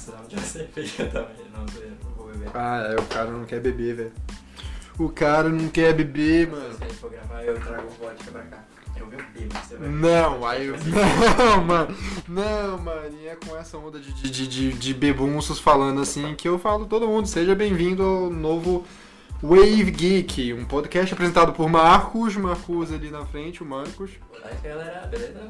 precisava 0.00 0.26
de 0.26 0.34
uma 0.34 0.42
cerveja 0.42 1.06
também. 1.06 1.46
Não, 1.52 1.60
não 1.60 2.16
vou 2.16 2.26
beber. 2.28 2.50
Ah, 2.54 2.86
é, 2.90 3.00
o 3.00 3.06
cara 3.06 3.30
não 3.30 3.44
quer 3.44 3.60
beber, 3.60 3.94
velho. 3.94 4.12
O 4.98 5.08
cara 5.08 5.48
não 5.48 5.68
quer 5.68 5.94
beber, 5.94 6.48
mano. 6.48 6.74
Se 6.74 6.82
a 6.82 6.86
gente 6.86 6.98
for 6.98 7.10
gravar, 7.10 7.42
eu 7.44 7.60
trago 7.60 7.88
vodka 8.00 8.30
pra 8.30 8.42
cá. 8.42 8.64
Eu 8.96 9.06
bebo, 9.06 9.22
você 9.54 9.76
vai 9.76 9.88
Não, 9.88 10.46
aí 10.46 10.66
eu. 10.66 10.74
Não, 11.38 11.64
mano. 11.64 11.96
Não, 12.28 12.78
mano. 12.78 13.16
E 13.18 13.28
é 13.28 13.36
com 13.36 13.56
essa 13.56 13.78
onda 13.78 13.98
de, 13.98 14.12
de, 14.12 14.46
de, 14.46 14.72
de 14.72 14.94
bebunços 14.94 15.58
falando 15.58 16.00
assim 16.02 16.34
que 16.34 16.46
eu 16.46 16.58
falo 16.58 16.84
todo 16.84 17.06
mundo. 17.06 17.26
Seja 17.26 17.54
bem-vindo 17.54 18.02
ao 18.02 18.30
novo 18.30 18.84
Wave 19.42 19.90
Geek, 19.90 20.52
um 20.52 20.66
podcast 20.66 21.14
apresentado 21.14 21.52
por 21.54 21.68
Marcos. 21.68 22.36
Marcos 22.36 22.92
ali 22.92 23.10
na 23.10 23.24
frente, 23.24 23.62
o 23.62 23.66
Marcos. 23.66 24.10
Olá, 24.30 24.50
galera, 24.62 25.06
beleza? 25.06 25.48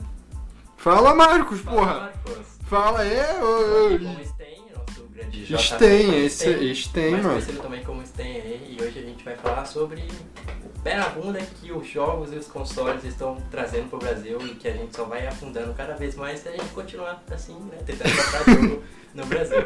Fala, 0.76 1.12
Marcos, 1.12 1.60
Fala, 1.60 1.76
porra. 1.76 1.94
Marcos. 2.00 2.60
Fala, 2.70 3.04
é. 3.04 3.42
ô, 3.42 3.94
ô, 3.94 4.39
Grande 5.30 5.44
JP. 5.46 5.58
Sten, 5.62 6.24
esse 6.26 6.74
Sten, 6.74 7.10
mais 7.12 7.22
mano. 7.24 7.34
conhecido 7.36 7.62
também 7.62 7.84
como 7.84 8.04
Sten 8.06 8.26
aí, 8.40 8.76
e 8.78 8.82
hoje 8.82 8.98
a 8.98 9.02
gente 9.02 9.24
vai 9.24 9.36
falar 9.36 9.64
sobre 9.64 10.00
o 10.64 10.80
pé 10.82 10.96
na 10.96 11.08
bunda 11.10 11.38
que 11.60 11.70
os 11.72 11.86
jogos 11.86 12.32
e 12.32 12.36
os 12.36 12.46
consoles 12.46 13.04
estão 13.04 13.36
trazendo 13.50 13.88
pro 13.88 13.98
Brasil 13.98 14.38
e 14.42 14.54
que 14.54 14.66
a 14.68 14.72
gente 14.72 14.94
só 14.96 15.04
vai 15.04 15.26
afundando 15.26 15.72
cada 15.74 15.94
vez 15.94 16.14
mais 16.16 16.40
se 16.40 16.48
a 16.48 16.52
gente 16.52 16.68
continuar 16.70 17.22
assim, 17.30 17.54
né, 17.70 17.78
tentando 17.86 18.10
comprar 18.16 18.54
jogo 18.54 18.82
no 19.14 19.26
Brasil. 19.26 19.64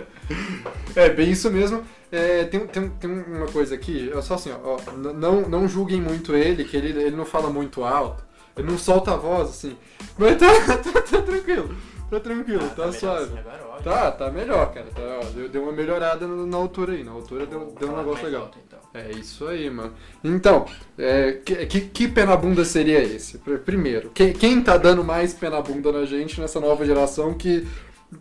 É, 0.97 1.09
bem 1.11 1.31
isso 1.31 1.51
mesmo. 1.51 1.83
É, 2.11 2.45
tem, 2.45 2.67
tem, 2.67 2.89
tem 2.91 3.11
uma 3.11 3.47
coisa 3.47 3.75
aqui, 3.75 4.11
é 4.15 4.23
só 4.23 4.35
assim, 4.35 4.51
ó, 4.53 4.79
não, 5.13 5.43
não 5.49 5.69
julguem 5.69 6.01
muito 6.01 6.35
ele, 6.35 6.65
que 6.65 6.77
ele, 6.77 6.89
ele 6.91 7.17
não 7.17 7.25
fala 7.25 7.51
muito 7.51 7.83
alto, 7.85 8.25
ele 8.57 8.69
não 8.71 8.79
solta 8.79 9.13
a 9.15 9.17
voz, 9.17 9.49
assim. 9.51 9.77
Mas 10.19 10.37
tá, 10.39 10.47
tá, 10.79 11.01
tá 11.03 11.23
tranquilo, 11.23 11.75
tá 12.11 12.21
tranquilo, 12.21 12.61
Ah, 12.65 12.69
tá, 12.75 12.87
melhor 12.87 12.93
suave. 12.93 13.25
assim 13.25 13.39
agora, 13.39 13.64
ó, 13.79 13.83
Tá, 13.83 14.11
tá 14.13 14.31
melhor, 14.31 14.73
cara. 14.73 14.87
Tá, 14.95 15.03
ó, 15.23 15.25
deu, 15.31 15.49
deu 15.49 15.63
uma 15.63 15.73
melhorada 15.73 16.27
na, 16.27 16.57
altura 16.57 16.93
aí, 16.93 17.05
na 17.05 17.13
altura 17.13 17.47
deu, 17.47 17.75
deu 17.79 17.89
um 17.89 17.93
falar 17.93 18.03
negócio 18.05 18.25
legal. 18.25 18.43
alto, 18.43 18.59
então. 18.67 18.79
É 18.95 19.11
isso 19.11 19.47
aí, 19.49 19.69
mano. 19.71 19.93
Então, 20.23 20.67
é, 20.97 21.33
que, 21.45 21.67
que, 21.67 21.81
que 21.81 22.09
pé 22.09 22.25
na 22.25 22.37
bunda 22.37 22.65
seria 22.65 23.03
esse? 23.03 23.39
Pr- 23.39 23.59
Primeiro, 23.59 24.11
quem, 24.11 24.33
quem 24.33 24.63
tá 24.63 24.77
dando 24.77 25.03
mais 25.03 25.35
pé 25.35 25.51
na 25.51 25.61
bunda 25.61 25.91
na 25.91 26.05
gente 26.05 26.41
nessa 26.41 26.61
nova 26.61 26.85
geração 26.87 27.35
que 27.35 27.67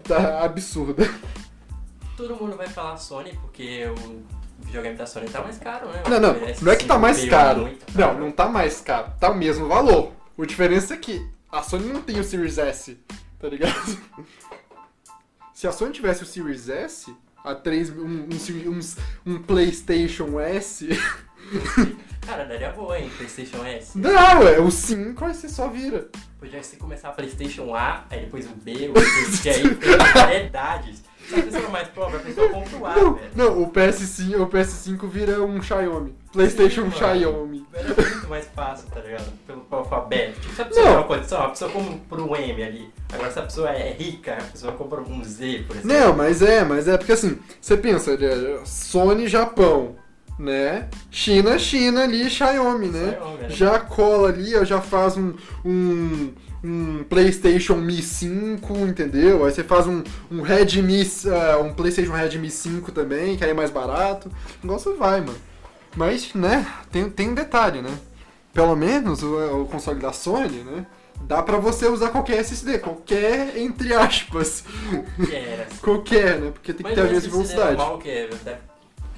tá 0.03 0.43
absurda? 0.43 1.07
Todo 2.17 2.35
mundo 2.35 2.55
vai 2.55 2.67
falar 2.67 2.97
Sony 2.97 3.37
porque 3.41 3.85
o 3.87 4.23
videogame 4.65 4.95
da 4.95 5.05
Sony 5.05 5.27
tá 5.29 5.41
mais 5.41 5.57
caro, 5.59 5.87
né? 5.89 6.03
Não, 6.09 6.19
não, 6.19 6.31
O 6.31 6.35
PS5 6.41 6.61
não 6.61 6.71
é 6.71 6.75
que 6.75 6.85
tá 6.85 6.97
mais 6.99 7.17
veio 7.17 7.29
caro. 7.29 7.69
Não, 7.95 8.19
não 8.19 8.31
tá 8.31 8.47
mais 8.47 8.81
caro. 8.81 9.11
Tá 9.19 9.29
o 9.29 9.35
mesmo 9.35 9.67
valor. 9.67 10.11
A 10.39 10.45
diferença 10.45 10.95
é 10.95 10.97
que 10.97 11.23
a 11.51 11.61
Sony 11.61 11.87
não 11.93 12.01
tem 12.01 12.19
o 12.19 12.23
Series 12.23 12.57
S, 12.57 12.97
tá 13.39 13.47
ligado? 13.47 13.97
Se 15.63 15.67
a 15.69 15.71
Sony 15.71 15.93
tivesse 15.93 16.23
o 16.23 16.25
Series 16.25 16.67
S, 16.67 17.15
a 17.41 17.55
3, 17.55 17.91
um, 17.91 18.01
um, 18.05 18.29
uns- 18.67 18.97
um 19.25 19.41
PlayStation 19.41 20.37
S. 20.37 20.89
Cara, 22.19 22.43
daria 22.43 22.69
boa, 22.73 22.99
hein? 22.99 23.09
PlayStation 23.15 23.63
S. 23.63 23.97
Não, 23.97 24.45
é 24.45 24.59
o 24.59 24.69
5, 24.69 25.23
aí 25.23 25.33
você 25.33 25.47
só 25.47 25.69
vira. 25.69 26.09
Podia 26.37 26.61
ser 26.61 26.75
começar 26.75 27.07
a 27.07 27.11
PlayStation 27.13 27.73
A, 27.73 28.03
aí 28.09 28.19
depois 28.25 28.45
o 28.45 28.55
B, 28.55 28.91
o 28.93 28.99
C, 29.31 29.41
que 29.41 29.49
aí 29.49 29.75
tem 29.75 29.97
variedades. 30.13 31.01
Se 31.29 31.35
a 31.39 31.43
pessoa 31.43 31.69
mais 31.69 31.87
pobre, 31.87 32.17
a 32.17 32.19
pessoa 32.19 32.49
compra 32.49 32.77
o 32.77 32.85
A, 32.85 32.95
Não, 32.97 33.13
velho. 33.15 33.31
não, 33.33 33.63
o 33.63 33.71
PS5, 33.71 34.41
o 34.41 34.47
PS5 34.47 35.07
vira 35.09 35.41
um 35.41 35.61
Xiaomi. 35.61 36.13
PlayStation 36.33 36.91
Sim. 36.91 36.97
Xiaomi. 36.97 37.65
Era 37.73 37.87
muito 37.95 38.27
mais 38.27 38.45
fácil, 38.53 38.89
tá 38.89 38.99
ligado? 38.99 39.31
Tipo, 40.39 40.55
se 40.55 40.61
a 40.61 40.65
pessoa 40.65 40.85
tem 40.85 40.95
uma 40.95 41.03
condição, 41.03 41.41
a 41.41 41.49
pessoa 41.49 41.71
compra 41.71 42.21
um 42.21 42.35
M 42.35 42.63
ali. 42.63 42.93
Agora, 43.11 43.31
se 43.31 43.39
a 43.39 43.43
pessoa 43.43 43.69
é 43.69 43.91
rica, 43.93 44.33
a 44.33 44.51
pessoa 44.51 44.73
compra 44.73 45.01
um 45.01 45.23
Z, 45.23 45.65
por 45.67 45.75
exemplo. 45.77 45.97
Não, 45.97 46.15
mas 46.15 46.41
é, 46.41 46.63
mas 46.63 46.87
é 46.87 46.97
porque 46.97 47.11
assim, 47.11 47.39
você 47.61 47.77
pensa, 47.77 48.13
é, 48.13 48.59
Sony 48.65 49.27
Japão, 49.27 49.95
né? 50.37 50.87
China, 51.11 51.57
China 51.57 52.03
ali, 52.03 52.29
Xiaomi, 52.29 52.87
né? 52.87 53.11
Xiaomi, 53.11 53.41
né? 53.43 53.49
Já 53.49 53.79
cola 53.79 54.29
ali, 54.29 54.55
ó, 54.55 54.63
já 54.63 54.81
faz 54.81 55.15
um, 55.17 55.33
um, 55.63 56.33
um 56.63 57.03
PlayStation 57.03 57.75
Mi 57.75 58.01
5, 58.01 58.73
entendeu? 58.79 59.45
Aí 59.45 59.51
você 59.51 59.63
faz 59.63 59.85
um, 59.85 60.03
um 60.31 60.41
Redmi, 60.41 61.07
ah, 61.27 61.59
um 61.59 61.73
PlayStation 61.73 62.13
Redmi 62.13 62.49
5 62.49 62.91
também, 62.91 63.37
que 63.37 63.43
aí 63.43 63.51
é 63.51 63.53
mais 63.53 63.69
barato. 63.69 64.29
O 64.63 64.67
negócio 64.67 64.95
vai, 64.97 65.21
mano. 65.21 65.37
Mas, 65.95 66.33
né, 66.33 66.65
tem, 66.91 67.07
tem 67.09 67.29
um 67.29 67.35
detalhe, 67.35 67.81
né? 67.81 67.91
Pelo 68.53 68.75
menos 68.75 69.23
o, 69.23 69.61
o 69.61 69.65
console 69.65 69.99
da 69.99 70.13
Sony, 70.13 70.59
né? 70.63 70.85
Dá 71.21 71.41
pra 71.41 71.57
você 71.57 71.87
usar 71.87 72.09
qualquer 72.09 72.37
SSD, 72.39 72.79
qualquer, 72.79 73.57
entre 73.57 73.93
aspas. 73.93 74.63
Que 75.25 75.35
era. 75.35 75.67
Qualquer, 75.81 76.39
né? 76.39 76.51
Porque 76.51 76.73
tem 76.73 76.77
que 76.77 76.83
Mas 76.83 76.93
ter 76.95 77.01
a 77.01 77.11
mesma 77.11 77.31
velocidade. 77.31 77.77
normal 77.77 77.97
que 77.97 78.09
é? 78.09 78.29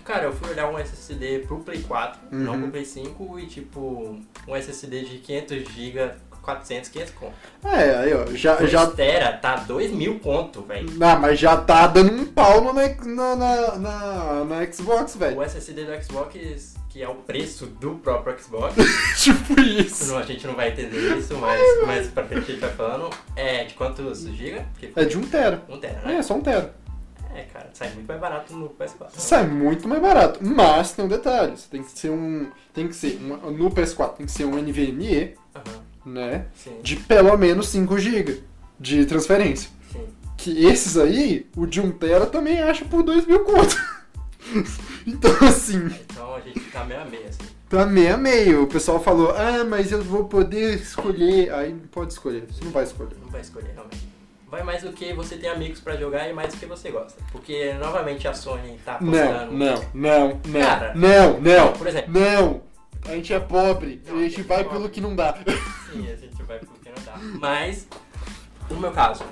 Cara, 0.03 0.25
eu 0.25 0.33
fui 0.33 0.51
olhar 0.51 0.69
um 0.69 0.77
SSD 0.77 1.39
pro 1.47 1.59
Play 1.59 1.81
4, 1.81 2.19
não 2.31 2.53
Uhum. 2.53 2.61
pro 2.61 2.71
Play 2.71 2.85
5, 2.85 3.39
e 3.39 3.47
tipo, 3.47 4.19
um 4.47 4.55
SSD 4.55 5.01
de 5.03 5.17
500GB, 5.17 6.11
400, 6.43 6.89
500 6.91 7.13
conto. 7.15 7.33
É, 7.63 7.95
aí 7.95 8.13
ó, 8.13 8.27
já, 8.35 8.63
já 8.67 8.85
tera 8.85 9.33
tá 9.33 9.55
2 9.55 9.91
mil 9.91 10.19
conto, 10.19 10.61
velho. 10.61 10.87
Ah, 11.01 11.15
mas 11.15 11.39
já 11.39 11.57
tá 11.57 11.87
dando 11.87 12.13
um 12.13 12.25
pau 12.25 12.61
no, 12.61 12.71
na, 12.71 13.35
na, 13.35 13.75
na, 13.77 14.45
na 14.45 14.71
Xbox, 14.71 15.15
velho. 15.15 15.39
O 15.39 15.43
SSD 15.43 15.85
do 15.85 16.03
Xbox, 16.03 16.75
que 16.95 17.03
é 17.03 17.09
o 17.09 17.15
preço 17.15 17.65
do 17.65 17.95
próprio 17.95 18.39
Xbox, 18.41 18.73
tipo 19.21 19.59
isso. 19.59 20.05
não, 20.13 20.17
a 20.17 20.23
gente 20.23 20.47
não 20.47 20.55
vai 20.55 20.69
entender 20.69 21.17
isso, 21.17 21.35
mas 21.35 21.59
mais 21.85 22.07
pra 22.07 22.23
frente 22.23 22.43
a 22.43 22.51
gente 22.53 22.61
vai 22.61 22.71
falando, 22.71 23.09
é 23.35 23.65
de 23.65 23.73
quantos 23.73 24.21
GB? 24.23 24.61
Porque 24.71 24.93
É 24.97 25.03
de 25.03 25.17
um 25.17 25.23
tera. 25.23 25.61
um 25.67 25.77
tera, 25.77 25.99
né? 26.05 26.15
É, 26.15 26.21
só 26.23 26.35
um 26.35 26.39
tera. 26.41 26.73
É, 27.35 27.41
cara, 27.51 27.69
sai 27.73 27.89
muito 27.89 28.07
mais 28.07 28.21
barato 28.21 28.53
no 28.55 28.69
PS4. 28.69 29.09
Sai 29.09 29.45
muito 29.45 29.89
mais 29.89 30.01
barato. 30.01 30.39
Mas 30.41 30.93
tem 30.93 31.03
um 31.03 31.07
detalhe. 31.09 31.53
Tem 31.69 31.83
que 31.83 31.91
ser 31.99 32.09
um. 32.11 32.49
Tem 32.73 32.87
que 32.87 32.95
ser. 32.95 33.19
um- 33.21 33.51
no 33.51 33.69
PS4 33.69 34.13
tem 34.15 34.25
que 34.25 34.31
ser 34.31 34.45
um 34.45 34.57
NVMe, 34.57 35.35
Aham, 35.53 35.81
né? 36.05 36.45
sim, 36.55 36.79
De 36.81 36.95
pelo 36.95 37.35
menos 37.35 37.67
5 37.67 37.99
GB 37.99 38.41
de 38.79 39.05
transferência. 39.05 39.69
sim. 39.91 40.05
Que 40.37 40.65
esses 40.65 40.95
aí, 40.97 41.45
o 41.57 41.65
de 41.65 41.81
1 41.81 41.91
tera 41.91 42.25
também 42.25 42.61
acha 42.61 42.85
por 42.85 43.03
2 43.03 43.25
mil 43.25 43.43
conto. 43.43 43.75
então 45.05 45.31
assim. 45.47 45.85
Então 45.87 46.35
a 46.35 46.39
gente 46.39 46.59
tá 46.71 46.83
meio 46.83 47.01
a 47.01 47.05
meio, 47.05 47.27
assim. 47.27 47.43
Tá 47.69 47.85
meio 47.85 48.13
a 48.13 48.17
meio. 48.17 48.63
O 48.63 48.67
pessoal 48.67 48.99
falou, 49.01 49.31
ah, 49.35 49.63
mas 49.63 49.91
eu 49.91 50.01
vou 50.03 50.25
poder 50.25 50.75
escolher. 50.75 51.51
Aí 51.53 51.71
não 51.73 51.87
pode 51.87 52.13
escolher, 52.13 52.45
você 52.47 52.63
não 52.63 52.71
vai 52.71 52.83
escolher. 52.83 53.15
Não 53.21 53.29
vai 53.29 53.41
escolher, 53.41 53.71
realmente. 53.73 54.07
Vai 54.47 54.63
mais 54.63 54.83
do 54.83 54.93
que 54.93 55.11
você 55.13 55.35
tem 55.37 55.49
amigos 55.49 55.79
pra 55.79 55.95
jogar 55.97 56.29
e 56.29 56.33
mais 56.33 56.53
do 56.53 56.59
que 56.59 56.65
você 56.65 56.91
gosta. 56.91 57.21
Porque, 57.31 57.73
novamente, 57.73 58.27
a 58.27 58.33
Sony 58.33 58.79
tá 58.85 58.99
Não, 59.01 59.11
apostando... 59.17 59.51
não, 59.51 59.75
não, 59.93 60.41
não, 60.47 60.61
Cara, 60.61 60.93
não, 60.95 61.41
não, 61.41 61.73
Por 61.73 61.87
exemplo, 61.87 62.13
não. 62.13 62.61
A 63.07 63.11
gente 63.15 63.33
é 63.33 63.39
pobre, 63.39 64.01
Não, 64.07 64.17
a 64.17 64.21
gente 64.21 64.41
vai 64.43 64.63
não. 64.63 64.69
pelo 64.71 64.89
que 64.89 65.01
não 65.01 65.15
dá. 65.15 65.35
sim, 65.91 66.09
a 66.11 66.15
gente 66.15 66.41
vai 66.43 66.57
pro 66.59 66.69
que 66.81 66.89
não 66.89 67.03
dá. 67.05 67.17
Mas, 67.39 67.87
no 68.69 68.79
meu 68.79 68.91
caso, 68.91 69.23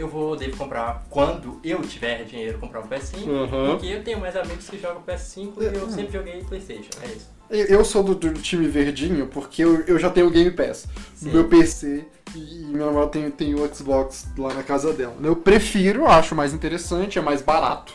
eu 0.00 0.08
vou 0.08 0.36
devo 0.36 0.56
comprar 0.56 1.04
quando 1.10 1.60
eu 1.62 1.80
tiver 1.82 2.24
dinheiro 2.24 2.58
comprar 2.58 2.80
um 2.80 2.88
PS5. 2.88 3.26
Uhum. 3.26 3.70
Porque 3.70 3.86
eu 3.86 4.02
tenho 4.02 4.18
mais 4.18 4.36
amigos 4.36 4.68
que 4.68 4.78
jogam 4.78 5.02
PS5 5.02 5.52
e 5.60 5.64
eu 5.76 5.90
sempre 5.90 6.12
joguei 6.12 6.42
Playstation, 6.42 6.90
é 7.02 7.06
isso. 7.06 7.28
Eu 7.50 7.84
sou 7.84 8.02
do, 8.02 8.14
do 8.14 8.32
time 8.34 8.68
verdinho 8.68 9.26
porque 9.26 9.62
eu, 9.62 9.80
eu 9.82 9.98
já 9.98 10.08
tenho 10.08 10.28
o 10.28 10.30
Game 10.30 10.50
Pass 10.52 10.86
Sim. 11.14 11.26
no 11.26 11.32
meu 11.32 11.44
PC 11.48 12.04
e 12.34 12.64
minha 12.64 12.86
namorada 12.86 13.10
tem, 13.10 13.30
tem 13.30 13.54
o 13.54 13.74
Xbox 13.74 14.28
lá 14.38 14.54
na 14.54 14.62
casa 14.62 14.92
dela. 14.92 15.14
Eu 15.22 15.34
prefiro, 15.34 16.06
acho 16.06 16.34
mais 16.34 16.54
interessante, 16.54 17.18
é 17.18 17.22
mais 17.22 17.42
barato, 17.42 17.92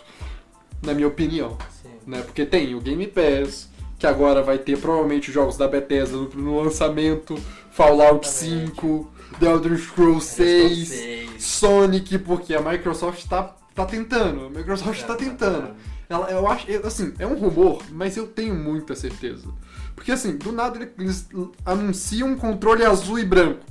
na 0.84 0.94
minha 0.94 1.08
opinião. 1.08 1.58
Sim. 1.82 1.90
né? 2.06 2.22
Porque 2.22 2.46
tem 2.46 2.76
o 2.76 2.82
Game 2.82 3.08
Pass, 3.08 3.70
que 3.98 4.06
agora 4.06 4.44
vai 4.44 4.58
ter 4.58 4.78
provavelmente 4.78 5.30
os 5.30 5.34
jogos 5.34 5.56
da 5.56 5.68
Bethesda 5.68 6.18
no, 6.18 6.30
no 6.30 6.62
lançamento, 6.62 7.36
Fallout 7.72 8.28
Exatamente. 8.28 8.76
5, 8.76 9.12
The 9.40 9.46
Elder 9.48 9.78
Scrolls 9.78 10.26
6, 10.26 10.88
Seis. 10.88 11.44
Sonic, 11.44 12.18
porque 12.20 12.54
a 12.54 12.62
Microsoft 12.62 13.28
tá, 13.28 13.56
tá 13.74 13.86
tentando, 13.86 14.46
a 14.46 14.50
Microsoft 14.50 15.04
tá 15.04 15.16
tentando. 15.16 15.76
Ela, 16.08 16.30
eu 16.32 16.48
acho, 16.48 16.68
assim, 16.86 17.14
é 17.18 17.26
um 17.26 17.34
rumor, 17.34 17.82
mas 17.92 18.16
eu 18.16 18.28
tenho 18.28 18.54
muita 18.54 18.96
certeza. 18.96 19.48
Porque 19.96 20.12
assim, 20.12 20.38
do 20.38 20.52
nada 20.52 20.92
eles 21.00 21.28
anunciam 21.66 22.30
um 22.30 22.36
controle 22.36 22.86
azul 22.86 23.18
e 23.18 23.26
branco. 23.26 23.62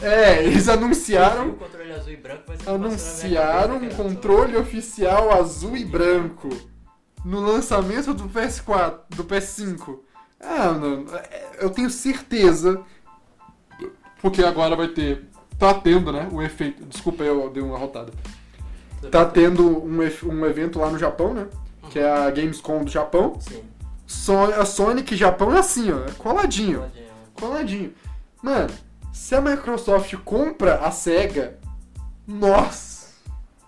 É, 0.00 0.44
eles 0.44 0.66
O 0.68 0.72
anunciaram, 0.72 1.52
controle 1.52 1.92
azul 1.92 2.12
e 2.12 2.16
branco 2.16 2.42
vai 2.46 2.56
ser 2.56 2.68
anunciaram 2.68 3.76
um 3.76 3.88
controle 3.90 4.56
oficial 4.56 5.32
azul 5.32 5.76
e 5.76 5.84
branco 5.84 6.48
no 7.24 7.40
lançamento 7.40 8.12
do 8.12 8.28
PS4, 8.28 8.98
do 9.10 9.24
PS5. 9.24 10.00
Ah, 10.40 10.72
mano, 10.72 11.06
é, 11.14 11.58
eu 11.60 11.70
tenho 11.70 11.88
certeza, 11.88 12.82
porque 14.22 14.42
agora 14.42 14.74
vai 14.76 14.88
ter, 14.88 15.28
tá 15.58 15.74
tendo, 15.74 16.12
né, 16.12 16.28
o 16.32 16.40
efeito, 16.40 16.84
desculpa 16.86 17.24
eu 17.24 17.50
dei 17.50 17.62
uma 17.62 17.76
rotada. 17.76 18.12
Tá 19.10 19.24
tendo 19.24 19.84
um, 19.84 19.98
um 19.98 20.46
evento 20.46 20.78
lá 20.78 20.88
no 20.88 20.98
Japão, 20.98 21.34
né, 21.34 21.48
que 21.90 21.98
é 21.98 22.08
a 22.08 22.30
Gamescom 22.30 22.84
do 22.84 22.90
Japão. 22.90 23.34
Sim. 23.40 23.62
So, 24.06 24.32
a 24.36 24.64
Sonic 24.64 25.16
Japão 25.16 25.54
é 25.54 25.58
assim, 25.58 25.90
ó, 25.92 26.04
é 26.04 26.12
coladinho, 26.12 26.78
Coladinho. 26.78 27.06
coladinho. 27.34 27.94
Mano, 28.42 28.70
se 29.12 29.34
a 29.34 29.40
Microsoft 29.40 30.14
compra 30.24 30.76
a 30.76 30.90
SEGA, 30.90 31.58
nossa, 32.26 33.08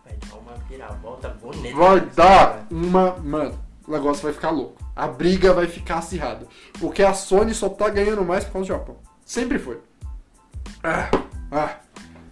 Vai 0.05 0.15
dar 0.17 0.37
uma 0.37 0.53
reviravolta 0.53 1.29
bonita. 1.31 1.77
Vai 1.77 2.01
dar 2.01 2.67
uma. 2.71 3.17
Mano, 3.17 3.59
o 3.87 3.93
negócio 3.93 4.23
vai 4.23 4.33
ficar 4.33 4.51
louco. 4.51 4.83
A 4.95 5.09
briga 5.09 5.53
vai 5.53 5.67
ficar 5.67 5.99
acirrada. 5.99 6.47
Porque 6.79 7.03
a 7.03 7.13
Sony 7.13 7.53
só 7.55 7.69
tá 7.69 7.89
ganhando 7.89 8.25
mais 8.25 8.45
por 8.45 8.53
causa 8.53 8.67
do 8.67 8.79
Japão. 8.79 8.97
Sempre 9.25 9.59
foi. 9.59 9.81
Ah, 10.83 11.11
ah. 11.51 11.77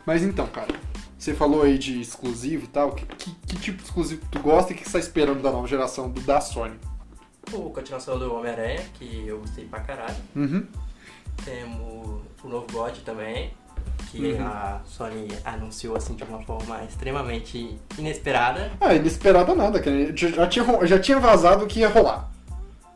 Mas 0.07 0.23
então, 0.23 0.47
cara. 0.47 0.75
Você 1.19 1.35
falou 1.35 1.63
aí 1.63 1.79
de 1.79 2.01
exclusivo 2.01 2.65
e 2.65 2.69
tal. 2.69 2.93
Que, 2.93 3.07
que, 3.07 3.35
que 3.47 3.57
tipo 3.57 3.79
de 3.79 3.85
exclusivo 3.85 4.23
tu 4.31 4.41
gosta 4.41 4.73
e 4.73 4.77
que 4.77 4.85
você 4.85 4.93
tá 4.93 4.99
esperando 4.99 5.41
da 5.41 5.53
nova 5.53 5.69
geração 5.69 6.11
do, 6.11 6.21
da 6.23 6.41
Sony? 6.41 6.75
O 7.53 7.71
continuação 7.71 8.19
do 8.19 8.35
Homem-Aranha, 8.35 8.81
que 8.95 9.25
eu 9.27 9.39
gostei 9.39 9.65
pra 9.67 9.81
caralho. 9.81 10.17
Uhum. 10.35 10.67
Temos 11.45 12.23
o 12.43 12.49
novo 12.49 12.67
God 12.73 12.97
também, 13.05 13.53
que 14.11 14.33
Uhum. 14.33 14.47
a 14.47 14.81
Sony 14.85 15.29
anunciou 15.45 15.97
assim 15.97 16.15
de 16.15 16.25
uma 16.25 16.43
forma 16.43 16.83
extremamente 16.85 17.79
inesperada. 17.97 18.73
Ah, 18.81 18.93
inesperado 18.95 19.55
nada, 19.55 19.81
cara. 19.81 20.17
Já, 20.17 20.29
já 20.29 20.47
tinha, 20.49 20.87
já 20.87 20.99
tinha 20.99 21.21
vazado 21.21 21.67
que 21.67 21.81
ia 21.81 21.89
rolar. 21.89 22.31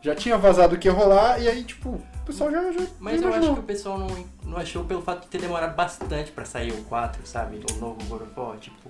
Já 0.01 0.13
tinha 0.15 0.37
vazado 0.37 0.77
que 0.77 0.87
ia 0.87 0.93
rolar 0.93 1.41
e 1.41 1.47
aí, 1.47 1.63
tipo, 1.63 1.89
o 1.91 2.25
pessoal 2.25 2.51
já. 2.51 2.71
já 2.71 2.85
Mas 2.99 3.21
eu 3.21 3.33
acho 3.33 3.53
que 3.53 3.59
o 3.59 3.63
pessoal 3.63 3.97
não, 3.97 4.07
não 4.47 4.57
achou 4.57 4.83
pelo 4.85 5.01
fato 5.01 5.21
de 5.23 5.27
ter 5.27 5.39
demorado 5.41 5.75
bastante 5.75 6.31
pra 6.31 6.45
sair 6.45 6.71
o 6.71 6.83
4, 6.83 7.25
sabe? 7.25 7.59
O 7.71 7.75
novo 7.79 8.03
God 8.05 8.21
of 8.23 8.31
War, 8.39 8.57
tipo. 8.57 8.89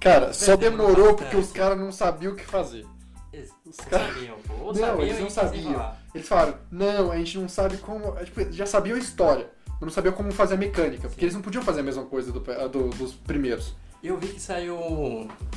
Cara, 0.00 0.32
só 0.32 0.56
Perdemos 0.56 0.86
demorou 0.86 1.14
porque 1.14 1.36
os 1.36 1.52
caras 1.52 1.78
não 1.78 1.92
sabiam 1.92 2.32
o 2.32 2.36
que 2.36 2.44
fazer. 2.44 2.84
Eles 3.32 3.50
Os 3.66 3.76
caras- 3.76 4.14
Não, 4.16 4.74
sabiam 4.74 5.00
eles 5.02 5.20
não 5.20 5.30
sabiam. 5.30 5.92
Eles 6.14 6.28
falaram, 6.28 6.54
não, 6.70 7.10
a 7.10 7.16
gente 7.16 7.38
não 7.38 7.48
sabe 7.48 7.76
como. 7.78 8.16
é, 8.18 8.24
tipo, 8.24 8.52
já 8.52 8.66
sabiam 8.66 8.96
a 8.96 8.98
história, 8.98 9.48
mas 9.66 9.80
não 9.80 9.90
sabiam 9.90 10.12
como 10.14 10.30
fazer 10.32 10.54
a 10.54 10.56
mecânica, 10.56 11.08
porque 11.08 11.20
Sim. 11.20 11.24
eles 11.26 11.34
não 11.34 11.42
podiam 11.42 11.62
fazer 11.64 11.80
a 11.80 11.82
mesma 11.82 12.04
coisa 12.04 12.30
do- 12.30 12.40
do- 12.68 12.90
dos 12.90 13.12
primeiros. 13.12 13.74
Eu 14.02 14.18
vi 14.18 14.28
que 14.28 14.40
saiu. 14.40 14.76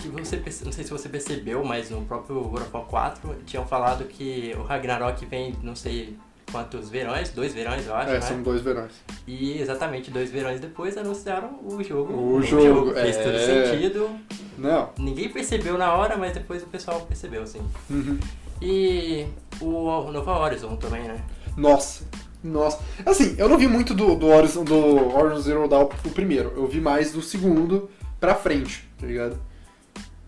que 0.01 0.07
você 0.07 0.41
não 0.63 0.71
sei 0.71 0.83
se 0.85 0.89
você 0.89 1.09
percebeu, 1.09 1.63
mas 1.65 1.89
no 1.89 2.03
próprio 2.05 2.41
God 2.43 2.61
of 2.61 2.71
War 2.73 2.85
4 2.85 3.35
tinham 3.45 3.65
falado 3.67 4.05
que 4.05 4.55
o 4.57 4.63
Ragnarok 4.63 5.25
vem 5.25 5.53
não 5.61 5.75
sei 5.75 6.17
quantos 6.51 6.89
verões, 6.89 7.29
dois 7.29 7.53
verões 7.53 7.85
eu 7.85 7.95
acho, 7.95 8.09
É, 8.09 8.13
né? 8.13 8.21
são 8.21 8.41
dois 8.41 8.61
verões. 8.61 8.91
E 9.25 9.59
exatamente 9.59 10.09
dois 10.11 10.31
verões 10.31 10.59
depois 10.59 10.97
anunciaram 10.97 11.59
o 11.63 11.83
jogo. 11.83 12.13
O 12.13 12.41
jogo, 12.41 12.93
Fez 12.93 13.17
é. 13.17 13.23
todo 13.23 13.39
sentido. 13.39 14.09
Não. 14.57 14.89
Ninguém 14.97 15.29
percebeu 15.29 15.77
na 15.77 15.93
hora, 15.93 16.17
mas 16.17 16.33
depois 16.33 16.63
o 16.63 16.67
pessoal 16.67 17.01
percebeu, 17.01 17.43
assim. 17.43 17.61
Uhum. 17.89 18.17
E 18.61 19.27
o 19.61 20.11
Nova 20.11 20.39
Horizon 20.39 20.75
também, 20.77 21.03
né? 21.03 21.21
Nossa. 21.55 22.05
Nossa. 22.43 22.79
Assim, 23.05 23.35
eu 23.37 23.49
não 23.49 23.57
vi 23.57 23.67
muito 23.67 23.93
do, 23.93 24.15
do, 24.15 24.27
Horizon, 24.27 24.63
do 24.63 25.15
Horizon 25.15 25.41
Zero 25.41 25.67
Dawn 25.67 25.89
o 26.05 26.09
primeiro. 26.09 26.53
Eu 26.55 26.67
vi 26.67 26.79
mais 26.79 27.11
do 27.11 27.21
segundo 27.21 27.89
pra 28.19 28.35
frente, 28.35 28.87
tá 28.99 29.05
ligado? 29.05 29.37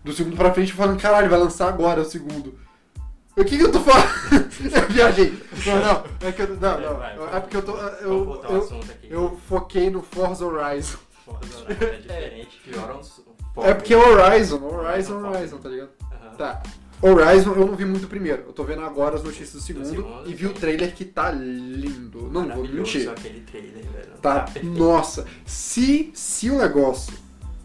Do 0.04 0.12
segundo 0.12 0.36
pra 0.36 0.52
frente 0.52 0.72
falando, 0.72 1.00
caralho, 1.00 1.30
vai 1.30 1.38
lançar 1.38 1.68
agora 1.68 2.02
o 2.02 2.04
segundo. 2.04 2.58
O 3.40 3.44
que 3.44 3.56
que 3.56 3.64
eu 3.64 3.72
tô 3.72 3.80
falando? 3.80 4.10
eu 4.60 4.88
viajei. 4.90 5.42
Não, 5.64 5.80
não. 5.80 6.28
É 6.28 6.30
que 6.30 6.42
eu, 6.42 6.48
não, 6.48 6.80
não. 6.80 6.96
vai, 6.98 7.36
é 7.36 7.40
porque 7.40 7.56
eu 7.56 7.62
tô. 7.62 7.76
Eu, 7.76 8.42
eu, 8.44 8.80
eu 9.08 9.40
foquei 9.48 9.88
no 9.88 10.02
Forza 10.02 10.44
Horizon. 10.44 10.98
Forza 11.24 11.62
Horizon 11.62 11.84
é 11.84 11.96
diferente 11.96 12.60
de 12.66 12.78
Horizon. 12.78 13.22
É 13.56 13.74
porque 13.74 13.94
é 13.94 13.96
Horizon, 13.96 14.62
Horizon, 14.62 15.26
Horizon, 15.26 15.56
tá 15.56 15.68
ligado? 15.70 15.90
Tá. 16.36 16.62
Horizon 17.02 17.54
eu 17.54 17.66
não 17.66 17.74
vi 17.74 17.86
muito 17.86 18.06
primeiro. 18.06 18.42
Eu 18.46 18.52
tô 18.52 18.62
vendo 18.62 18.82
agora 18.82 19.16
as 19.16 19.22
notícias 19.22 19.52
do 19.52 19.60
segundo, 19.60 19.86
segundo, 19.86 20.30
e 20.30 20.34
vi 20.34 20.44
o 20.44 20.50
sim. 20.50 20.54
trailer 20.56 20.94
que 20.94 21.06
tá 21.06 21.30
lindo. 21.30 22.28
Não 22.30 22.46
vou 22.46 22.68
mentir. 22.68 23.08
aquele 23.08 23.40
trailer, 23.40 23.86
velho. 23.86 24.18
Tá, 24.20 24.40
perfeito. 24.40 24.66
nossa. 24.78 25.26
Se, 25.46 26.10
se 26.12 26.50
o 26.50 26.58
negócio 26.58 27.14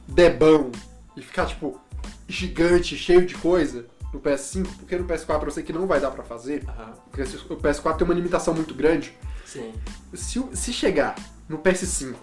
der 0.07 0.37
bom 0.37 0.71
e 1.17 1.21
ficar, 1.21 1.47
tipo, 1.47 1.81
gigante, 2.29 2.95
cheio 2.95 3.25
de 3.25 3.35
coisa 3.35 3.87
no 4.15 4.21
PS5, 4.21 4.65
porque 4.79 4.95
no 4.97 5.05
PS4 5.05 5.43
eu 5.43 5.51
sei 5.51 5.63
que 5.63 5.73
não 5.73 5.85
vai 5.85 5.99
dar 5.99 6.09
pra 6.11 6.23
fazer, 6.23 6.63
Aham. 6.67 6.93
porque 7.11 7.21
o 7.23 7.57
PS4 7.57 7.97
tem 7.97 8.05
uma 8.05 8.13
limitação 8.13 8.53
muito 8.53 8.73
grande. 8.73 9.13
Sim. 9.45 9.73
Se, 10.13 10.43
se 10.53 10.73
chegar 10.73 11.15
no 11.47 11.59
PS5, 11.59 12.15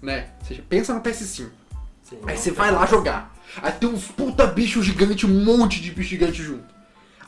né? 0.00 0.30
Você 0.42 0.54
pensa 0.62 0.94
no 0.94 1.00
PS5. 1.00 1.48
sim. 2.02 2.18
Aí 2.26 2.36
você 2.36 2.50
vai 2.50 2.70
lá 2.70 2.86
jogar. 2.86 3.34
Aí 3.60 3.72
tem 3.72 3.88
uns 3.88 4.06
puta 4.06 4.46
bicho 4.46 4.82
gigante, 4.82 5.26
um 5.26 5.44
monte 5.44 5.80
de 5.80 5.90
bicho 5.90 6.10
gigante 6.10 6.42
junto. 6.42 6.72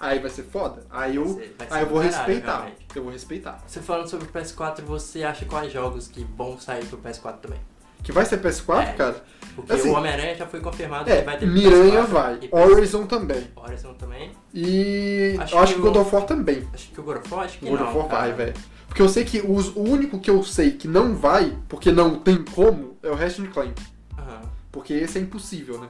Aí 0.00 0.18
vai 0.18 0.30
ser 0.30 0.42
foda. 0.44 0.84
Aí 0.90 1.16
eu, 1.16 1.24
Vai 1.24 1.34
ser- 1.44 1.54
vai 1.58 1.68
ser 1.68 1.74
aí 1.74 1.82
eu 1.82 1.88
vou 1.88 1.98
caralho, 2.02 2.16
respeitar. 2.16 2.56
realmente. 2.58 2.86
Eu 2.94 3.02
vou 3.02 3.12
respeitar. 3.12 3.64
Você 3.66 3.80
falando 3.80 4.08
sobre 4.08 4.26
o 4.26 4.32
PS4, 4.32 4.82
você 4.82 5.22
acha 5.24 5.44
quais 5.46 5.72
jogos 5.72 6.08
que 6.08 6.24
vão 6.36 6.58
sair 6.60 6.84
pro 6.86 6.98
PS4 6.98 7.38
também? 7.40 7.60
Que 8.04 8.12
vai 8.12 8.24
ser 8.24 8.40
PS4, 8.40 8.80
É. 8.80 8.92
cara? 8.92 9.24
Porque 9.56 9.72
Assim, 9.72 9.88
o 9.88 9.94
Homem-Aranha 9.94 10.34
já 10.36 10.46
foi 10.46 10.60
confirmado 10.60 11.08
É, 11.10 11.18
que 11.18 11.24
vai 11.24 11.38
ter 11.38 11.46
Miranha 11.46 12.02
PS4 12.02 12.06
vai. 12.06 12.40
Horizon 12.52 13.06
também. 13.06 13.46
Horizon 13.56 13.94
também. 13.94 14.30
E 14.52 15.36
Acho 15.40 15.54
eu 15.54 15.58
acho 15.60 15.72
que 15.74 15.80
que 15.80 15.86
God 15.86 15.96
o- 15.96 16.00
of 16.00 16.14
War 16.14 16.24
também. 16.24 16.68
Acho 16.72 16.88
que 16.90 17.00
o 17.00 17.02
God 17.04 17.16
of 17.18 17.34
War, 17.34 17.44
acho 17.44 17.58
que 17.58 17.68
God 17.68 17.80
não, 17.80 17.88
of 17.88 17.98
War 17.98 18.08
cara. 18.08 18.20
vai, 18.22 18.32
velho. 18.32 18.54
Porque 18.88 19.00
eu 19.02 19.08
sei 19.08 19.24
que 19.24 19.40
os- 19.40 19.74
o 19.74 19.80
único 19.80 20.18
que 20.20 20.30
eu 20.30 20.42
sei 20.44 20.72
que 20.72 20.86
não 20.88 21.14
vai, 21.16 21.56
porque 21.68 21.90
não 21.92 22.16
tem 22.18 22.44
como, 22.44 22.96
é 23.02 23.08
o 23.10 23.14
Ratchet 23.14 23.48
Clank. 23.48 23.74
Aham. 24.18 24.42
Porque 24.70 24.92
esse 24.92 25.18
é 25.18 25.20
impossível, 25.20 25.80
né? 25.80 25.88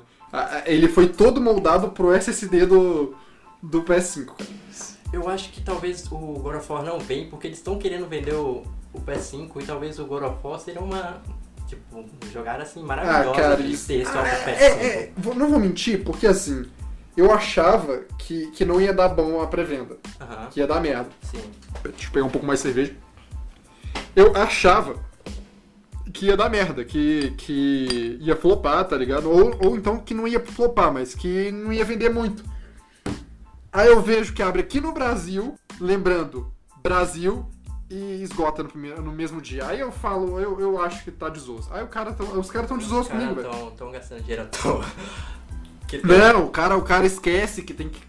Ele 0.67 0.89
foi 0.89 1.09
todo 1.09 1.41
moldado 1.41 1.89
pro 1.91 2.13
SSD 2.13 2.67
do, 2.67 3.15
do 3.63 3.83
PS5, 3.83 4.35
cara. 4.37 4.51
Eu 5.13 5.29
acho 5.29 5.51
que 5.51 5.61
talvez 5.63 6.07
o 6.11 6.17
God 6.19 6.57
of 6.57 6.71
War 6.73 6.83
não 6.85 6.99
vem 6.99 7.29
porque 7.31 7.47
eles 7.47 7.59
estão 7.59 7.79
querendo 7.79 8.07
vender 8.09 8.35
o, 8.35 8.63
o 8.93 9.01
PS5 9.01 9.61
e 9.63 9.65
talvez 9.65 9.99
o 9.99 10.05
God 10.07 10.23
of 10.25 10.37
War 10.43 10.59
seria 10.61 10.81
uma. 10.81 11.23
Tipo, 11.67 12.05
jogada 12.33 12.63
assim 12.63 12.83
maravilhosa 12.83 13.31
Ah, 13.31 13.35
cara, 13.35 13.61
isso... 13.61 13.87
só 14.05 14.21
Ah, 14.21 14.29
é, 14.29 14.45
PS5. 14.45 14.61
é, 14.61 15.33
é, 15.33 15.35
não 15.35 15.49
vou 15.49 15.59
mentir, 15.59 16.05
porque 16.05 16.27
assim, 16.27 16.67
eu 17.17 17.33
achava 17.33 18.03
que, 18.19 18.51
que 18.51 18.65
não 18.65 18.81
ia 18.81 18.93
dar 18.93 19.09
bom 19.09 19.41
a 19.41 19.47
pré-venda, 19.47 19.97
que 20.51 20.61
ia 20.61 20.67
dar 20.67 20.81
merda. 20.81 21.09
sim. 21.23 21.41
Deixa 21.83 22.07
eu 22.09 22.13
pegar 22.13 22.27
um 22.27 22.31
pouco 22.31 22.47
mais 22.47 22.61
de 22.61 22.65
cerveja. 22.65 22.95
Eu 24.17 24.35
achava 24.37 24.97
que 26.13 26.27
ia 26.27 26.37
dar 26.37 26.49
merda, 26.49 26.85
que, 26.85 27.33
que 27.37 28.19
ia 28.21 28.37
flopar, 28.37 28.85
tá 28.87 28.97
ligado? 28.97 29.29
Ou, 29.31 29.57
ou 29.65 29.77
então 29.77 29.99
que 29.99 30.15
não 30.15 30.29
ia 30.29 30.41
flopar, 30.41 30.93
mas 30.93 31.15
que 31.15 31.51
não 31.51 31.73
ia 31.73 31.85
vender 31.85 32.09
muito. 32.11 32.45
Aí 33.73 33.89
eu 33.89 34.01
vejo 34.01 34.33
que 34.33 34.43
abre 34.43 34.61
aqui 34.61 34.81
no 34.81 34.93
Brasil, 34.93 35.57
lembrando, 35.81 36.53
Brasil, 36.83 37.45
e 37.91 38.23
esgota 38.23 38.63
no, 38.63 38.69
primeiro, 38.69 39.03
no 39.03 39.13
mesmo 39.13 39.41
dia. 39.41 39.67
Aí 39.67 39.81
eu 39.81 39.93
falo, 39.93 40.41
eu, 40.41 40.59
eu 40.61 40.81
acho 40.83 41.05
que 41.05 41.11
tá 41.11 41.29
desosso. 41.29 41.69
Aí 41.73 41.83
o 41.83 41.89
cara 41.89 42.13
tão- 42.13 42.39
os 42.39 42.51
caras 42.51 42.65
estão 42.71 42.79
Os 42.79 42.85
desosso 42.85 43.09
caras 43.11 43.25
comigo, 43.29 43.43
velho. 43.43 43.55
tão, 43.55 43.71
tão 43.73 43.91
gastando 43.93 44.21
dinheiro 44.23 44.43
à 44.43 44.47
toa. 44.47 44.85
Tão- 45.87 46.01
Não, 46.03 46.47
o 46.47 46.51
cara, 46.51 46.77
o 46.77 46.83
cara 46.83 47.07
esquece 47.07 47.63
que 47.63 47.73
tem 47.73 47.89
que 47.89 48.01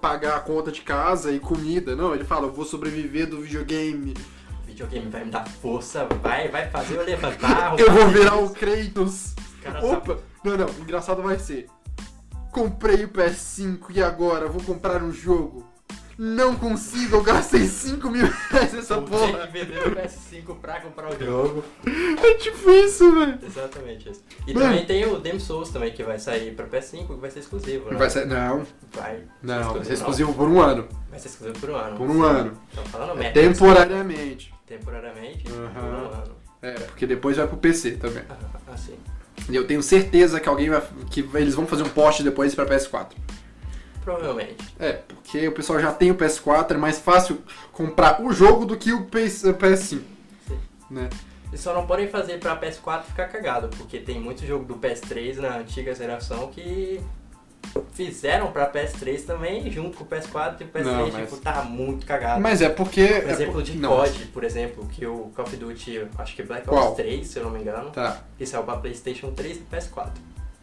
pagar 0.00 0.36
a 0.36 0.40
conta 0.40 0.72
de 0.72 0.80
casa 0.80 1.30
e 1.30 1.38
comida. 1.38 1.94
Não, 1.94 2.14
ele 2.14 2.24
fala, 2.24 2.46
eu 2.46 2.52
vou 2.52 2.64
sobreviver 2.64 3.28
do 3.28 3.42
videogame. 3.42 4.14
videogame 4.64 5.10
vai 5.10 5.24
me 5.24 5.30
dar 5.30 5.46
força, 5.46 6.06
vai, 6.22 6.48
vai 6.48 6.70
fazer 6.70 6.96
eu 6.96 7.04
levantar. 7.04 7.78
Eu 7.78 7.92
vou 7.92 8.08
virar 8.08 8.36
o. 8.36 8.48
Kratos. 8.50 9.34
Opa! 9.82 10.18
Não, 10.42 10.56
não, 10.56 10.68
engraçado 10.80 11.22
vai 11.22 11.38
ser. 11.38 11.66
Comprei 12.50 13.04
o 13.04 13.08
PS5 13.08 13.78
e 13.90 14.02
agora 14.02 14.48
vou 14.48 14.62
comprar 14.62 15.02
um 15.02 15.12
jogo. 15.12 15.66
Não 16.16 16.54
consigo, 16.54 17.16
eu 17.16 17.22
gastei 17.22 17.66
5 17.66 18.08
mil 18.08 18.26
reais 18.50 18.72
nessa 18.72 19.00
ter 19.00 19.10
porra. 19.10 19.46
que 19.48 19.52
vender 19.58 19.88
o 19.88 19.90
PS5 19.96 20.56
pra 20.60 20.80
comprar 20.80 21.10
o 21.12 21.24
jogo. 21.24 21.64
É 21.86 22.34
tipo 22.34 22.70
isso, 22.70 23.12
velho. 23.14 23.38
Exatamente 23.44 24.10
isso. 24.10 24.22
E 24.46 24.54
Mano. 24.54 24.66
também 24.66 24.86
tem 24.86 25.04
o 25.06 25.18
Demon 25.18 25.40
Souls 25.40 25.70
também, 25.70 25.92
que 25.92 26.02
vai 26.04 26.18
sair 26.18 26.54
pra 26.54 26.66
PS5, 26.66 27.06
que 27.06 27.14
vai 27.20 27.30
ser 27.30 27.40
exclusivo, 27.40 27.90
né? 27.90 27.96
Vai 27.96 28.08
ser. 28.10 28.26
Não, 28.26 28.64
Vai. 28.92 29.22
não, 29.42 29.72
vai 29.74 29.82
ser 29.84 29.88
não. 29.90 29.94
exclusivo 29.98 30.34
por 30.34 30.48
um 30.48 30.60
ano. 30.62 30.88
Vai 31.10 31.18
ser 31.18 31.28
exclusivo 31.28 31.58
por 31.58 31.70
um 31.70 31.76
ano. 31.76 31.96
Por 31.96 32.08
um 32.10 32.22
ano. 32.22 32.52
Estão 32.70 32.84
falando 32.86 33.20
É 33.22 33.30
temporariamente. 33.30 34.54
Temporariamente, 34.66 35.44
Aham. 35.48 35.70
por 35.74 35.82
um 35.84 35.96
ano. 36.20 36.36
É, 36.62 36.72
porque 36.74 37.06
depois 37.06 37.36
vai 37.36 37.46
pro 37.46 37.56
PC 37.56 37.92
também. 37.92 38.22
Ah, 38.30 38.72
Assim. 38.72 38.94
E 39.50 39.54
eu 39.56 39.66
tenho 39.66 39.82
certeza 39.82 40.38
que 40.40 40.48
alguém 40.48 40.70
vai. 40.70 40.80
que 41.10 41.28
eles 41.34 41.54
vão 41.54 41.66
fazer 41.66 41.82
um 41.82 41.88
post 41.88 42.22
depois 42.22 42.54
pra 42.54 42.64
PS4. 42.64 43.08
Provavelmente. 44.04 44.56
É, 44.78 44.92
porque 44.92 45.48
o 45.48 45.52
pessoal 45.52 45.80
já 45.80 45.92
tem 45.92 46.10
o 46.10 46.14
PS4, 46.14 46.72
é 46.72 46.76
mais 46.76 46.98
fácil 46.98 47.38
comprar 47.72 48.20
o 48.22 48.32
jogo 48.32 48.66
do 48.66 48.76
que 48.76 48.92
o 48.92 49.06
PS, 49.06 49.44
o 49.44 49.54
PS5. 49.54 50.02
Sim. 50.46 50.58
Né? 50.90 51.08
E 51.52 51.56
só 51.58 51.72
não 51.72 51.86
podem 51.86 52.08
fazer 52.08 52.38
pra 52.38 52.56
PS4 52.60 53.02
ficar 53.04 53.28
cagado, 53.28 53.68
porque 53.76 53.98
tem 53.98 54.20
muito 54.20 54.44
jogo 54.44 54.64
do 54.64 54.74
PS3 54.74 55.36
na 55.36 55.56
antiga 55.58 55.94
geração 55.94 56.48
que 56.48 57.00
fizeram 57.92 58.52
pra 58.52 58.70
PS3 58.70 59.24
também, 59.24 59.70
junto 59.70 59.96
com 59.96 60.04
o 60.04 60.06
PS4 60.06 60.56
e 60.60 60.64
o 60.64 60.68
PS3, 60.68 60.82
Não, 60.84 61.10
mas- 61.10 61.28
tipo, 61.30 61.36
tá 61.40 61.62
muito 61.62 62.04
cagado. 62.06 62.40
Mas 62.40 62.60
é 62.60 62.68
porque. 62.68 63.06
Por 63.06 63.30
exemplo, 63.30 63.62
de 63.62 63.76
não, 63.78 63.90
COD, 63.90 64.24
por 64.26 64.44
exemplo, 64.44 64.86
que 64.88 65.06
o 65.06 65.30
Call 65.34 65.46
of 65.46 65.56
Duty, 65.56 66.08
acho 66.18 66.36
que 66.36 66.42
Black 66.42 66.68
Ops 66.68 66.78
Qual? 66.78 66.94
3, 66.94 67.26
se 67.26 67.38
eu 67.38 67.44
não 67.44 67.50
me 67.50 67.60
engano, 67.60 67.90
Tá, 67.90 68.20
que 68.36 68.44
saiu 68.44 68.64
pra 68.64 68.76
Playstation 68.76 69.30
3 69.32 69.56
e 69.58 69.60
PS4. 69.60 70.10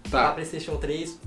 Pra 0.10 0.24
tá. 0.28 0.32
Playstation 0.34 0.76
3 0.78 1.18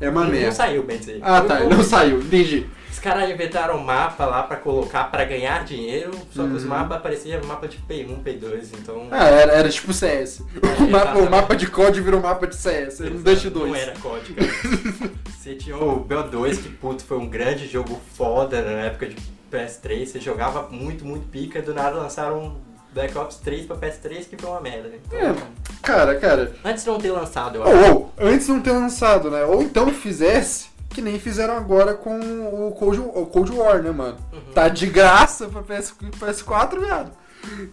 É 0.00 0.08
uma 0.08 0.20
não, 0.22 0.26
não 0.30 0.36
merda. 0.36 0.52
saiu, 0.52 0.82
bem 0.82 0.98
dizer. 0.98 1.18
Ah, 1.22 1.40
tá, 1.40 1.60
não 1.60 1.82
saiu, 1.82 2.20
entendi. 2.20 2.66
Os 2.90 2.98
caras 2.98 3.28
inventaram 3.30 3.76
um 3.76 3.84
mapa 3.84 4.24
lá 4.24 4.42
pra 4.42 4.56
colocar 4.56 5.04
pra 5.04 5.24
ganhar 5.24 5.64
dinheiro, 5.64 6.10
só 6.34 6.44
que 6.46 6.54
os 6.54 6.62
Uhum. 6.64 6.70
mapas 6.70 7.02
pareciam 7.02 7.42
mapa 7.44 7.68
de 7.68 7.76
P1, 7.78 8.22
P2, 8.22 8.68
então. 8.78 9.06
Ah, 9.10 9.26
era, 9.28 9.52
era 9.52 9.68
tipo 9.68 9.92
CS. 9.92 10.42
O 10.80 10.90
mapa, 10.90 11.18
o 11.18 11.30
mapa 11.30 11.54
de 11.56 11.66
COD 11.66 12.00
virou 12.00 12.20
mapa 12.20 12.46
de 12.46 12.56
CS, 12.56 13.00
era 13.00 13.10
um 13.14 13.20
Dust 13.22 13.46
2. 13.46 13.68
Não 13.68 13.74
era 13.76 13.92
COD, 13.98 14.32
cara. 14.34 14.50
Você 15.38 15.54
tinha 15.54 15.76
o 15.76 16.04
BO2, 16.04 16.62
que 16.62 16.68
puto, 16.70 17.04
foi 17.04 17.18
um 17.18 17.28
grande 17.28 17.66
jogo 17.68 18.00
foda 18.14 18.62
na 18.62 18.70
época 18.86 19.06
de 19.06 19.16
PS3. 19.52 20.06
Você 20.06 20.20
jogava 20.20 20.68
muito, 20.70 21.04
muito 21.04 21.28
pica, 21.28 21.58
e 21.58 21.62
do 21.62 21.72
nada 21.74 21.96
lançaram 21.96 22.56
Black 22.96 23.16
Ops 23.18 23.36
3 23.36 23.66
pra 23.66 23.76
PS3, 23.76 24.26
que 24.26 24.38
foi 24.38 24.48
uma 24.48 24.60
merda. 24.60 24.90
Então, 25.06 25.18
É, 25.18 25.36
cara, 25.82 26.18
cara. 26.18 26.54
Antes 26.64 26.82
de 26.82 26.88
não 26.88 26.98
ter 26.98 27.10
lançado, 27.10 27.56
eu 27.56 27.62
acho. 27.62 27.92
Ou, 27.92 27.94
ou, 27.94 28.12
antes 28.18 28.48
não 28.48 28.58
ter 28.58 28.72
lançado, 28.72 29.30
né? 29.30 29.44
Ou 29.44 29.60
então 29.60 29.92
fizesse, 29.92 30.68
que 30.88 31.02
nem 31.02 31.18
fizeram 31.18 31.54
agora 31.58 31.92
com 31.92 32.18
o 32.18 32.72
Cold, 32.72 33.00
o 33.00 33.26
Cold 33.26 33.52
War, 33.52 33.82
né, 33.82 33.90
mano? 33.90 34.16
Uhum. 34.32 34.52
Tá 34.54 34.70
de 34.70 34.86
graça 34.86 35.46
pra 35.46 35.60
PS, 35.60 35.94
PS4, 36.18 36.80
viado. 36.80 37.12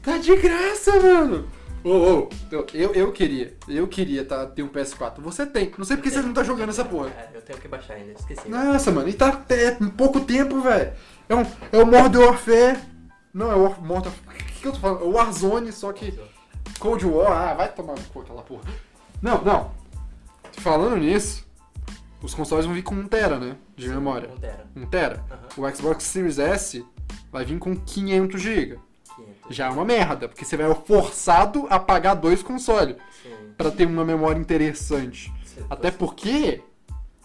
Tá 0.02 0.18
de 0.18 0.36
graça, 0.36 1.00
mano. 1.00 1.48
Ô, 1.86 1.90
ô, 1.90 2.30
eu, 2.52 2.68
eu, 2.74 2.94
eu 2.94 3.12
queria, 3.14 3.54
eu 3.66 3.88
queria 3.88 4.26
tá, 4.26 4.46
ter 4.46 4.62
um 4.62 4.68
PS4. 4.68 5.14
Você 5.20 5.46
tem. 5.46 5.72
Não 5.78 5.86
sei 5.86 5.96
porque 5.96 6.12
você 6.12 6.22
não 6.22 6.34
tá 6.34 6.44
jogando 6.44 6.70
essa 6.70 6.84
porra. 6.84 7.08
É, 7.08 7.30
eu 7.34 7.42
tenho 7.42 7.60
que 7.60 7.68
baixar 7.70 7.94
ainda, 7.94 8.12
esqueci. 8.12 8.50
Nossa, 8.50 8.92
mano, 8.92 9.08
e 9.08 9.14
tá 9.14 9.42
é, 9.50 9.72
pouco 9.96 10.20
tempo, 10.20 10.60
velho. 10.60 10.92
É, 11.30 11.36
um, 11.36 11.46
é 11.72 11.78
o 11.78 11.86
Modern 11.86 12.26
Warfare. 12.26 12.93
Não, 13.34 13.52
é 13.52 13.56
o 13.56 13.64
War- 13.64 13.82
Modern 13.82 14.14
O 14.28 14.32
que, 14.34 14.62
que 14.62 14.68
eu 14.68 14.72
tô 14.74 14.80
falando? 14.80 15.04
É 15.04 15.08
Warzone, 15.08 15.72
só 15.72 15.92
que. 15.92 16.18
Cold 16.80 17.06
War, 17.06 17.32
ah, 17.50 17.54
vai 17.54 17.72
tomar 17.72 17.96
cu 18.14 18.22
aquela 18.22 18.42
porra. 18.42 18.64
Não, 19.22 19.42
não. 19.44 19.72
Falando 20.58 20.98
nisso, 20.98 21.46
os 22.22 22.34
consoles 22.34 22.66
vão 22.66 22.74
vir 22.76 22.84
com 22.84 22.96
1 22.96 23.08
tera, 23.08 23.40
né? 23.40 23.56
De 23.76 23.88
memória. 23.90 24.30
Um 24.34 24.38
tera. 24.38 24.66
1 24.76 24.86
tera. 24.86 25.24
Aham. 25.58 25.68
O 25.70 25.76
Xbox 25.76 26.04
Series 26.04 26.40
S 26.40 26.86
vai 27.32 27.44
vir 27.46 27.58
com 27.60 27.76
500 27.76 28.42
GB. 28.42 28.80
500. 29.16 29.56
Já 29.56 29.68
é 29.68 29.70
uma 29.70 29.86
merda, 29.86 30.28
porque 30.30 30.46
você 30.46 30.56
vai 30.58 30.74
forçado 30.86 31.68
a 31.70 31.80
pagar 31.80 32.14
dois 32.16 32.42
consoles 32.44 32.96
Sim. 33.22 33.30
pra 33.58 33.72
ter 33.72 33.86
uma 33.86 34.06
memória 34.06 34.40
interessante. 34.40 35.34
Você- 35.44 35.64
Até 35.70 35.92
porque 35.92 36.62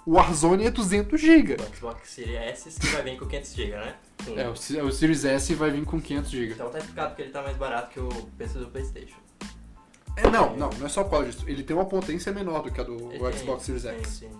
o 0.09 0.13
Warzone 0.15 0.65
é 0.67 0.71
200 0.71 1.21
GB. 1.21 1.57
O 1.61 1.77
Xbox 1.77 2.09
Series 2.11 2.35
S 2.37 2.87
vai 2.93 3.03
vir 3.03 3.19
com 3.19 3.27
500 3.27 3.55
GB, 3.55 3.71
né? 3.77 3.95
É, 4.37 4.49
o, 4.49 4.57
Se- 4.57 4.81
o 4.81 4.91
Series 4.93 5.25
S 5.25 5.55
vai 5.55 5.71
vir 5.71 5.85
com 5.85 6.01
500 6.01 6.31
GB. 6.31 6.53
Então 6.53 6.71
tá 6.71 6.79
explicado 6.79 7.15
que 7.15 7.23
ele 7.23 7.31
tá 7.31 7.43
mais 7.43 7.57
barato 7.57 7.91
que 7.91 8.01
o 8.01 8.09
preço 8.37 8.59
do 8.59 8.67
Playstation. 8.69 9.17
É, 10.17 10.29
não, 10.31 10.57
não, 10.57 10.71
não 10.71 10.87
é 10.87 10.89
só 10.89 11.05
por 11.05 11.11
causa 11.11 11.27
disso. 11.31 11.45
Ele 11.47 11.63
tem 11.63 11.77
uma 11.77 11.85
potência 11.85 12.33
menor 12.33 12.63
do 12.63 12.71
que 12.73 12.81
a 12.81 12.85
do 12.85 12.95
Ele 13.13 13.19
tem- 13.19 13.33
Xbox 13.39 13.63
Series 13.65 13.83
sim, 13.83 13.89
X. 13.91 14.09
sim. 14.09 14.31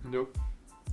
Entendeu? 0.00 0.30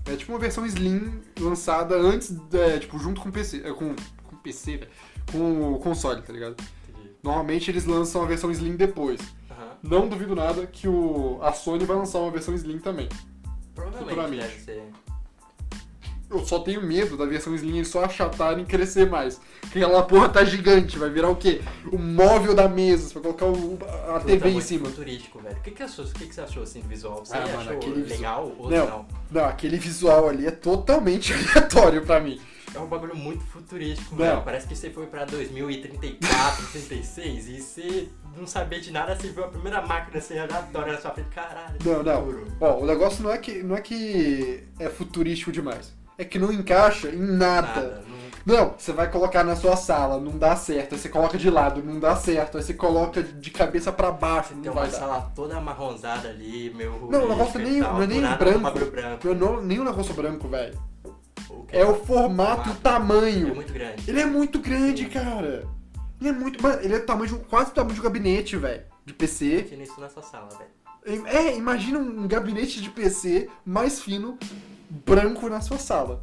É 0.05 0.15
tipo 0.15 0.31
uma 0.31 0.39
versão 0.39 0.65
Slim 0.65 1.21
lançada 1.39 1.95
antes, 1.95 2.33
é, 2.53 2.79
tipo, 2.79 2.97
junto 2.97 3.19
com 3.21 3.29
o 3.29 3.31
PC. 3.31 3.57
é, 3.65 3.73
com, 3.73 3.93
com 4.23 4.35
PC, 4.37 4.77
velho. 4.77 4.91
Com 5.31 5.73
o 5.73 5.79
console, 5.79 6.21
tá 6.21 6.31
ligado? 6.31 6.55
Entendi. 6.89 7.11
Normalmente 7.23 7.69
eles 7.69 7.85
lançam 7.85 8.21
a 8.23 8.25
versão 8.25 8.49
Slim 8.51 8.75
depois. 8.75 9.19
Não 9.83 10.07
duvido 10.07 10.35
nada 10.35 10.65
que 10.67 10.87
o, 10.87 11.39
a 11.41 11.51
Sony 11.53 11.85
vai 11.85 11.97
lançar 11.97 12.19
uma 12.19 12.29
versão 12.31 12.53
Slim 12.53 12.77
também. 12.77 13.09
Provavelmente 13.75 14.41
deve 14.41 14.59
ser. 14.59 14.83
Eu 16.29 16.45
só 16.45 16.59
tenho 16.59 16.81
medo 16.81 17.17
da 17.17 17.25
versão 17.25 17.53
Slim 17.53 17.75
eles 17.75 17.89
só 17.89 18.05
achatarem 18.05 18.63
e 18.63 18.65
crescer 18.65 19.09
mais. 19.09 19.39
Porque 19.59 19.79
aquela 19.79 20.01
porra 20.03 20.29
tá 20.29 20.45
gigante, 20.45 20.97
vai 20.97 21.09
virar 21.09 21.27
o 21.29 21.35
quê? 21.35 21.61
O 21.91 21.97
móvel 21.97 22.55
da 22.55 22.69
mesa, 22.69 23.09
você 23.09 23.13
vai 23.15 23.23
colocar 23.23 23.45
o- 23.47 23.77
a 23.83 24.13
Puta, 24.13 24.25
TV 24.25 24.49
em 24.49 24.61
cima. 24.61 24.85
futurístico, 24.87 25.39
velho. 25.39 25.57
O 25.57 25.61
que, 25.61 25.71
que, 25.71 25.83
achou, 25.83 26.05
o 26.05 26.07
que, 26.13 26.25
que 26.27 26.33
você 26.33 26.39
achou 26.41 26.63
assim 26.63 26.79
do 26.79 26.87
visual? 26.87 27.25
Você 27.25 27.35
Ah, 27.35 27.41
mano, 27.47 27.57
achou 27.71 27.79
visual- 27.81 28.07
legal 28.17 28.55
ou 28.57 28.69
Não. 28.69 28.87
não? 28.87 29.05
Não, 29.29 29.45
aquele 29.45 29.77
visual 29.77 30.29
ali 30.29 30.47
é 30.47 30.51
totalmente 30.51 31.33
aleatório 31.35 32.05
pra 32.05 32.21
mim. 32.21 32.39
É 32.73 32.79
um 32.79 32.85
bagulho 32.87 33.15
muito 33.15 33.43
futurístico, 33.43 34.15
Não. 34.15 34.25
velho. 34.25 34.41
Parece 34.43 34.67
que 34.67 34.75
você 34.75 34.89
foi 34.89 35.05
pra 35.07 35.25
2034, 35.25 36.65
36 36.71 37.47
e 37.49 37.61
você 37.61 38.07
não 38.37 38.47
sabia 38.47 38.79
de 38.79 38.91
nada, 38.91 39.15
você 39.15 39.29
viu 39.29 39.43
a 39.43 39.47
primeira 39.49 39.81
máquina 39.85 40.17
assim 40.17 40.37
aleatória 40.39 40.93
na 40.93 40.99
sua 40.99 41.11
frente. 41.11 41.29
Caralho, 41.29 41.75
Não, 41.83 42.01
não. 42.03 42.25
futuro. 42.25 42.47
Ó, 42.61 42.79
o 42.79 42.85
negócio 42.85 43.23
não 43.23 43.31
é 43.31 43.37
que 43.37 43.61
não 43.61 43.75
é 43.75 43.81
que 43.81 44.63
é 44.79 44.89
futurístico 44.89 45.51
demais. 45.51 45.93
É 46.17 46.23
que 46.23 46.39
não 46.39 46.51
encaixa 46.51 47.09
em 47.09 47.17
nada. 47.17 47.67
Nada. 47.67 48.03
Não... 48.07 48.21
Não, 48.43 48.73
você 48.75 48.91
vai 48.91 49.09
colocar 49.11 49.43
na 49.43 49.55
sua 49.55 49.75
sala, 49.75 50.19
não 50.19 50.35
dá 50.35 50.55
certo. 50.55 50.95
Aí 50.95 50.99
você 50.99 51.09
coloca 51.09 51.37
de 51.37 51.47
lado, 51.49 51.83
não 51.83 51.99
dá 51.99 52.15
certo. 52.15 52.57
Aí 52.57 52.63
você 52.63 52.73
coloca 52.73 53.21
de 53.21 53.51
cabeça 53.51 53.91
pra 53.91 54.11
baixo, 54.11 54.49
Tem 54.55 54.63
não 54.63 54.71
uma 54.71 54.81
vai 54.81 54.89
dar. 54.91 54.97
sala 54.97 55.31
toda 55.35 55.57
amarronzada 55.57 56.29
ali, 56.29 56.73
meu 56.75 57.07
Não, 57.11 57.25
o 57.25 57.29
negócio 57.29 57.59
nem- 57.59 57.79
não 57.81 58.01
é 58.01 58.07
nem 58.07 58.21
branco. 58.21 58.67
um 58.67 58.89
branco. 58.89 59.33
Não 59.35 59.61
nem 59.61 59.79
o 59.79 59.83
negócio 59.83 60.13
branco, 60.15 60.47
velho. 60.47 60.75
O 61.49 61.65
É 61.69 61.85
o 61.85 61.95
formato 62.05 62.69
o 62.69 62.73
É 62.73 62.75
tamanho. 62.75 63.55
muito 63.55 63.73
grande. 63.73 64.09
Ele 64.09 64.19
é 64.19 64.25
muito 64.25 64.59
grande, 64.59 65.05
cara. 65.05 65.67
Ele 66.19 66.29
é 66.29 66.31
muito. 66.31 66.61
Mano, 66.61 66.79
ele 66.81 66.95
é 66.95 66.99
tamanho 66.99 67.39
quase 67.49 67.71
do 67.71 67.73
tamanho 67.75 67.95
de 67.95 67.99
um 67.99 68.03
gabinete, 68.03 68.55
velho. 68.57 68.83
De 69.05 69.13
PC. 69.13 69.59
Imagina 69.59 69.83
isso 69.83 69.99
na 69.99 70.09
sua 70.09 70.23
sala, 70.23 70.49
velho. 70.49 71.25
É, 71.27 71.55
imagina 71.55 71.97
um 71.97 72.27
gabinete 72.27 72.79
de 72.79 72.89
PC 72.89 73.49
mais 73.65 73.99
fino, 74.01 74.37
branco 74.89 75.49
na 75.49 75.59
sua 75.59 75.79
sala. 75.79 76.21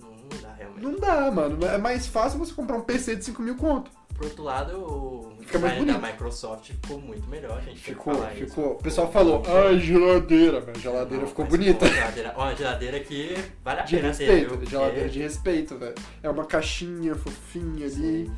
Não 0.00 0.40
dá 0.40 0.54
realmente. 0.54 0.82
Não 0.82 0.96
dá, 1.00 1.30
mano. 1.32 1.66
É 1.66 1.76
mais 1.78 2.06
fácil 2.06 2.38
você 2.38 2.54
comprar 2.54 2.76
um 2.76 2.82
PC 2.82 3.16
de 3.16 3.24
5 3.24 3.42
mil 3.42 3.56
conto. 3.56 3.90
Por 4.20 4.26
outro 4.26 4.42
lado, 4.44 4.76
o 4.78 5.32
Fica 5.40 5.58
mais 5.58 5.72
design 5.72 5.86
da 5.94 5.98
bonito. 5.98 6.12
Microsoft 6.12 6.66
ficou 6.72 7.00
muito 7.00 7.26
melhor, 7.26 7.52
a 7.56 7.60
gente 7.62 7.68
tem 7.68 7.74
que 7.76 7.80
Ficou, 7.80 8.14
falar 8.14 8.34
isso. 8.34 8.44
ficou. 8.48 8.72
O 8.72 8.74
pessoal 8.82 9.10
falou, 9.10 9.42
ai, 9.46 9.80
geladeira, 9.80 10.60
velho. 10.60 10.78
Geladeira 10.78 11.22
Não, 11.22 11.28
ficou 11.30 11.46
mas 11.46 11.54
bonita. 11.56 11.86
Geladeira, 11.88 12.34
uma 12.36 12.54
geladeira 12.54 13.00
que 13.00 13.34
vale 13.64 13.80
a 13.80 13.82
De 13.84 13.96
pena 13.96 14.12
ter, 14.14 14.24
respeito, 14.26 14.56
viu? 14.58 14.68
geladeira 14.68 15.00
Porque- 15.04 15.08
de 15.14 15.22
respeito, 15.22 15.78
velho. 15.78 15.94
É 16.22 16.28
uma 16.28 16.44
caixinha 16.44 17.14
fofinha 17.14 17.86
ali. 17.86 18.30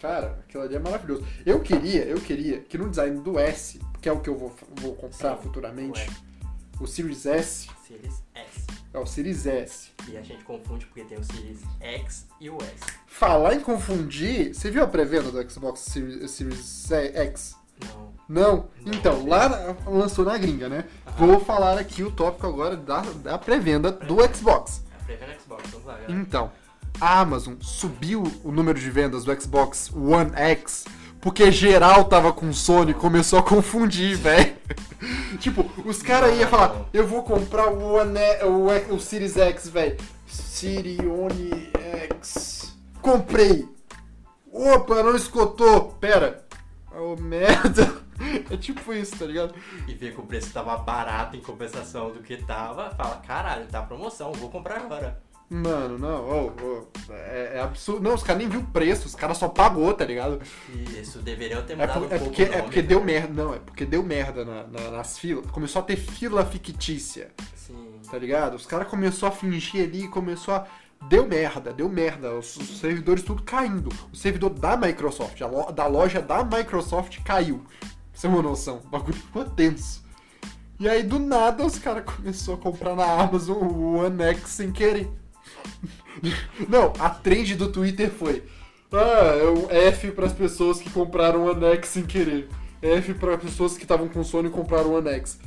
Cara, 0.00 0.38
aquilo 0.48 0.62
ali 0.62 0.76
é 0.76 0.78
maravilhoso. 0.78 1.26
Eu 1.44 1.58
queria, 1.58 2.04
eu 2.04 2.20
queria 2.20 2.60
que 2.60 2.78
no 2.78 2.88
design 2.88 3.20
do 3.20 3.40
S, 3.40 3.80
que 4.00 4.08
é 4.08 4.12
o 4.12 4.20
que 4.20 4.30
eu 4.30 4.38
vou, 4.38 4.54
vou 4.80 4.94
comprar 4.94 5.34
Sim, 5.36 5.42
futuramente, 5.42 6.08
o 6.80 6.86
Series 6.86 7.26
S, 7.26 7.66
Series 7.88 8.22
S. 8.36 8.66
é 8.92 8.98
o 8.98 9.06
Series 9.06 9.46
S. 9.46 9.90
E 10.08 10.16
a 10.16 10.22
gente 10.22 10.44
confunde 10.44 10.86
porque 10.86 11.04
tem 11.04 11.18
o 11.18 11.24
Series 11.24 11.60
X 11.80 12.26
e 12.40 12.48
o 12.48 12.56
S. 12.56 12.98
Falar 13.06 13.54
em 13.54 13.60
confundir, 13.60 14.54
você 14.54 14.70
viu 14.70 14.82
a 14.82 14.86
pré-venda 14.86 15.30
do 15.30 15.50
Xbox 15.50 15.80
Series, 15.80 16.30
Series 16.30 16.90
X? 16.90 17.56
Não. 17.84 18.18
Não? 18.28 18.68
Não, 18.84 18.92
então, 18.92 19.26
lá 19.26 19.76
lançou 19.86 20.24
na 20.24 20.36
gringa, 20.36 20.68
né? 20.68 20.84
Vou 21.16 21.40
falar 21.40 21.78
aqui 21.78 22.02
o 22.02 22.10
tópico 22.10 22.46
agora 22.46 22.76
da, 22.76 23.00
da 23.00 23.38
pré-venda 23.38 23.90
do 23.90 24.16
Xbox. 24.34 24.82
É 24.92 24.96
a 24.96 25.04
pré-venda 25.04 25.40
Xbox, 25.40 25.70
vamos 25.70 25.86
lá, 25.86 25.94
galera. 25.94 26.12
Então, 26.12 26.52
a 27.00 27.20
Amazon 27.20 27.54
subiu 27.60 28.24
o 28.42 28.50
número 28.50 28.78
de 28.78 28.90
vendas 28.90 29.24
do 29.24 29.40
Xbox 29.40 29.90
One 29.94 30.32
X 30.34 30.84
porque 31.28 31.52
geral 31.52 32.06
tava 32.06 32.32
com 32.32 32.50
Sony 32.54 32.92
e 32.92 32.94
começou 32.94 33.38
a 33.38 33.42
confundir, 33.42 34.16
velho. 34.16 34.56
tipo, 35.38 35.70
os 35.84 36.00
caras 36.00 36.34
iam 36.38 36.48
falar, 36.48 36.86
eu 36.90 37.06
vou 37.06 37.22
comprar 37.22 37.68
o, 37.68 37.96
One, 37.96 38.18
o, 38.46 38.94
o 38.94 38.98
Series 38.98 39.36
X, 39.36 39.68
velho. 39.68 39.98
Sirione 40.26 41.70
X. 42.10 42.74
Comprei. 43.02 43.68
Opa, 44.50 45.02
não 45.02 45.14
escutou. 45.14 45.92
Pera. 46.00 46.46
Oh, 46.98 47.14
merda. 47.20 48.08
É 48.50 48.56
tipo 48.56 48.92
isso, 48.94 49.16
tá 49.16 49.26
ligado? 49.26 49.54
E 49.86 49.92
ver 49.92 50.14
que 50.14 50.20
o 50.20 50.26
preço 50.26 50.50
tava 50.50 50.76
barato 50.78 51.36
em 51.36 51.40
compensação 51.40 52.10
do 52.10 52.20
que 52.20 52.38
tava, 52.38 52.90
fala, 52.96 53.16
caralho, 53.18 53.66
tá 53.66 53.82
promoção, 53.82 54.32
vou 54.32 54.50
comprar 54.50 54.78
agora. 54.78 55.22
Mano, 55.50 55.98
não, 55.98 56.24
ô, 56.28 56.46
ô, 56.48 56.86
é, 57.10 57.52
é 57.54 57.60
absurdo. 57.62 58.02
Não, 58.02 58.14
os 58.14 58.22
caras 58.22 58.42
nem 58.42 58.50
viu 58.50 58.60
o 58.60 58.66
preço, 58.66 59.06
os 59.06 59.14
caras 59.14 59.38
só 59.38 59.48
pagou, 59.48 59.94
tá 59.94 60.04
ligado? 60.04 60.40
Isso 61.00 61.20
deveriam 61.20 61.62
ter 61.64 61.72
É, 61.72 61.76
mudado 61.76 61.92
por- 62.00 62.02
um 62.02 62.04
é 62.14 62.18
pouco 62.18 62.24
porque, 62.24 62.42
o 62.42 62.52
é 62.54 62.62
porque 62.62 62.82
deu 62.82 63.00
né? 63.00 63.06
merda. 63.06 63.42
Não, 63.44 63.54
é 63.54 63.58
porque 63.58 63.86
deu 63.86 64.02
merda 64.02 64.44
na- 64.44 64.64
na- 64.66 64.90
nas 64.90 65.18
filas. 65.18 65.50
Começou 65.50 65.80
a 65.80 65.84
ter 65.84 65.96
fila 65.96 66.44
fictícia, 66.44 67.30
Sim. 67.54 68.00
tá 68.10 68.18
ligado? 68.18 68.54
Os 68.56 68.66
caras 68.66 68.88
começou 68.88 69.26
a 69.26 69.32
fingir 69.32 69.84
ali, 69.84 70.06
começou 70.08 70.52
a. 70.54 70.66
Deu 71.08 71.26
merda, 71.26 71.72
deu 71.72 71.88
merda. 71.88 72.34
Os, 72.34 72.56
os 72.56 72.78
servidores 72.80 73.22
tudo 73.22 73.42
caindo. 73.42 73.88
O 74.12 74.16
servidor 74.16 74.50
da 74.50 74.76
Microsoft, 74.76 75.40
lo- 75.40 75.72
da 75.72 75.86
loja 75.86 76.20
da 76.20 76.44
Microsoft 76.44 77.22
caiu. 77.24 77.64
Pra 77.80 77.88
você 78.12 78.28
ter 78.28 78.34
uma 78.34 78.42
noção. 78.42 78.82
O 78.84 78.88
bagulho 78.88 79.14
ficou 79.16 79.44
tenso. 79.46 80.04
E 80.78 80.86
aí, 80.88 81.02
do 81.02 81.18
nada, 81.18 81.64
os 81.64 81.78
caras 81.78 82.04
começaram 82.04 82.58
a 82.58 82.62
comprar 82.62 82.94
na 82.94 83.04
Amazon 83.04 83.56
o 83.56 83.96
One 84.04 84.22
X 84.24 84.50
sem 84.50 84.70
querer. 84.72 85.08
Não, 86.68 86.92
a 86.98 87.10
trend 87.10 87.54
do 87.56 87.70
Twitter 87.70 88.10
foi. 88.10 88.42
Ah, 88.92 89.36
é 89.38 89.44
o 89.44 89.70
F 89.70 90.10
para 90.12 90.26
as 90.26 90.32
pessoas 90.32 90.80
que 90.80 90.90
compraram 90.90 91.44
o 91.44 91.50
One 91.50 91.64
X 91.76 91.88
sem 91.90 92.06
querer. 92.06 92.48
F 92.80 93.14
para 93.14 93.36
pessoas 93.36 93.76
que 93.76 93.82
estavam 93.84 94.08
com 94.08 94.22
sono 94.24 94.48
e 94.48 94.50
compraram 94.50 94.90
o 94.90 94.94
One 94.96 95.08
X. 95.10 95.38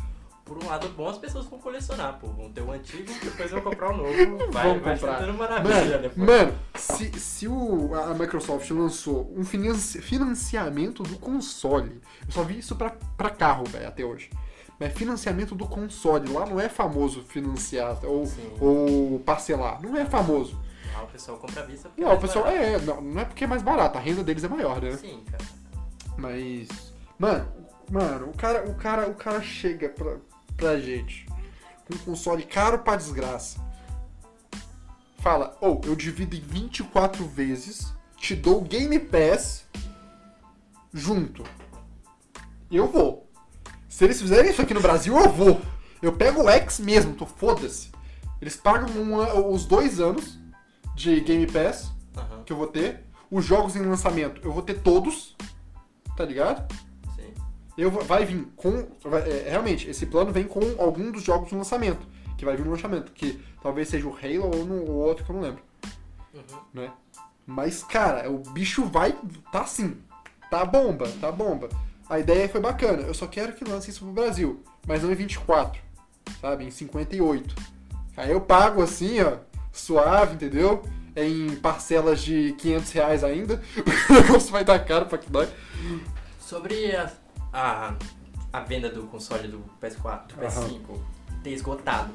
Por 0.46 0.62
um 0.62 0.68
lado 0.68 0.90
bom, 0.90 1.08
as 1.08 1.18
pessoas 1.18 1.46
vão 1.46 1.60
colecionar, 1.60 2.20
pô. 2.20 2.28
Vão 2.28 2.52
ter 2.52 2.62
o 2.62 2.72
antigo, 2.72 3.10
depois 3.24 3.50
vão 3.52 3.62
comprar 3.62 3.92
o 3.94 3.98
novo. 3.98 4.12
Vai, 4.52 4.64
Vão 4.68 4.80
vai 4.80 4.94
comprar. 5.00 5.34
maravilha 5.34 5.74
Mano, 5.86 6.02
depois. 6.02 6.28
mano 6.30 6.54
se, 6.76 7.20
se 7.20 7.48
o, 7.48 7.96
a 7.96 8.14
Microsoft 8.14 8.70
lançou 8.72 9.34
um 9.36 9.46
financi- 9.46 10.02
financiamento 10.02 11.04
do 11.04 11.18
console, 11.18 12.02
eu 12.26 12.32
só 12.32 12.44
vi 12.44 12.60
isso 12.60 12.76
pra, 12.76 12.92
pra 13.18 13.30
carro, 13.30 13.64
velho, 13.66 13.88
até 13.88 14.04
hoje. 14.04 14.30
Mas 14.82 14.94
financiamento 14.94 15.54
do 15.54 15.68
console, 15.68 16.34
lá 16.34 16.44
não 16.44 16.60
é 16.60 16.68
famoso 16.68 17.22
financiar 17.22 18.04
ou, 18.04 18.26
Sim. 18.26 18.52
ou 18.60 19.20
parcelar. 19.20 19.80
Não 19.80 19.96
é 19.96 20.08
famoso. 20.08 20.60
Ah, 20.96 21.04
o 21.04 21.08
pessoal 21.08 21.38
compra 21.38 21.62
à 21.62 21.66
vista 21.68 21.88
porque 21.88 22.02
Não, 22.02 22.10
é 22.10 22.14
o 22.16 22.20
pessoal 22.20 22.46
barato. 22.46 22.64
é, 22.64 22.80
não, 22.80 23.00
não 23.00 23.22
é 23.22 23.26
porque 23.26 23.44
é 23.44 23.48
mais 23.48 23.62
barato, 23.62 24.00
a 24.00 24.02
renda 24.02 24.24
deles 24.24 24.44
é 24.44 24.48
maior, 24.48 24.82
né? 24.82 24.98
Sim, 24.98 25.24
cara. 25.30 25.44
Mas. 26.18 26.68
Mano, 27.20 27.48
mano, 27.92 28.30
o 28.32 28.34
cara, 28.36 28.68
o 28.68 28.74
cara, 28.74 29.08
o 29.08 29.14
cara 29.14 29.40
chega 29.40 29.88
pra, 29.88 30.18
pra 30.58 30.80
gente 30.80 31.28
um 31.94 31.98
console 32.00 32.42
caro 32.42 32.80
pra 32.80 32.96
desgraça, 32.96 33.64
fala, 35.20 35.56
ou 35.62 35.80
eu 35.86 35.96
divido 35.96 36.36
em 36.36 36.42
24 36.42 37.24
vezes, 37.28 37.94
te 38.18 38.36
dou 38.36 38.58
o 38.58 38.62
Game 38.62 38.98
Pass 38.98 39.64
junto. 40.92 41.44
Eu 42.72 42.88
vou. 42.88 43.31
Se 43.92 44.06
eles 44.06 44.22
fizerem 44.22 44.50
isso 44.52 44.62
aqui 44.62 44.74
no 44.74 44.80
Brasil, 44.82 45.16
eu 45.18 45.30
vou. 45.30 45.62
Eu 46.02 46.14
pego 46.14 46.44
o 46.44 46.50
X 46.50 46.80
mesmo, 46.80 47.14
tô 47.14 47.26
foda-se. 47.26 47.92
Eles 48.42 48.56
pagam 48.56 48.90
um- 48.90 49.54
os 49.54 49.66
dois 49.66 50.00
anos 50.00 50.40
de 50.96 51.20
Game 51.20 51.46
Pass 51.46 51.92
Aham, 52.18 52.44
que 52.46 52.54
eu 52.54 52.58
vou 52.58 52.68
ter. 52.68 53.04
Os 53.30 53.46
jogos 53.46 53.76
em 53.76 53.82
lançamento 53.82 54.42
eu 54.44 54.52
vou 54.52 54.62
ter 54.64 54.80
todos. 54.80 55.36
Tá 56.16 56.26
ligado? 56.26 56.74
sim. 57.16 57.34
Eu 57.78 57.92
vai 57.92 58.26
vir 58.26 58.48
com. 58.56 58.88
vai- 59.04 59.30
é, 59.30 59.50
realmente, 59.50 59.90
esse 59.90 60.06
plano 60.06 60.32
vem 60.32 60.46
com 60.46 60.62
algum 60.80 61.12
dos 61.12 61.22
jogos 61.24 61.52
no 61.52 61.58
lançamento. 61.60 62.08
Que 62.38 62.46
vai 62.46 62.56
vir 62.56 62.66
no 62.66 62.72
lançamento. 62.72 63.12
Que 63.12 63.40
talvez 63.62 63.90
seja 63.90 64.08
o 64.08 64.16
Halo 64.16 64.46
ou 64.58 64.66
no 64.66 64.86
ou 64.90 65.08
outro 65.08 65.24
que 65.26 65.32
eu 65.32 65.36
não 65.36 65.44
lembro. 65.44 65.62
Uhum. 66.34 66.60
Né? 66.74 66.92
Mas, 67.46 67.84
cara, 67.84 68.32
o 68.32 68.40
bicho 68.40 68.86
vai. 68.86 69.16
Tá 69.52 69.62
assim. 69.62 69.98
Tá 70.50 70.66
bomba, 70.66 71.08
tá 71.22 71.32
bomba. 71.32 71.70
A 72.12 72.20
ideia 72.20 72.50
foi 72.50 72.60
bacana. 72.60 73.04
Eu 73.04 73.14
só 73.14 73.26
quero 73.26 73.54
que 73.54 73.64
lance 73.64 73.90
isso 73.90 74.04
pro 74.04 74.12
Brasil. 74.12 74.62
Mas 74.86 75.02
não 75.02 75.14
em 75.14 75.16
24. 75.16 75.82
Sabe? 76.42 76.66
Em 76.66 76.70
58. 76.70 77.56
Aí 78.18 78.30
eu 78.30 78.42
pago 78.42 78.82
assim, 78.82 79.22
ó. 79.22 79.38
Suave, 79.72 80.34
entendeu? 80.34 80.84
É 81.16 81.26
em 81.26 81.56
parcelas 81.56 82.22
de 82.22 82.52
500 82.58 82.92
reais 82.92 83.24
ainda. 83.24 83.62
o 84.10 84.14
negócio 84.14 84.52
vai 84.52 84.66
dar 84.66 84.84
caro 84.84 85.06
pra 85.06 85.18
que 85.18 85.30
dói. 85.30 85.48
Sobre 86.38 86.94
a, 86.94 87.10
a, 87.54 87.96
a 88.52 88.60
venda 88.60 88.90
do 88.90 89.04
console 89.04 89.48
do 89.48 89.64
PS4, 89.82 90.36
do 90.36 90.46
Aham. 90.46 90.68
PS5 90.68 91.00
ter 91.42 91.52
esgotado, 91.52 92.14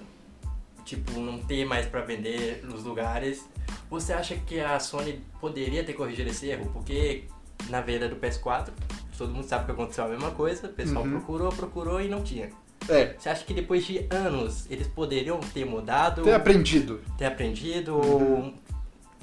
tipo, 0.84 1.18
não 1.18 1.38
ter 1.38 1.64
mais 1.64 1.86
pra 1.86 2.02
vender 2.02 2.62
nos 2.64 2.84
lugares, 2.84 3.48
você 3.88 4.12
acha 4.12 4.36
que 4.36 4.60
a 4.60 4.78
Sony 4.78 5.24
poderia 5.40 5.82
ter 5.82 5.94
corrigido 5.94 6.28
esse 6.28 6.48
erro? 6.48 6.68
Porque 6.70 7.24
na 7.70 7.80
venda 7.80 8.06
do 8.10 8.16
PS4, 8.16 8.68
todo 9.16 9.32
mundo 9.32 9.46
sabe 9.46 9.64
que 9.66 9.70
aconteceu 9.73 10.04
a 10.04 10.08
mesma 10.08 10.30
coisa, 10.30 10.66
o 10.66 10.73
pessoal 10.73 11.04
Uhum. 11.04 11.11
procurou, 11.12 11.50
procurou 11.52 12.00
e 12.00 12.08
não 12.08 12.23
tinha. 12.23 12.50
É, 12.88 13.14
Você 13.18 13.28
acha 13.28 13.44
que 13.44 13.54
depois 13.54 13.85
de 13.85 14.06
anos 14.11 14.66
eles 14.70 14.87
poderiam 14.87 15.40
ter 15.40 15.64
mudado, 15.64 16.23
ter 16.23 16.35
aprendido. 16.35 17.00
ter 17.18 17.25
aprendido, 17.26 17.94
Uhum. 17.96 18.44
ou 18.46 18.54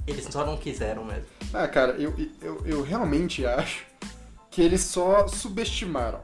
eles 0.07 0.25
só 0.25 0.45
não 0.45 0.57
quiseram 0.57 1.05
mesmo? 1.05 1.25
Ah, 1.53 1.67
cara, 1.67 1.93
eu, 1.93 2.13
eu, 2.41 2.61
eu 2.65 2.81
realmente 2.81 3.45
acho 3.45 3.85
que 4.51 4.61
eles 4.61 4.81
só 4.81 5.27
subestimaram. 5.27 6.19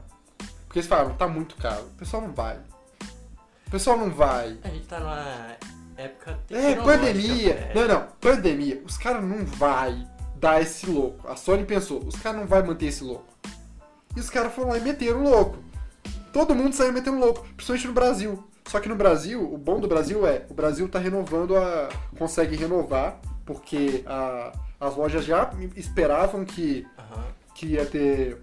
Porque 0.66 0.78
eles 0.80 0.88
falaram, 0.88 1.14
tá 1.14 1.26
muito 1.26 1.56
caro. 1.56 1.82
O 1.82 1.98
pessoal 1.98 2.22
não 2.22 2.32
vai. 2.32 2.58
O 3.66 3.70
pessoal 3.70 3.96
não 3.96 4.10
vai. 4.10 4.56
A 4.62 4.68
gente 4.68 4.86
tá 4.86 5.00
numa 5.00 5.56
época 5.96 6.38
É, 6.50 6.74
pandemia. 6.76 7.52
é. 7.52 7.72
Não, 7.74 7.88
não, 7.88 8.06
pandemia. 8.20 8.82
Os 8.86 8.96
caras 8.98 9.24
não 9.24 9.44
vai 9.46 10.06
dar 10.36 10.60
esse 10.60 10.86
louco. 10.90 11.26
A 11.28 11.36
Sony 11.36 11.64
pensou, 11.64 12.04
os 12.04 12.16
caras 12.16 12.40
não 12.40 12.46
vai 12.46 12.62
manter 12.62 12.86
esse 12.86 13.02
louco. 13.02 13.29
E 14.16 14.20
os 14.20 14.28
caras 14.30 14.52
foram 14.52 14.70
lá 14.70 14.78
e 14.78 14.80
meteram 14.80 15.22
louco. 15.22 15.58
Todo 16.32 16.54
mundo 16.54 16.74
saiu 16.74 16.92
metendo 16.92 17.18
louco, 17.18 17.46
principalmente 17.56 17.86
no 17.88 17.92
Brasil. 17.92 18.44
Só 18.68 18.78
que 18.78 18.88
no 18.88 18.94
Brasil, 18.94 19.52
o 19.52 19.58
bom 19.58 19.80
do 19.80 19.88
Brasil 19.88 20.24
é, 20.26 20.46
o 20.48 20.54
Brasil 20.54 20.88
tá 20.88 20.98
renovando 20.98 21.56
a. 21.56 21.88
consegue 22.16 22.54
renovar, 22.56 23.20
porque 23.44 24.04
a- 24.06 24.52
as 24.78 24.96
lojas 24.96 25.24
já 25.24 25.50
esperavam 25.76 26.44
que 26.44 26.86
Aham. 26.98 27.24
que 27.54 27.66
ia 27.66 27.84
ter 27.84 28.40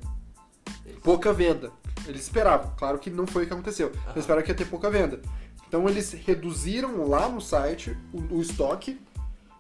pouca 1.04 1.32
venda. 1.32 1.72
Eles 2.06 2.22
esperavam, 2.22 2.74
claro 2.78 3.00
que 3.00 3.10
não 3.10 3.26
foi 3.26 3.44
o 3.44 3.48
que 3.48 3.54
aconteceu. 3.54 3.88
Aham. 3.88 4.04
Eles 4.12 4.18
esperavam 4.18 4.44
que 4.44 4.52
ia 4.52 4.56
ter 4.56 4.66
pouca 4.66 4.90
venda. 4.90 5.22
Então 5.68 5.88
eles 5.88 6.12
reduziram 6.14 7.08
lá 7.08 7.28
no 7.30 7.42
site 7.42 7.98
o, 8.14 8.36
o 8.36 8.42
estoque 8.42 9.00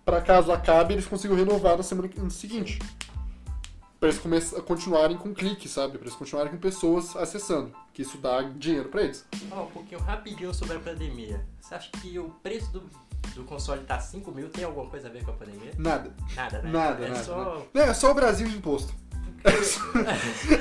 para 0.05 0.21
caso 0.21 0.51
acabe 0.53 0.93
eles 0.93 1.05
consigam 1.05 1.35
renovar 1.35 1.75
na 1.77 1.83
semana 1.83 2.09
seguinte. 2.29 2.79
Pra 3.99 4.09
eles 4.09 4.51
continuarem 4.65 5.17
com 5.17 5.33
clique, 5.33 5.67
sabe? 5.67 5.97
Pra 5.97 6.07
eles 6.07 6.15
continuarem 6.15 6.51
com 6.51 6.57
pessoas 6.59 7.15
acessando. 7.15 7.73
Que 7.93 8.03
isso 8.03 8.17
dá 8.19 8.43
dinheiro 8.43 8.89
pra 8.89 9.01
eles. 9.01 9.25
Falar 9.49 9.63
um 9.63 9.71
pouquinho 9.71 9.99
rapidinho 10.01 10.53
sobre 10.53 10.77
a 10.77 10.79
pandemia. 10.79 11.43
Você 11.59 11.73
acha 11.73 11.89
que 11.99 12.19
o 12.19 12.29
preço 12.43 12.71
do, 12.71 12.83
do 13.33 13.43
console 13.43 13.81
tá 13.85 13.99
5 13.99 14.31
mil 14.31 14.49
tem 14.49 14.63
alguma 14.63 14.87
coisa 14.87 15.07
a 15.07 15.11
ver 15.11 15.25
com 15.25 15.31
a 15.31 15.33
pandemia? 15.33 15.71
Nada. 15.79 16.13
Nada, 16.35 16.61
né? 16.61 16.71
Nada, 16.71 17.05
é 17.05 17.09
nada. 17.09 17.23
Só... 17.23 17.65
nada. 17.73 17.89
É 17.89 17.93
só 17.93 18.11
o 18.11 18.13
Brasil 18.13 18.47
e 18.47 18.55
imposto. 18.55 18.93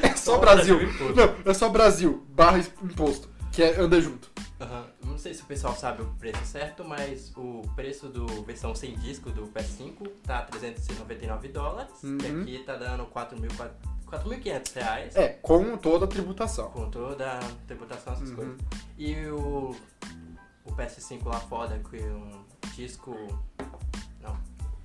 É 0.02 0.14
só 0.14 0.16
Só 0.32 0.36
o 0.36 0.40
Brasil. 0.40 0.78
Brasil. 0.78 1.14
Não, 1.14 1.50
é 1.50 1.54
só 1.54 1.68
Brasil, 1.68 2.26
barra 2.30 2.58
imposto. 2.58 3.28
Que 3.52 3.62
é, 3.62 3.80
anda 3.80 4.00
junto. 4.00 4.30
Aham. 4.60 4.86
Não 5.04 5.18
sei 5.18 5.34
se 5.34 5.42
o 5.42 5.46
pessoal 5.46 5.74
sabe 5.74 6.02
o 6.02 6.06
preço 6.18 6.44
certo, 6.46 6.82
mas 6.84 7.30
o 7.36 7.62
preço 7.74 8.08
do 8.08 8.26
versão 8.44 8.74
sem 8.74 8.94
disco 8.96 9.30
do 9.30 9.46
PS5 9.48 10.08
tá 10.22 10.42
399 10.42 11.48
dólares, 11.48 12.02
Uhum. 12.02 12.16
que 12.18 12.26
aqui 12.26 12.64
tá 12.64 12.76
dando 12.76 13.04
4.400 13.06 13.70
4.500 14.06 14.72
reais. 14.74 15.16
É, 15.16 15.28
com 15.42 15.76
toda 15.76 16.04
a 16.04 16.08
tributação. 16.08 16.70
Com 16.70 16.88
toda 16.88 17.38
a 17.38 17.40
tributação, 17.66 18.12
essas 18.12 18.30
Uhum. 18.30 18.36
coisas. 18.36 18.56
E 18.96 19.16
o, 19.26 19.74
o 20.64 20.72
PS5 20.76 21.26
lá 21.26 21.40
fora, 21.40 21.76
com 21.80 21.96
um 21.96 22.44
disco. 22.76 23.16
Não. 24.22 24.38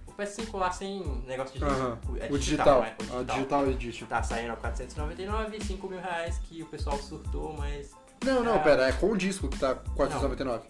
O 0.07 0.11
PS5 0.13 0.57
lá 0.57 0.71
sem 0.71 1.03
negócio 1.27 1.53
de 1.59 1.63
disco. 1.63 2.17
É 2.19 2.31
O 2.31 2.37
digital. 2.39 2.81
né? 2.81 2.95
O 3.11 3.17
A 3.19 3.23
digital 3.23 3.67
edition. 3.69 4.07
Tá 4.07 4.23
saindo 4.23 4.53
a 4.53 4.55
499 4.55 5.55
e 5.57 5.63
5 5.63 5.87
mil 5.87 6.01
reais 6.01 6.39
que 6.39 6.63
o 6.63 6.65
pessoal 6.65 6.97
surtou, 6.97 7.55
mas. 7.55 7.91
Não, 8.25 8.43
não, 8.43 8.55
Ah. 8.55 8.59
pera, 8.59 8.87
é 8.87 8.91
com 8.91 9.11
o 9.11 9.17
disco 9.17 9.47
que 9.47 9.57
tá 9.57 9.75
499. 9.95 10.63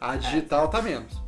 A 0.00 0.16
digital 0.16 0.68
tá 0.68 0.80
menos. 0.82 1.20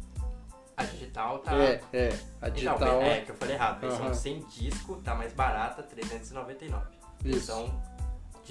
A 0.77 0.85
digital 0.85 1.39
tá. 1.41 1.55
É, 1.57 1.81
é. 1.93 2.09
A 2.41 2.49
Então, 2.49 2.51
digital. 2.53 3.03
é, 3.03 3.21
que 3.23 3.31
eu 3.33 3.35
falei 3.35 3.55
errado. 3.57 3.81
Versão 3.81 4.05
Aham. 4.07 4.15
sem 4.15 4.41
disco 4.45 4.97
tá 5.03 5.15
mais 5.15 5.33
barata, 5.33 5.83
399. 5.83 6.87
Isso. 7.25 7.35
Versão 7.39 7.83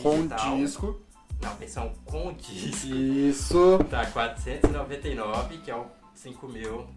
Com 0.04 0.16
digital. 0.18 0.58
disco. 0.58 1.02
Não, 1.42 1.56
versão 1.56 1.94
com 2.04 2.34
disco. 2.34 2.88
Isso. 2.88 3.80
Tá 3.90 4.06
499, 4.08 5.60
que 5.60 5.72
é 5.72 5.76
o 5.76 5.86
5 6.14 6.48
mil 6.48 6.88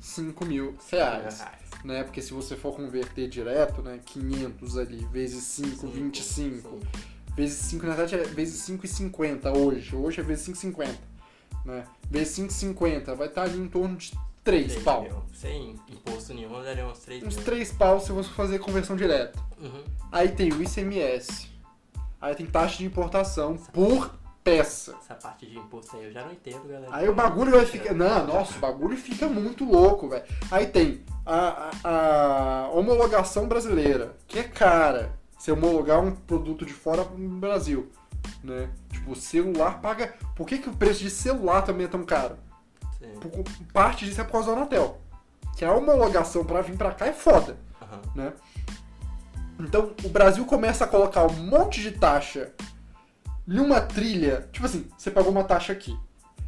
5 0.00 0.44
mil 0.44 0.76
reais. 0.90 1.38
reais. 1.40 1.60
Né? 1.84 2.02
Porque 2.02 2.20
se 2.20 2.32
você 2.32 2.56
for 2.56 2.74
converter 2.74 3.28
direto, 3.28 3.80
né? 3.82 4.00
500 4.04 4.76
ali, 4.76 5.04
vezes 5.06 5.44
5, 5.44 5.68
Cinco, 5.76 5.86
25. 5.88 6.68
sim. 6.68 6.80
Vezes 7.36 7.56
5, 7.58 7.86
na 7.86 7.94
verdade, 7.94 8.14
é 8.14 8.24
vezes 8.28 8.60
5,50 8.68 9.56
hoje. 9.56 9.94
Hoje 9.96 10.20
é 10.20 10.24
vezes 10.24 10.46
5,50. 10.48 10.88
Né? 11.64 11.84
Vezes 12.10 12.38
5,50 12.38 13.14
vai 13.14 13.26
estar 13.28 13.42
ali 13.42 13.58
em 13.58 13.68
torno 13.68 13.96
de 13.96 14.12
3 14.44 14.72
3 14.72 14.82
pau. 14.84 15.02
mil. 15.02 15.22
Sem 15.34 15.74
imposto 15.88 16.34
nenhum, 16.34 16.62
daria 16.62 16.86
uns 16.86 16.98
3 17.00 17.22
Uns 17.24 17.36
mil. 17.36 17.44
3 17.44 17.72
pau 17.72 17.98
se 18.00 18.12
você 18.12 18.28
fazer 18.30 18.58
conversão 18.58 18.94
direta. 18.96 19.38
Uhum. 19.60 19.82
Aí 20.12 20.28
tem 20.28 20.52
o 20.52 20.62
ICMS. 20.62 21.48
Aí 22.20 22.34
tem 22.34 22.46
taxa 22.46 22.78
de 22.78 22.84
importação 22.84 23.56
por 23.56 24.14
peça. 24.44 24.94
Essa 25.02 25.14
parte 25.14 25.46
de 25.46 25.56
imposto 25.58 25.96
aí 25.96 26.04
eu 26.04 26.12
já 26.12 26.22
não 26.24 26.32
entendo, 26.32 26.68
galera. 26.68 26.88
Aí 26.94 27.08
o 27.08 27.14
bagulho 27.14 27.52
vai 27.52 27.64
ficar. 27.66 27.94
Não, 27.94 28.26
nossa, 28.26 28.56
o 28.56 28.60
bagulho 28.60 28.96
fica 28.96 29.26
muito 29.26 29.64
louco, 29.64 30.08
velho. 30.08 30.24
Aí 30.50 30.66
tem 30.66 31.02
a, 31.24 31.70
a- 31.82 32.64
a 32.64 32.68
homologação 32.70 33.48
brasileira, 33.48 34.14
que 34.28 34.38
é 34.38 34.42
cara. 34.42 35.18
Você 35.44 35.52
homologar 35.52 36.00
um 36.02 36.10
produto 36.10 36.64
de 36.64 36.72
fora 36.72 37.04
no 37.04 37.38
Brasil. 37.38 37.92
Né? 38.42 38.70
Tipo, 38.90 39.12
o 39.12 39.14
celular 39.14 39.78
paga. 39.82 40.14
Por 40.34 40.46
que, 40.46 40.56
que 40.56 40.70
o 40.70 40.74
preço 40.74 41.00
de 41.00 41.10
celular 41.10 41.60
também 41.60 41.84
é 41.84 41.88
tão 41.88 42.02
caro? 42.02 42.38
Por- 43.20 43.44
parte 43.70 44.06
disso 44.06 44.22
é 44.22 44.24
por 44.24 44.32
causa 44.32 44.52
da 44.52 44.56
Anatel. 44.56 44.98
Que 45.54 45.62
a 45.66 45.74
homologação 45.74 46.46
pra 46.46 46.62
vir 46.62 46.78
pra 46.78 46.92
cá 46.94 47.08
é 47.08 47.12
foda. 47.12 47.58
Aham. 47.82 48.00
né? 48.14 48.32
Então 49.60 49.92
o 50.02 50.08
Brasil 50.08 50.46
começa 50.46 50.84
a 50.84 50.88
colocar 50.88 51.26
um 51.26 51.34
monte 51.34 51.82
de 51.82 51.90
taxa 51.90 52.50
numa 53.46 53.82
trilha. 53.82 54.48
Tipo 54.50 54.64
assim, 54.64 54.88
você 54.96 55.10
pagou 55.10 55.30
uma 55.30 55.44
taxa 55.44 55.74
aqui. 55.74 55.94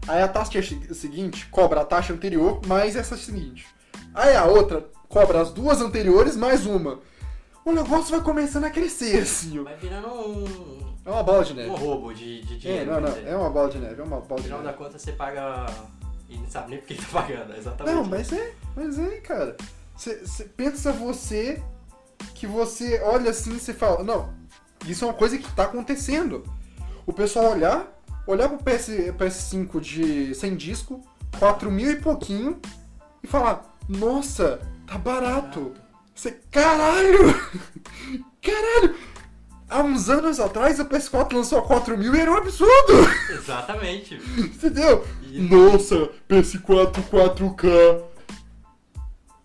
Aí 0.08 0.22
a 0.22 0.28
taxa 0.28 0.62
se- 0.62 0.94
seguinte 0.94 1.46
cobra 1.48 1.82
a 1.82 1.84
taxa 1.84 2.14
anterior 2.14 2.62
mais 2.66 2.96
essa 2.96 3.14
seguinte. 3.14 3.66
Aí 4.14 4.34
a 4.34 4.46
outra 4.46 4.86
cobra 5.06 5.42
as 5.42 5.52
duas 5.52 5.82
anteriores 5.82 6.34
mais 6.34 6.64
uma. 6.64 6.98
O 7.66 7.72
negócio 7.72 8.12
vai 8.12 8.20
começando 8.22 8.64
a 8.64 8.70
crescer, 8.70 9.22
assim. 9.22 9.62
Vai 9.64 9.76
virando 9.76 10.06
um, 10.08 10.94
É 11.04 11.10
uma 11.10 11.22
bola 11.24 11.44
de 11.44 11.52
um 11.52 11.56
neve. 11.56 11.70
roubo 11.70 12.14
de, 12.14 12.42
de 12.42 12.54
É, 12.54 12.58
dinheiro. 12.58 12.86
não, 12.92 12.94
quer 12.94 13.00
não. 13.08 13.14
dizer. 13.16 13.26
É 13.28 13.36
uma 13.36 13.50
bola 13.50 13.68
de 13.70 13.78
neve. 13.78 14.00
É 14.00 14.04
uma 14.04 14.20
bola 14.20 14.28
No 14.30 14.36
de 14.36 14.42
final 14.44 14.58
da 14.60 14.64
neve. 14.66 14.78
conta 14.78 14.98
você 14.98 15.12
paga 15.12 15.66
e 16.28 16.36
não 16.38 16.48
sabe 16.48 16.70
nem 16.70 16.78
por 16.78 16.86
que 16.86 16.94
tá 16.94 17.06
pagando, 17.12 17.52
é 17.52 17.58
exatamente. 17.58 17.94
Não, 17.96 18.04
mas 18.04 18.32
é, 18.32 18.54
mas 18.76 18.98
é, 18.98 19.16
cara. 19.20 19.56
Você 19.96 20.44
pensa 20.56 20.92
você 20.92 21.60
que 22.34 22.46
você 22.46 23.00
olha 23.02 23.30
assim 23.30 23.56
e 23.56 23.58
você 23.60 23.74
fala, 23.74 24.04
não, 24.04 24.32
isso 24.86 25.04
é 25.04 25.08
uma 25.08 25.14
coisa 25.14 25.36
que 25.36 25.50
tá 25.52 25.64
acontecendo. 25.64 26.44
O 27.04 27.12
pessoal 27.12 27.50
olhar, 27.52 27.86
olhar 28.28 28.48
pro 28.48 28.58
PS, 28.58 28.88
PS5 29.18 29.80
de 29.80 30.34
sem 30.36 30.54
disco, 30.54 31.00
4 31.38 31.70
mil 31.70 31.90
e 31.90 31.96
pouquinho, 31.96 32.60
e 33.22 33.26
falar, 33.26 33.76
nossa, 33.88 34.60
tá 34.86 34.96
barato. 34.98 35.72
Você, 36.16 36.32
caralho! 36.50 37.18
Caralho! 38.42 38.94
há 39.68 39.82
uns 39.82 40.08
anos 40.08 40.38
atrás 40.38 40.78
o 40.78 40.84
PS4 40.84 41.32
lançou 41.34 41.58
a 41.58 41.62
4 41.62 41.98
mil 41.98 42.14
e 42.14 42.20
era 42.20 42.30
um 42.30 42.36
absurdo! 42.36 42.92
Exatamente. 43.30 44.14
Entendeu? 44.38 45.04
E- 45.22 45.40
Nossa, 45.40 46.08
PS4 46.28 46.92
4K. 47.10 48.02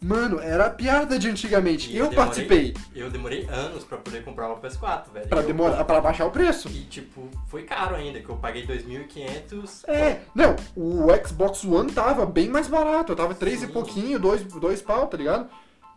Mano, 0.03 0.39
era 0.39 0.65
a 0.67 0.69
piada 0.69 1.19
de 1.19 1.27
antigamente. 1.29 1.91
E 1.91 1.97
eu 1.97 2.07
demorei- 2.07 2.15
participei 2.15 2.73
Eu 2.95 3.10
demorei 3.12 3.45
anos 3.49 3.84
pra 3.84 3.97
poder 3.97 4.23
comprar 4.23 4.47
uma 4.47 4.57
PS4, 4.57 5.12
velho. 5.13 5.27
pra, 5.27 5.41
Eu- 5.41 5.47
demorar, 5.47 5.84
pra 5.84 5.99
baixar 6.01 6.25
o 6.25 6.31
preço. 6.31 6.69
E, 6.69 6.86
tipo, 6.86 7.27
foi 7.47 7.63
caro 7.63 7.95
ainda, 7.95 8.19
que 8.19 8.29
eu 8.29 8.36
paguei 8.38 8.65
2.500. 8.65 9.84
É, 9.88 10.21
não, 10.34 10.55
o 10.75 11.07
Xbox 11.27 11.63
One 11.65 11.91
tava 11.91 12.25
bem 12.25 12.47
mais 12.49 12.67
barato, 12.67 13.15
tava 13.15 13.36
3 13.36 13.63
e 13.63 13.67
pouquinho, 13.67 14.17
2 14.19 14.41
dois, 14.43 14.62
dois 14.62 14.81
pau, 14.81 15.05
tá 15.07 15.17
ligado? 15.17 15.47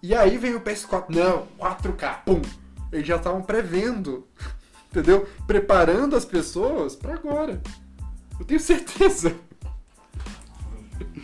E 0.07 0.15
aí 0.15 0.37
vem 0.37 0.55
o 0.55 0.61
PS4, 0.61 1.07
não, 1.09 1.47
4K, 1.59 2.25
pum. 2.27 2.43
Eles 2.93 3.07
já 3.07 3.17
estavam 3.17 3.41
prevendo, 3.41 4.29
entendeu? 4.93 5.27
Preparando 5.47 6.15
as 6.15 6.27
pessoas 6.27 6.95
pra 6.95 7.15
agora. 7.15 7.63
Eu 8.39 8.45
tenho 8.45 8.61
certeza. 8.61 9.35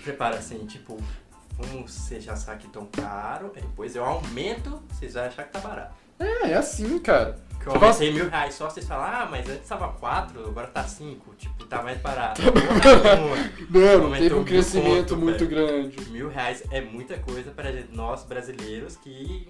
Prepara 0.03 0.39
assim, 0.39 0.65
tipo, 0.65 0.97
vamos, 1.59 1.93
vocês 1.93 2.25
já 2.25 2.35
sabem 2.37 2.61
que 2.61 2.73
tão 2.73 2.87
caro, 2.87 3.53
depois 3.55 3.95
eu 3.95 4.03
aumento, 4.03 4.83
vocês 4.89 5.13
vão 5.13 5.25
achar 5.25 5.45
que 5.45 5.53
tá 5.53 5.61
barato. 5.61 5.95
É, 6.21 6.51
é 6.51 6.55
assim, 6.55 6.99
cara. 7.01 7.37
Que 7.59 7.69
eu 7.69 7.73
fala- 7.79 7.99
mil 7.99 8.29
reais 8.31 8.55
só, 8.55 8.71
vocês 8.71 8.87
falam, 8.87 9.05
ah, 9.05 9.29
mas 9.31 9.49
antes 9.49 9.69
tava 9.69 9.89
4, 9.89 10.47
agora 10.49 10.67
tá 10.69 10.85
5, 10.85 11.35
tipo, 11.35 11.67
tá 11.67 11.83
mais 11.83 12.01
barato. 12.01 12.41
Não 13.71 14.05
Aumentou 14.05 14.11
teve 14.19 14.35
um 14.35 14.45
crescimento 14.45 15.17
muito 15.17 15.47
velho. 15.47 15.51
grande. 15.51 16.11
Mil 16.11 16.29
reais 16.29 16.63
é 16.71 16.81
muita 16.81 17.19
coisa 17.19 17.51
para 17.51 17.71
nós 17.93 18.25
brasileiros 18.25 18.97
que. 18.97 19.49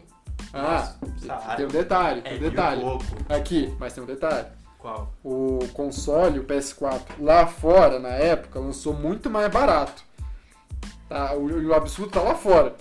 Ah, 0.53 0.95
salário 1.19 1.57
tem 1.57 1.67
um 1.67 1.69
detalhe, 1.69 2.23
tem 2.23 2.33
é 2.33 2.37
um 2.37 2.39
detalhe. 2.39 2.83
Aqui, 3.29 3.77
mas 3.79 3.93
tem 3.93 4.03
um 4.03 4.07
detalhe. 4.07 4.47
Qual? 4.79 5.13
o 5.23 5.59
console, 5.75 6.39
o 6.39 6.45
PS4, 6.45 7.03
lá 7.21 7.47
fora, 7.47 7.99
na 7.99 8.09
época, 8.09 8.59
lançou 8.59 8.95
muito 8.95 9.29
mais 9.29 9.53
barato. 9.53 10.03
Tá? 11.07 11.35
O, 11.35 11.45
o 11.69 11.75
absurdo 11.75 12.11
tá 12.11 12.23
lá 12.23 12.35
fora. 12.35 12.75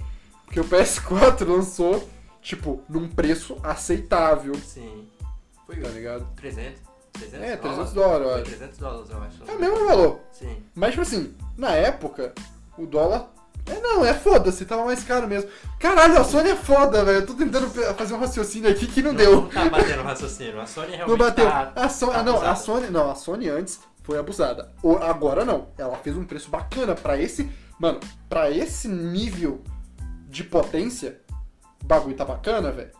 Porque 0.46 0.62
o 0.62 0.64
PS4 0.64 1.44
lançou, 1.46 2.08
tipo, 2.42 2.82
num 2.90 3.08
preço 3.08 3.58
aceitável, 3.64 4.56
Sim. 4.56 5.08
Foi 5.66 5.76
tá 5.78 5.90
ligado? 5.90 6.28
300? 6.36 6.82
300 7.14 7.42
É, 7.48 7.58
300 7.58 7.94
dólares, 7.94 8.26
eu 8.28 8.34
acho. 8.36 8.44
300 8.46 8.78
dólares, 8.80 9.10
eu 9.12 9.18
acho. 9.24 9.52
É 9.52 9.56
o 9.56 9.60
mesmo 9.60 9.86
valor. 9.88 10.20
Sim. 10.32 10.64
Mas, 10.74 10.92
tipo 10.92 11.02
assim, 11.02 11.36
na 11.58 11.72
época, 11.72 12.34
o 12.78 12.86
dólar. 12.86 13.30
É, 13.68 13.80
não, 13.82 14.04
é 14.04 14.14
foda-se, 14.16 14.66
tava 14.66 14.84
mais 14.86 15.04
caro 15.04 15.28
mesmo. 15.28 15.48
Caralho, 15.80 16.18
a 16.20 16.24
Sony 16.24 16.50
é 16.50 16.56
foda, 16.56 17.04
velho. 17.06 17.20
Eu 17.20 17.26
tô 17.28 17.36
tentando 17.36 17.70
fazer 17.94 18.14
um 18.16 18.20
raciocínio 18.20 18.70
aqui 18.72 18.88
que 18.88 19.02
não, 19.04 19.14
deu. 19.14 19.42
Não 19.42 19.48
tá 19.50 19.70
batendo 19.70 20.02
raciocínio. 20.02 20.60
A 20.60 20.66
Sony 20.66 20.96
realmente 20.96 21.10
Não 21.10 21.18
bateu. 21.18 21.46
tá. 21.46 21.74
A 21.76 21.90
Sony, 21.90 22.14
tá 22.14 22.24
não, 22.24 22.34
a 22.34 22.38
abusada. 22.38 22.56
Sony, 22.56 22.90
não, 22.90 23.12
a 23.12 23.16
Sony 23.16 23.50
antes 23.50 23.80
foi 24.02 24.18
abusada. 24.18 24.72
O- 24.82 24.96
agora 24.98 25.46
não. 25.46 25.68
Ela 25.78 25.98
fez 25.98 26.18
um 26.18 26.24
preço 26.26 26.50
bacana 26.50 26.96
pra 26.96 27.20
esse, 27.20 27.48
mano, 27.80 28.00
pra 28.28 28.50
esse 28.50 28.88
nível 28.88 29.62
de 30.28 30.44
potência, 30.44 31.20
bagulho 31.90 32.16
tá 32.16 32.24
bacana, 32.24 32.72
velho. 32.72 32.92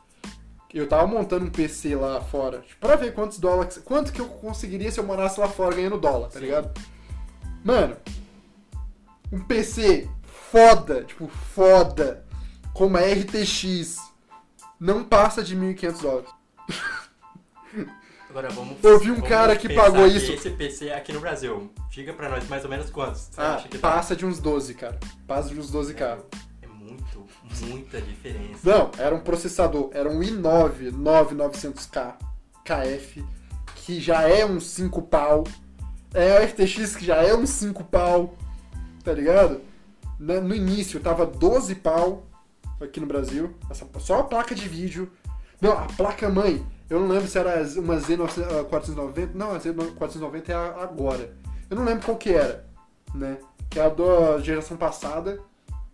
Eu 0.74 0.88
tava 0.88 1.06
montando 1.08 1.46
um 1.46 1.50
PC 1.52 1.96
lá 1.96 2.20
fora, 2.22 2.60
tipo, 2.60 2.80
pra 2.80 2.96
ver 2.96 3.14
quantos 3.14 3.40
dólares, 3.40 3.80
quanto 3.86 4.12
que 4.12 4.20
eu 4.20 4.28
conseguiria 4.28 4.92
se 4.92 5.00
eu 5.00 5.04
morasse 5.04 5.40
lá 5.40 5.48
fora 5.48 5.76
ganhando 5.76 5.98
dólar, 6.00 6.28
tá 6.28 6.40
Sim. 6.40 6.46
ligado? 6.46 6.80
Mano, 7.64 7.98
um 9.32 9.40
PC 9.42 10.10
foda, 10.52 11.04
tipo, 11.04 11.28
foda, 11.28 12.24
como 12.74 12.98
a 12.98 13.02
RTX, 13.02 13.98
não 14.80 15.04
passa 15.04 15.44
de 15.44 15.56
1.500 15.56 16.02
dólares. 16.02 16.30
Agora 18.30 18.50
vamos. 18.50 18.78
Eu 18.84 19.00
vi 19.00 19.10
um 19.10 19.16
vamos 19.16 19.30
cara 19.30 19.56
que 19.56 19.74
pagou 19.74 20.06
isso. 20.06 20.32
Esse 20.32 20.52
PC 20.52 20.92
aqui 20.92 21.12
no 21.12 21.20
Brasil. 21.20 21.72
Diga 21.90 22.14
pra 22.14 22.30
nós 22.30 22.48
mais 22.48 22.64
ou 22.64 22.70
menos 22.70 22.92
quantos. 22.92 23.22
Você 23.22 23.42
Ah, 23.42 23.56
acha 23.56 23.68
que 23.68 23.78
tá? 23.80 23.90
passa 23.92 24.16
de 24.16 24.24
uns 24.24 24.40
12, 24.40 24.76
cara. 24.76 25.00
Passa 25.28 25.50
de 25.50 25.60
uns 25.60 25.72
12k. 25.72 26.02
É 26.04 26.49
muito, 26.90 27.26
muita 27.62 28.02
diferença. 28.02 28.60
Não, 28.64 28.92
era 28.98 29.16
um 29.16 29.20
processador, 29.20 29.90
era 29.94 30.10
um 30.10 30.20
i9 30.20 30.92
9900K 30.92 32.16
KF, 32.64 33.26
que 33.76 34.00
já 34.00 34.28
é 34.28 34.46
um 34.46 34.60
5 34.60 35.02
pau. 35.04 35.44
É 36.14 36.38
a 36.38 36.48
FTX 36.48 36.96
que 36.96 37.06
já 37.06 37.18
é 37.18 37.34
um 37.36 37.46
5 37.46 37.84
pau, 37.86 38.36
tá 39.04 39.14
ligado? 39.14 39.62
No 40.20 40.54
início 40.54 41.00
tava 41.00 41.26
12 41.26 41.76
pau 41.76 42.26
aqui 42.82 43.00
no 43.00 43.06
Brasil, 43.06 43.56
essa, 43.70 43.88
só 44.00 44.20
a 44.20 44.24
placa 44.24 44.54
de 44.54 44.68
vídeo. 44.68 45.12
Não, 45.62 45.72
a 45.72 45.86
placa 45.86 46.30
mãe, 46.30 46.66
eu 46.90 47.00
não 47.00 47.08
lembro 47.08 47.28
se 47.28 47.38
era 47.38 47.62
uma 47.80 47.98
Z490, 47.98 49.34
não, 49.34 49.52
a 49.52 49.60
Z490 49.60 50.50
é 50.50 50.54
agora. 50.54 51.36
Eu 51.70 51.78
não 51.78 51.84
lembro 51.84 52.06
qual 52.06 52.18
que 52.18 52.34
era, 52.34 52.66
né? 53.14 53.38
Que 53.70 53.80
é 53.80 53.86
a 53.86 53.90
da 53.90 54.40
geração 54.40 54.78
passada, 54.78 55.40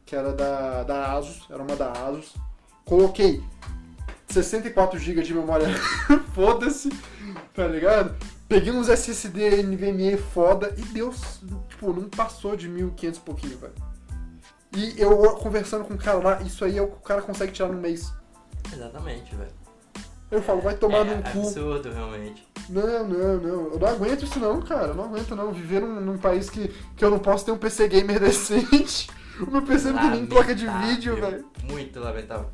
que 0.06 0.16
era 0.16 0.34
da, 0.34 0.84
da 0.84 1.14
Asus, 1.14 1.46
era 1.50 1.62
uma 1.62 1.76
da 1.76 1.92
Asus. 1.92 2.34
Coloquei 2.86 3.44
64 4.28 5.00
GB 5.00 5.24
de 5.24 5.34
memória, 5.34 5.68
foda-se, 6.34 6.90
tá 7.54 7.68
ligado? 7.68 8.16
Peguei 8.48 8.72
uns 8.72 8.90
SSD 8.90 9.64
NVMe 9.64 10.18
foda 10.18 10.74
e 10.78 10.82
deu, 10.84 11.12
tipo, 11.68 11.92
não 11.92 12.10
passou 12.10 12.56
de 12.56 12.68
1500 12.68 13.18
e 13.18 13.22
pouquinho, 13.22 13.58
velho. 13.58 13.74
E 14.76 14.94
eu 15.02 15.18
conversando 15.38 15.86
com 15.86 15.94
o 15.94 15.98
cara 15.98 16.20
lá, 16.20 16.42
isso 16.42 16.64
aí 16.64 16.78
é 16.78 16.82
o 16.82 16.88
que 16.88 16.98
o 16.98 17.02
cara 17.02 17.22
consegue 17.22 17.52
tirar 17.52 17.70
no 17.70 17.80
mês. 17.80 18.14
Exatamente, 18.72 19.34
velho. 19.36 19.52
Eu 20.30 20.42
falo, 20.42 20.62
vai 20.62 20.76
tomar 20.76 21.00
é 21.00 21.16
num 21.16 21.22
cu. 21.22 21.40
absurdo, 21.40 21.92
realmente. 21.92 22.46
Não, 22.68 23.08
não, 23.08 23.38
não. 23.38 23.72
Eu 23.72 23.80
não 23.80 23.88
aguento 23.88 24.24
isso 24.24 24.40
não, 24.40 24.62
cara. 24.62 24.88
Eu 24.88 24.96
não 24.96 25.06
aguento 25.06 25.36
não. 25.36 25.52
Viver 25.54 25.82
num, 25.82 26.02
num 26.02 26.18
país 26.18 26.50
que, 26.50 26.68
que 26.96 27.06
eu 27.06 27.12
não 27.12 27.20
posso 27.20 27.46
ter 27.46 27.52
um 27.52 27.58
PC 27.58 27.88
gamer 27.88 28.20
decente. 28.20 29.10
O 29.42 29.52
meu 29.52 29.62
PC 29.62 29.92
não 29.92 30.00
tem 30.00 30.10
nem 30.12 30.26
placa 30.26 30.56
de 30.56 30.68
vídeo, 30.68 31.16
velho. 31.16 31.46
Muito 31.64 32.00
lamentável. 32.00 32.50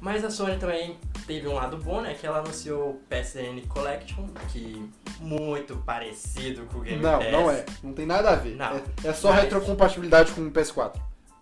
Mas 0.00 0.22
a 0.24 0.30
Sony 0.30 0.58
também 0.58 0.98
teve 1.26 1.48
um 1.48 1.54
lado 1.54 1.78
bom, 1.78 2.00
né? 2.02 2.12
Que 2.14 2.26
ela 2.26 2.38
anunciou 2.40 2.90
o 2.90 3.00
PSN 3.08 3.66
Collection, 3.68 4.26
que 4.52 4.86
muito 5.20 5.76
parecido 5.78 6.66
com 6.66 6.78
o 6.78 6.80
Game 6.82 7.02
Não, 7.02 7.18
Pass. 7.18 7.32
não 7.32 7.50
é. 7.50 7.64
Não 7.82 7.92
tem 7.94 8.04
nada 8.06 8.30
a 8.30 8.34
ver. 8.36 8.56
Não. 8.56 8.76
É, 8.76 8.82
é 9.04 9.12
só 9.14 9.30
Mas- 9.32 9.42
retrocompatibilidade 9.42 10.32
com 10.32 10.42
o 10.42 10.50
PS4. 10.50 11.00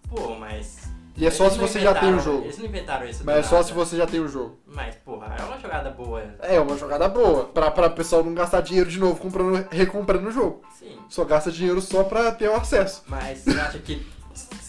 Pô, 0.08 0.34
mas. 0.36 0.88
E 1.16 1.26
é 1.26 1.30
só 1.32 1.50
se 1.50 1.58
não 1.58 1.66
você 1.66 1.80
já 1.80 1.92
tem 1.94 2.14
o 2.14 2.20
jogo. 2.20 2.44
Eles 2.44 2.58
não 2.58 2.66
inventaram 2.66 3.04
isso 3.08 3.24
Mas 3.24 3.38
é 3.38 3.42
só 3.42 3.56
nada. 3.56 3.66
se 3.66 3.72
você 3.74 3.96
já 3.96 4.06
tem 4.06 4.20
o 4.20 4.28
jogo. 4.28 4.56
Mas, 4.68 4.94
porra, 4.94 5.34
é 5.36 5.42
uma 5.42 5.58
jogada 5.58 5.90
boa. 5.90 6.22
É 6.40 6.60
uma 6.60 6.76
jogada 6.78 7.08
boa. 7.08 7.46
Pra, 7.46 7.72
pra 7.72 7.90
pessoal 7.90 8.22
não 8.22 8.32
gastar 8.34 8.60
dinheiro 8.60 8.88
de 8.88 9.00
novo 9.00 9.18
comprando, 9.20 9.66
recomprando 9.68 10.28
o 10.28 10.30
jogo. 10.32 10.62
Sim. 10.78 10.96
Só 11.08 11.24
gasta 11.24 11.50
dinheiro 11.50 11.80
só 11.80 12.04
pra 12.04 12.30
ter 12.30 12.48
o 12.48 12.54
acesso. 12.54 13.02
Mas 13.08 13.38
você 13.40 13.50
acha 13.58 13.78
que 13.80 14.06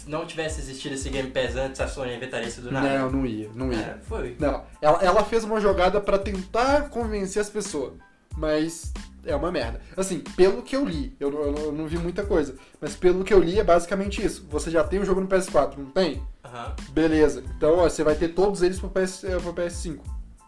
não 0.09 0.25
tivesse 0.25 0.59
existido 0.59 0.95
esse 0.95 1.07
Game 1.09 1.29
Pass 1.29 1.55
antes, 1.55 1.79
a 1.79 1.87
Sony 1.87 2.15
inventaria 2.15 2.47
isso 2.47 2.61
do 2.61 2.71
nada? 2.71 2.99
Não, 2.99 3.11
não 3.11 3.25
ia. 3.25 3.49
Não 3.53 3.71
ia. 3.71 3.77
É, 3.79 3.97
foi. 4.01 4.35
Não, 4.39 4.63
ela, 4.81 5.03
ela 5.03 5.23
fez 5.23 5.43
uma 5.43 5.61
jogada 5.61 6.01
pra 6.01 6.17
tentar 6.17 6.89
convencer 6.89 7.39
as 7.41 7.49
pessoas, 7.49 7.93
mas 8.35 8.91
é 9.23 9.35
uma 9.35 9.51
merda. 9.51 9.79
Assim, 9.95 10.19
pelo 10.35 10.63
que 10.63 10.75
eu 10.75 10.83
li, 10.83 11.15
eu, 11.19 11.29
não- 11.29 11.41
eu 11.41 11.55
eu 11.65 11.71
não 11.71 11.85
vi 11.87 11.97
muita 11.99 12.23
coisa, 12.25 12.55
mas 12.81 12.95
pelo 12.95 13.23
que 13.23 13.33
eu 13.33 13.39
li 13.39 13.59
é 13.59 13.63
basicamente 13.63 14.25
isso. 14.25 14.47
Você 14.49 14.71
já 14.71 14.83
tem 14.83 14.99
o 14.99 15.05
jogo 15.05 15.21
no 15.21 15.27
PS4, 15.27 15.77
não 15.77 15.91
tem? 15.91 16.23
Aham. 16.43 16.75
Beleza. 16.89 17.43
Então 17.55 17.77
ó, 17.77 17.83
você 17.87 18.03
vai 18.03 18.15
ter 18.15 18.29
todos 18.29 18.63
eles 18.63 18.79
pro, 18.79 18.89
PS, 18.89 19.23
eh, 19.25 19.37
pro 19.37 19.53
PS5. 19.53 19.99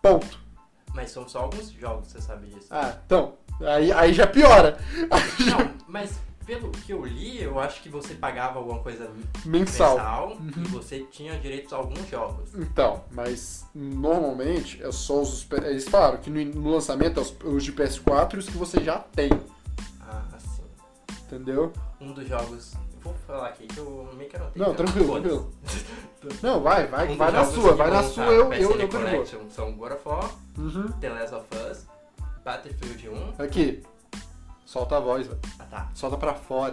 Ponto. 0.02 0.40
Mas 0.96 1.12
são 1.12 1.28
só 1.30 1.42
alguns 1.42 1.70
jogos, 1.72 2.08
você 2.08 2.20
sabe 2.20 2.48
disso. 2.48 2.68
Ah, 2.72 2.96
então. 3.06 3.36
Aí, 3.62 3.92
aí 3.92 4.12
já 4.12 4.26
piora. 4.26 4.78
Não, 5.46 5.72
mas 5.88 6.20
pelo 6.46 6.72
que 6.72 6.92
eu 6.92 7.06
li, 7.06 7.42
eu 7.42 7.60
acho 7.60 7.82
que 7.82 7.90
você 7.90 8.14
pagava 8.14 8.60
alguma 8.60 8.80
coisa 8.80 9.10
Mensal. 9.46 9.96
mensal 9.96 10.38
e 10.58 10.68
você 10.70 11.00
tinha 11.12 11.40
direito 11.40 11.74
a 11.74 11.78
alguns 11.78 12.08
jogos. 12.10 12.54
Então, 12.56 13.04
mas 13.12 13.66
normalmente 13.74 14.82
é 14.84 14.92
só 14.92 15.22
os. 15.22 15.48
Eles 15.64 15.88
falaram 15.88 16.18
que 16.18 16.30
no, 16.30 16.70
lançamento 16.72 17.20
é 17.20 17.24
os, 17.24 17.36
os 17.44 17.64
de 17.64 17.72
PS4 17.74 18.34
e 18.34 18.38
os 18.38 18.48
que 18.50 18.58
você 18.58 18.84
já 18.84 19.00
tem. 19.00 19.30
Ah, 20.02 20.24
assim. 20.34 20.64
Entendeu? 21.24 21.72
Um 22.00 22.12
dos 22.14 22.28
jogos. 22.28 22.74
Vou 23.04 23.16
falar 23.26 23.48
aqui 23.48 23.66
que 23.66 23.80
eu 23.80 24.08
meio 24.16 24.30
que 24.30 24.36
anotei. 24.36 24.62
Não, 24.62 24.70
né? 24.70 24.76
tranquilo, 24.76 25.08
Foda-se. 25.08 25.86
Não, 26.44 26.62
vai, 26.62 26.86
vai, 26.86 27.10
Um 27.10 27.18
vai 27.18 27.32
na 27.32 27.44
sua, 27.46 27.74
vai 27.74 27.90
na 27.90 28.04
sua, 28.04 28.26
eu, 28.26 28.54
eu, 28.54 28.80
eu. 28.80 28.88
Collection 28.88 29.40
São 29.50 29.74
God 29.74 29.94
of 29.94 30.08
War, 30.08 30.32
Uhum. 30.56 30.92
The 31.00 31.10
Last 31.10 31.34
of 31.34 31.48
Us, 31.72 31.88
Battlefield 32.46 33.10
1. 33.10 33.44
Aqui. 33.44 33.82
Solta 34.72 34.96
a 34.96 35.00
voz, 35.02 35.28
velho. 35.28 35.40
Ah 35.60 35.66
tá. 35.66 35.90
Solta 35.94 36.16
pra 36.16 36.34
fora. 36.34 36.72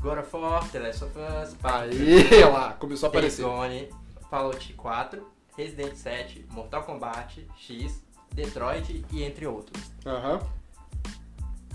God 0.00 0.18
of 0.20 0.34
War, 0.34 0.66
The 0.70 0.78
Last 0.78 1.04
of 1.04 1.12
Us, 1.18 1.56
Aí, 1.62 2.40
lá, 2.44 2.72
começou 2.72 3.08
a 3.08 3.10
aparecer. 3.10 3.42
Gone, 3.42 3.90
Fallout 4.30 4.72
4, 4.72 5.28
Resident 5.54 5.94
7, 5.94 6.46
Mortal 6.50 6.84
Kombat, 6.84 7.46
X, 7.58 8.02
Detroit 8.32 9.04
e 9.12 9.22
entre 9.22 9.46
outros. 9.46 9.92
Aham. 10.06 10.40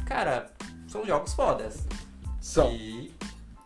Cara, 0.07 0.51
são 0.87 1.05
jogos 1.05 1.35
fodas. 1.35 1.85
São. 2.41 2.71
E 2.71 3.13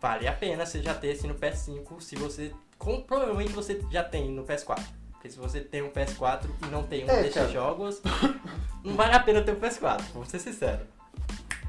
vale 0.02 0.28
a 0.28 0.34
pena 0.34 0.66
você 0.66 0.82
já 0.82 0.94
ter 0.94 1.08
esse 1.08 1.26
no 1.26 1.36
PS5 1.36 2.02
se 2.02 2.18
você. 2.18 2.54
com- 2.78 3.02
provavelmente 3.02 3.54
você 3.54 3.82
já 3.90 4.04
tem 4.04 4.30
no 4.30 4.44
PS4. 4.44 4.84
Porque 5.14 5.30
se 5.30 5.38
você 5.40 5.62
tem 5.62 5.82
um 5.84 5.90
PS4 5.90 6.50
e 6.64 6.66
não 6.66 6.84
tem 6.84 7.06
um 7.06 7.10
É, 7.10 7.18
desses 7.22 7.34
cara. 7.36 7.50
jogos, 7.50 8.02
não 8.84 8.96
vale 8.98 9.14
a 9.16 9.20
pena 9.22 9.42
ter 9.42 9.54
um 9.54 9.60
PS4, 9.60 10.02
vamos 10.14 10.28
ser 10.28 10.40
sinceros. 10.40 10.86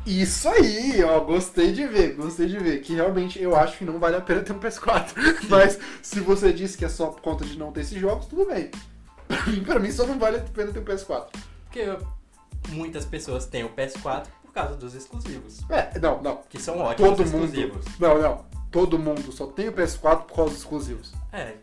Isso 0.09 0.49
aí, 0.49 1.03
ó, 1.05 1.21
gostei 1.21 1.73
de 1.73 1.87
ver, 1.87 2.15
gostei 2.15 2.47
de 2.47 2.59
ver. 2.59 2.81
Que 2.81 2.95
realmente 2.95 3.41
eu 3.43 3.55
acho 3.55 3.77
que 3.79 3.85
não 3.85 3.99
vale 3.99 4.17
a 4.17 4.21
pena 4.21 4.41
ter 4.43 4.53
um 4.53 4.59
PS4. 4.59 5.13
Mas 5.51 5.79
se 6.03 6.21
você 6.21 6.53
disse 6.53 6.79
que 6.79 6.85
é 6.85 6.89
só 6.89 7.09
por 7.09 7.21
conta 7.21 7.45
de 7.45 7.59
não 7.59 7.71
ter 7.73 7.81
esses 7.83 8.01
jogos, 8.01 8.27
tudo 8.27 8.47
bem. 8.47 8.71
pra 9.67 9.79
mim 9.79 9.91
só 9.93 10.07
não 10.07 10.19
vale 10.19 10.39
a 10.39 10.41
pena 10.41 10.73
ter 10.73 10.79
um 10.81 10.85
PS4. 10.85 11.27
Porque 11.65 11.99
muitas 12.71 13.05
pessoas 13.05 13.45
têm 13.47 13.65
o 13.65 13.69
PS4 13.71 14.27
por 14.43 14.53
causa 14.53 14.75
dos 14.77 14.95
exclusivos, 14.95 15.61
É, 15.69 15.99
não, 15.99 16.23
não. 16.23 16.41
que 16.49 16.61
são 16.61 16.79
ótimos 16.79 17.11
Todo 17.11 17.19
mundo. 17.27 17.45
exclusivos. 17.45 17.85
Não, 18.01 18.19
não. 18.21 18.45
Todo 18.71 18.99
mundo 18.99 19.31
só 19.31 19.47
tem 19.47 19.69
o 19.69 19.73
PS4 19.73 20.23
por 20.25 20.35
causa 20.37 20.51
dos 20.53 20.61
exclusivos. 20.61 21.13
É, 21.33 21.55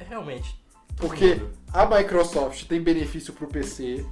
realmente. 0.00 0.60
Porque 0.96 1.36
mundo. 1.36 1.50
a 1.72 1.86
Microsoft 1.86 2.64
tem 2.66 2.80
benefício 2.82 3.32
pro 3.32 3.46
PC. 3.46 4.04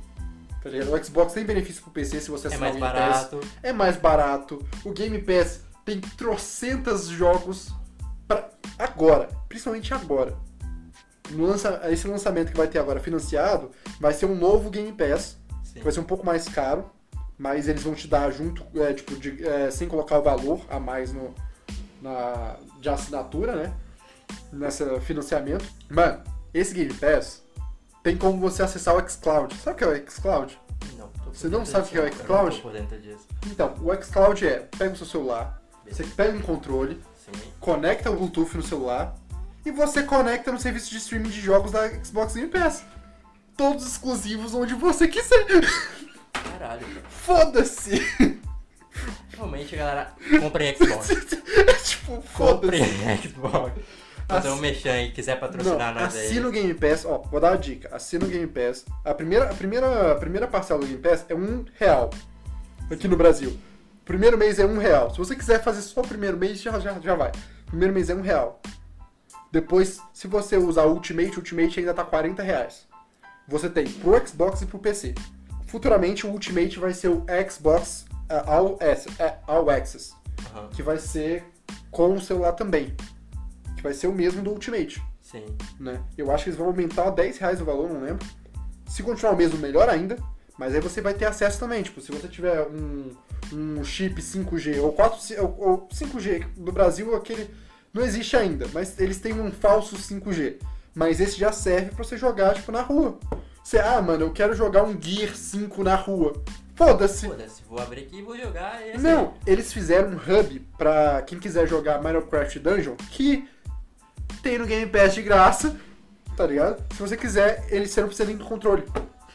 Tá 0.62 0.68
ligado? 0.68 0.92
O 0.92 1.05
Xbox 1.05 1.33
tem 1.33 1.44
benefício 1.44 1.83
pro 1.83 1.90
PC 1.90 2.20
se 2.20 2.31
você 2.31 2.49
é 2.49 2.51
assinar 2.51 2.73
mais 2.73 2.77
o 2.77 2.81
Game 2.81 2.92
Pass. 2.92 3.25
barato. 3.31 3.40
É 3.62 3.73
mais 3.73 3.96
barato. 3.96 4.66
O 4.85 4.92
Game 4.92 5.18
Pass 5.23 5.61
tem 5.85 6.01
trocentas 6.01 7.07
jogos 7.07 7.70
pra 8.29 8.49
agora, 8.79 9.29
principalmente 9.49 9.92
agora. 9.94 10.37
No 11.31 11.46
lança, 11.46 11.81
esse 11.90 12.07
lançamento 12.09 12.51
que 12.51 12.57
vai 12.59 12.66
ter 12.68 12.79
agora 12.79 13.01
financiado 13.01 13.70
vai 14.01 14.12
ser 14.12 14.27
um 14.27 14.35
novo 14.35 14.68
Game 14.68 14.92
Pass, 14.92 15.38
Sim. 15.64 15.75
que 15.75 15.81
vai 15.81 15.92
ser 15.92 16.01
um 16.01 16.05
pouco 16.05 16.27
mais 16.27 16.49
caro, 16.49 16.90
mas 17.38 17.68
eles 17.68 17.83
vão 17.83 17.94
te 17.94 18.07
dar 18.09 18.31
junto, 18.31 18.64
é, 18.79 18.92
tipo, 18.92 19.16
de- 19.16 19.46
é, 19.46 19.70
sem 19.70 19.88
colocar 19.88 20.18
o 20.18 20.23
valor 20.23 20.61
a 20.68 20.79
mais 20.81 21.12
no, 21.12 21.35
na, 22.03 22.57
de 22.81 22.88
assinatura, 22.88 23.55
né? 23.57 23.73
Nesse 24.53 24.85
financiamento. 25.01 25.64
Mano, 25.88 26.23
esse 26.53 26.75
Game 26.75 26.92
Pass 26.94 27.42
tem 28.02 28.16
como 28.16 28.38
você 28.38 28.62
acessar 28.62 28.96
o 28.96 29.08
xCloud. 29.08 29.54
Sabe 29.56 29.74
o 29.74 29.78
que 29.78 29.84
é 29.84 29.86
o 29.88 30.10
xCloud? 30.10 30.58
Não, 30.96 31.10
Você 31.32 31.48
não 31.48 31.64
sabe 31.66 31.86
o 31.86 31.90
que 31.90 31.98
é 31.98 32.02
o 32.02 32.12
xCloud? 32.12 32.56
Não 32.56 32.62
por 32.62 32.72
dentro 32.72 32.98
disso. 33.00 33.26
Então, 33.46 33.74
o 33.82 33.94
xCloud 34.02 34.46
é, 34.46 34.60
pega 34.78 34.92
o 34.92 34.96
seu 34.96 35.06
celular, 35.06 35.60
você 35.86 36.04
pega 36.04 36.36
um 36.36 36.40
controle, 36.42 37.00
Sim. 37.16 37.32
conecta 37.60 38.10
o 38.10 38.16
Bluetooth 38.16 38.56
no 38.56 38.62
celular 38.62 39.14
e 39.64 39.70
você 39.70 40.02
conecta 40.02 40.50
no 40.52 40.58
serviço 40.58 40.90
de 40.90 40.96
streaming 40.98 41.28
de 41.30 41.40
jogos 41.40 41.72
da 41.72 41.88
Xbox 42.02 42.34
Game 42.34 42.48
Pass. 42.48 42.84
Todos 43.56 43.86
exclusivos 43.86 44.54
onde 44.54 44.74
você 44.74 45.06
quiser. 45.06 45.44
Caralho, 46.32 46.86
cara. 46.86 47.06
Foda-se. 47.10 48.00
Realmente, 49.30 49.76
galera, 49.76 50.12
comprem 50.40 50.74
Xbox. 50.76 51.10
É 51.50 51.72
tipo, 51.74 52.22
comprem 52.32 52.84
foda-se. 52.84 53.28
Xbox. 53.28 53.72
Fazer 54.30 54.48
um 54.48 54.52
Assi- 54.52 54.62
mexer 54.62 54.88
aí, 54.90 55.10
quiser 55.12 55.34
Não, 55.34 55.40
patrocinar 55.40 55.94
nós 55.94 56.14
aí. 56.16 56.26
assina 56.26 56.48
o 56.48 56.50
Game 56.52 56.74
Pass, 56.74 57.04
ó, 57.04 57.18
vou 57.18 57.40
dar 57.40 57.52
uma 57.52 57.58
dica. 57.58 57.94
Assina 57.94 58.24
o 58.24 58.28
Game 58.28 58.46
Pass. 58.46 58.84
A 59.04 59.12
primeira, 59.14 59.50
a 59.50 59.54
primeira, 59.54 60.12
a 60.12 60.14
primeira 60.16 60.46
parcela 60.46 60.80
do 60.80 60.86
Game 60.86 61.00
Pass 61.02 61.24
é 61.28 61.34
um 61.34 61.64
real 61.78 62.10
aqui 62.90 63.06
no 63.08 63.16
Brasil. 63.16 63.56
Primeiro 64.04 64.36
mês 64.38 64.58
é 64.58 64.64
um 64.64 64.78
real. 64.78 65.10
Se 65.10 65.18
você 65.18 65.36
quiser 65.36 65.62
fazer 65.62 65.82
só 65.82 66.00
o 66.00 66.06
primeiro 66.06 66.36
mês, 66.36 66.60
já, 66.60 66.78
já, 66.80 66.98
já 67.00 67.14
vai. 67.14 67.30
Primeiro 67.66 67.92
mês 67.94 68.10
é 68.10 68.14
um 68.14 68.20
real. 68.22 68.60
Depois, 69.52 70.00
se 70.12 70.26
você 70.28 70.56
usar 70.56 70.84
Ultimate, 70.86 71.32
o 71.34 71.36
Ultimate 71.38 71.80
ainda 71.80 71.94
tá 71.94 72.04
40 72.04 72.42
reais. 72.42 72.86
Você 73.48 73.68
tem 73.68 73.84
pro 73.88 74.26
Xbox 74.26 74.62
e 74.62 74.66
pro 74.66 74.78
PC. 74.78 75.14
Futuramente 75.66 76.26
o 76.26 76.30
Ultimate 76.30 76.78
vai 76.78 76.92
ser 76.92 77.08
o 77.08 77.24
Xbox 77.48 78.04
uh, 78.30 78.48
All, 78.50 78.74
Access, 78.80 79.08
uh, 79.22 79.32
All 79.46 79.70
Access, 79.70 80.12
Aham, 80.54 80.68
que 80.68 80.82
vai 80.82 80.98
ser 80.98 81.44
com 81.90 82.14
o 82.14 82.20
celular 82.20 82.52
também. 82.52 82.94
Que 83.80 83.84
vai 83.84 83.94
ser 83.94 84.08
o 84.08 84.12
mesmo 84.12 84.42
do 84.42 84.50
Ultimate 84.50 85.02
Sim. 85.22 85.46
né? 85.78 86.02
Eu 86.18 86.30
acho 86.30 86.44
que 86.44 86.50
eles 86.50 86.58
vão 86.58 86.66
aumentar 86.66 87.08
10 87.08 87.38
reais 87.38 87.62
o 87.62 87.64
valor, 87.64 87.88
não 87.88 88.02
lembro. 88.02 88.26
Se 88.86 89.02
continuar 89.02 89.32
o 89.32 89.36
mesmo, 89.36 89.58
melhor 89.58 89.88
ainda. 89.88 90.18
Mas 90.58 90.74
aí 90.74 90.80
você 90.82 91.00
vai 91.00 91.14
ter 91.14 91.24
acesso 91.24 91.58
também. 91.58 91.82
Tipo, 91.82 92.02
se 92.02 92.12
você 92.12 92.28
tiver 92.28 92.60
um, 92.68 93.16
um 93.50 93.82
chip 93.82 94.20
5G 94.20 94.82
ou, 94.82 94.92
4, 94.92 95.42
ou, 95.42 95.56
ou 95.58 95.88
5G, 95.88 96.46
no 96.58 96.70
Brasil 96.70 97.16
aquele 97.16 97.48
não 97.94 98.02
existe 98.02 98.36
ainda, 98.36 98.68
mas 98.74 99.00
eles 99.00 99.18
têm 99.18 99.40
um 99.40 99.50
falso 99.50 99.96
5G. 99.96 100.56
Mas 100.94 101.20
esse 101.20 101.38
já 101.38 101.50
serve 101.50 101.92
pra 101.92 102.04
você 102.04 102.18
jogar, 102.18 102.54
tipo, 102.54 102.70
na 102.70 102.82
rua. 102.82 103.18
Você, 103.64 103.78
ah, 103.78 104.02
mano, 104.02 104.26
eu 104.26 104.32
quero 104.32 104.54
jogar 104.54 104.84
um 104.84 105.00
Gear 105.00 105.34
5 105.34 105.82
na 105.82 105.94
rua. 105.94 106.34
Foda-se. 106.74 107.26
Foda-se, 107.26 107.62
vou 107.68 107.78
abrir 107.78 108.02
aqui 108.02 108.18
e 108.18 108.22
vou 108.22 108.36
jogar. 108.36 108.80
E 108.86 108.90
é 108.90 108.98
Não, 108.98 109.34
eles 109.46 109.72
fizeram 109.72 110.10
um 110.10 110.16
hub 110.16 110.60
pra 110.76 111.22
quem 111.22 111.38
quiser 111.38 111.66
jogar 111.68 112.02
Minecraft 112.02 112.58
Dungeon, 112.58 112.96
que 113.10 113.48
tem 114.42 114.59
no 114.59 114.66
Game 114.66 114.90
Pass 114.90 115.14
de 115.14 115.22
graça, 115.22 115.76
tá 116.37 116.46
ligado? 116.46 116.83
Se 116.94 117.00
você 117.00 117.16
quiser, 117.16 117.64
eles 117.70 117.90
você 117.90 118.00
não 118.00 118.09
precisa 118.09 118.29
nem 118.29 118.37
do 118.37 118.44
controle. 118.44 118.85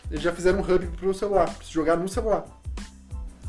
Eles 0.10 0.22
já 0.22 0.32
fizeram 0.32 0.60
um 0.60 0.62
hub 0.62 0.88
pro 0.98 1.14
celular, 1.14 1.46
pra 1.50 1.66
jogar 1.68 1.98
no 1.98 2.08
celular. 2.08 2.46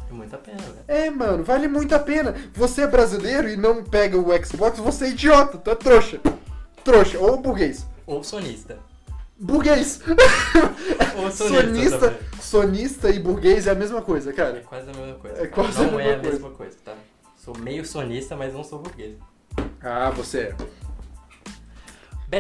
É 0.09 0.13
muito 0.13 0.35
a 0.35 0.39
pena, 0.39 0.59
velho. 0.59 0.85
É, 0.87 1.11
mano, 1.11 1.45
vale 1.45 1.69
muito 1.69 1.95
a 1.95 1.99
pena. 1.99 2.35
Você 2.55 2.83
é 2.83 2.87
brasileiro 2.87 3.49
e 3.49 3.57
não 3.57 3.83
pega 3.83 4.17
o 4.17 4.45
Xbox, 4.45 4.79
você 4.79 5.07
é 5.07 5.09
idiota, 5.11 5.59
tu 5.59 5.71
é 5.71 5.75
trouxa. 5.75 6.21
Trouxa, 6.85 7.19
ou 7.19 7.37
burguês. 7.39 7.87
Ou 8.07 8.23
sonista. 8.23 8.79
Burguês! 9.39 10.01
Ou 11.19 11.31
sonista. 11.31 11.99
Sonista, 11.99 12.19
sonista 12.41 13.11
e 13.11 13.19
burguês 13.19 13.67
é 13.67 13.73
a 13.73 13.75
mesma 13.75 14.01
coisa, 14.01 14.31
É 14.31 14.33
cara. 14.33 14.63
quase 14.67 14.89
a 14.89 14.95
mesma 14.95 15.15
coisa. 15.17 15.43
É 15.43 15.47
quase 15.47 15.85
não 15.85 15.99
a 15.99 16.03
é 16.03 16.15
a 16.15 16.17
mesma 16.17 16.33
mesma 16.33 16.51
coisa, 16.51 16.77
tá? 16.83 16.95
Sou 17.37 17.55
meio 17.59 17.85
sonista, 17.85 18.35
mas 18.35 18.55
não 18.55 18.65
sou 18.65 18.79
burguês. 18.79 19.17
Ah, 19.83 20.09
você 20.11 20.39
é. 20.39 20.57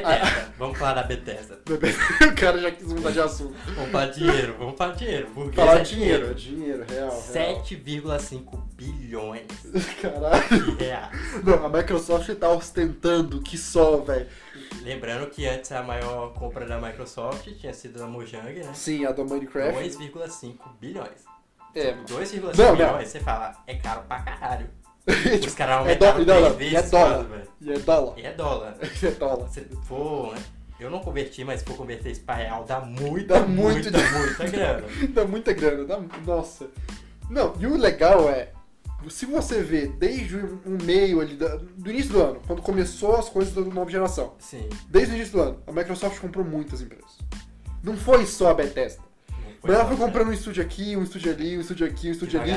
Bethesda. 0.01 0.53
Vamos 0.59 0.79
falar 0.79 0.95
da 0.95 1.03
Bethesda. 1.03 1.59
o 1.67 2.35
cara 2.35 2.59
já 2.59 2.71
quis 2.71 2.87
mudar 2.93 3.11
de 3.11 3.21
assunto. 3.21 3.55
Vamos 3.75 3.91
falar 3.91 4.07
dinheiro, 4.07 4.57
vamos 4.59 4.77
falar 4.77 4.95
dinheiro. 4.95 5.31
Burguês 5.31 5.55
Falar 5.57 5.81
é 5.81 5.83
dinheiro, 5.83 6.35
dinheiro, 6.35 6.85
real. 6.89 7.09
real. 7.11 7.57
7,5 7.65 8.63
bilhões 8.75 9.47
Caralho. 10.01 10.77
de 10.77 10.85
reais. 10.85 11.45
Não, 11.45 11.65
a 11.65 11.69
Microsoft 11.69 12.29
tá 12.35 12.49
ostentando 12.51 13.41
que 13.41 13.57
só, 13.59 13.99
velho. 13.99 14.27
Lembrando 14.83 15.29
que 15.31 15.47
antes 15.47 15.71
a 15.73 15.83
maior 15.83 16.33
compra 16.35 16.65
da 16.67 16.79
Microsoft 16.81 17.49
tinha 17.59 17.73
sido 17.75 17.99
da 17.99 18.07
Mojang, 18.07 18.53
né? 18.63 18.71
Sim, 18.75 19.05
a 19.05 19.13
do 19.13 19.25
Minecraft. 19.25 19.81
2,5 19.89 20.55
bilhões. 20.81 21.25
É. 21.75 21.93
2,5 21.93 22.57
Não, 22.57 22.67
não. 22.69 22.77
bilhões, 22.77 23.09
você 23.09 23.21
fala, 23.21 23.53
é 23.67 23.75
caro 23.75 24.03
pra 24.09 24.21
caralho. 24.21 24.71
Os 25.47 25.55
caras 25.55 25.87
é 25.89 25.95
dó- 25.95 26.07
aumentaram 26.09 26.21
e 26.21 26.25
dólar, 26.25 26.55
três 26.55 26.73
e 26.73 26.77
é 26.77 26.79
vezes 26.79 26.91
dólar. 26.91 27.27
E 27.61 27.71
é 27.73 27.79
dólar. 27.79 28.19
E 28.19 28.27
é 28.27 28.33
dólar. 28.33 28.77
E 29.03 29.07
é 29.07 29.11
dólar. 29.13 29.49
Se 29.49 29.61
for, 29.85 30.35
né? 30.35 30.43
Eu 30.79 30.91
não 30.91 30.99
converti, 31.01 31.43
mas 31.45 31.61
se 31.61 31.67
for 31.67 31.77
converter 31.77 32.11
isso 32.13 32.21
pra 32.23 32.35
real, 32.35 32.65
dá 32.65 32.81
muita, 32.81 33.41
Dá 33.41 33.47
muito 33.47 33.73
muita, 33.75 33.91
de- 33.91 34.13
muita 34.13 34.45
grana. 34.49 34.83
Dá 35.15 35.25
muita 35.25 35.53
grana, 35.53 35.85
dá. 35.85 36.01
Nossa. 36.27 36.69
Não, 37.31 37.55
e 37.59 37.67
o 37.67 37.77
legal 37.77 38.29
é. 38.29 38.53
Se 39.09 39.25
você 39.25 39.63
vê 39.63 39.87
desde 39.87 40.37
o 40.37 40.79
meio 40.83 41.21
ali, 41.21 41.37
do 41.37 41.91
início 41.91 42.13
do 42.13 42.21
ano, 42.23 42.41
quando 42.47 42.61
começou 42.61 43.15
as 43.17 43.29
coisas 43.29 43.55
da 43.55 43.61
nova 43.61 43.89
geração, 43.91 44.35
Sim. 44.41 44.69
desde 44.89 45.13
o 45.13 45.17
início 45.17 45.33
do 45.35 45.41
ano, 45.43 45.63
a 45.67 45.71
Microsoft 45.73 46.19
comprou 46.19 46.45
muitas 46.45 46.81
empresas. 46.83 47.17
Não 47.85 47.97
foi 47.97 48.27
só 48.27 48.51
a 48.51 48.55
Bethesda. 48.55 49.03
Mas 49.63 49.75
ela 49.75 49.87
foi 49.87 49.97
comprando 49.97 50.29
um 50.29 50.33
estúdio 50.33 50.63
aqui, 50.63 50.97
um 50.97 51.03
estúdio 51.03 51.33
ali, 51.33 51.57
um 51.57 51.61
estúdio 51.61 51.87
aqui, 51.87 52.09
um 52.09 52.13
estúdio 52.13 52.41
ali. 52.41 52.51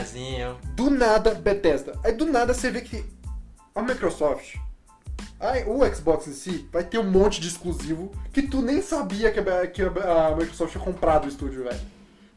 Do 0.76 0.90
nada, 0.90 1.34
Bethesda. 1.34 1.98
Aí 2.04 2.12
do 2.14 2.26
nada 2.26 2.54
você 2.54 2.70
vê 2.70 2.82
que 2.82 3.04
a 3.74 3.82
Microsoft, 3.82 4.56
aí, 5.40 5.64
o 5.66 5.80
Xbox 5.96 6.28
em 6.28 6.34
si, 6.34 6.68
vai 6.72 6.84
ter 6.84 6.98
um 7.00 7.10
monte 7.10 7.40
de 7.42 7.48
exclusivo 7.48 8.12
que 8.34 8.42
tu 8.42 8.62
nem 8.62 8.82
sabia 8.82 9.32
que 9.32 9.40
a, 9.40 9.68
que 9.68 9.82
a- 9.82 10.28
a 10.28 10.36
Microsoft 10.36 10.72
tinha 10.74 10.84
comprado 10.84 11.26
o 11.26 11.30
estúdio, 11.30 11.64
velho. 11.64 11.80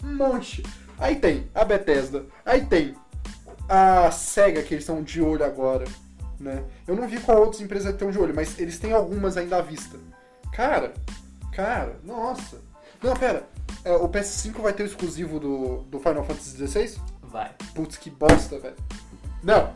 Um 0.02 0.14
monte. 0.14 0.62
Aí 0.98 1.16
tem 1.16 1.48
a 1.54 1.64
Bethesda, 1.64 2.24
aí 2.46 2.64
tem 2.64 2.94
a 3.68 4.10
SEGA, 4.10 4.62
que 4.62 4.74
eles 4.74 4.82
estão 4.84 5.02
de 5.02 5.20
olho 5.20 5.44
agora, 5.44 5.84
né? 6.38 6.62
Eu 6.86 6.94
não 6.94 7.08
vi 7.08 7.18
qual 7.20 7.40
outras 7.40 7.60
empresas 7.60 7.92
estão 7.92 8.10
de 8.10 8.18
olho, 8.18 8.34
mas 8.34 8.58
eles 8.58 8.78
têm 8.78 8.92
algumas 8.92 9.36
ainda 9.36 9.56
à 9.58 9.62
vista. 9.62 9.96
Cara, 10.52 10.92
cara, 11.52 11.96
nossa. 12.04 12.58
Não, 13.02 13.14
pera. 13.16 13.44
É, 13.84 13.92
o 13.92 14.08
PS5 14.08 14.60
vai 14.60 14.72
ter 14.72 14.84
o 14.84 14.86
exclusivo 14.86 15.40
do, 15.40 15.78
do 15.84 15.98
Final 15.98 16.24
Fantasy 16.24 16.66
XVI? 16.66 17.00
Vai. 17.22 17.54
Putz, 17.74 17.96
que 17.96 18.10
bosta, 18.10 18.58
velho. 18.58 18.76
Não. 19.42 19.74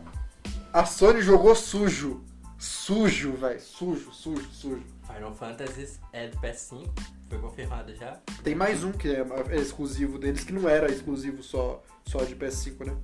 A 0.73 0.85
Sony 0.85 1.23
jogou 1.23 1.55
sujo. 1.55 2.23
Sujo, 2.59 3.33
velho. 3.33 3.61
Sujo, 3.61 4.12
sujo, 4.12 4.49
sujo. 4.53 4.97
Final 5.07 5.35
Fantasy 5.35 5.99
é 6.12 6.29
do 6.29 6.37
PS5, 6.38 6.88
foi 7.29 7.38
confirmado 7.38 7.95
já. 7.95 8.19
Tem 8.42 8.55
mais 8.55 8.83
um 8.83 8.92
que 8.92 9.09
é, 9.09 9.25
é 9.51 9.57
exclusivo 9.57 10.19
deles, 10.19 10.45
que 10.45 10.53
não 10.53 10.69
era 10.69 10.90
exclusivo 10.90 11.42
só, 11.42 11.83
só 12.05 12.25
de 12.25 12.35
PS5, 12.35 12.87
né? 12.87 12.97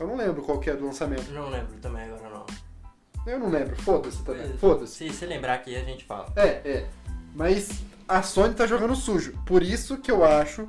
Eu 0.00 0.06
não 0.06 0.16
lembro 0.16 0.42
qual 0.42 0.58
que 0.58 0.70
é 0.70 0.74
do 0.74 0.84
lançamento. 0.84 1.30
Não 1.30 1.50
lembro 1.50 1.76
também 1.80 2.04
agora 2.04 2.28
não. 2.28 2.46
Eu 3.26 3.38
não 3.38 3.50
lembro. 3.50 3.76
Foda-se 3.82 4.22
também. 4.22 4.56
Foda-se. 4.58 5.08
Se, 5.08 5.10
se 5.10 5.26
lembrar 5.26 5.54
aqui, 5.54 5.76
a 5.76 5.84
gente 5.84 6.04
fala. 6.04 6.32
É, 6.36 6.48
é. 6.68 6.88
Mas 7.34 7.68
a 8.08 8.22
Sony 8.22 8.54
tá 8.54 8.66
jogando 8.66 8.94
sujo. 8.94 9.34
Por 9.44 9.62
isso 9.62 9.98
que 9.98 10.10
eu 10.10 10.24
acho, 10.24 10.68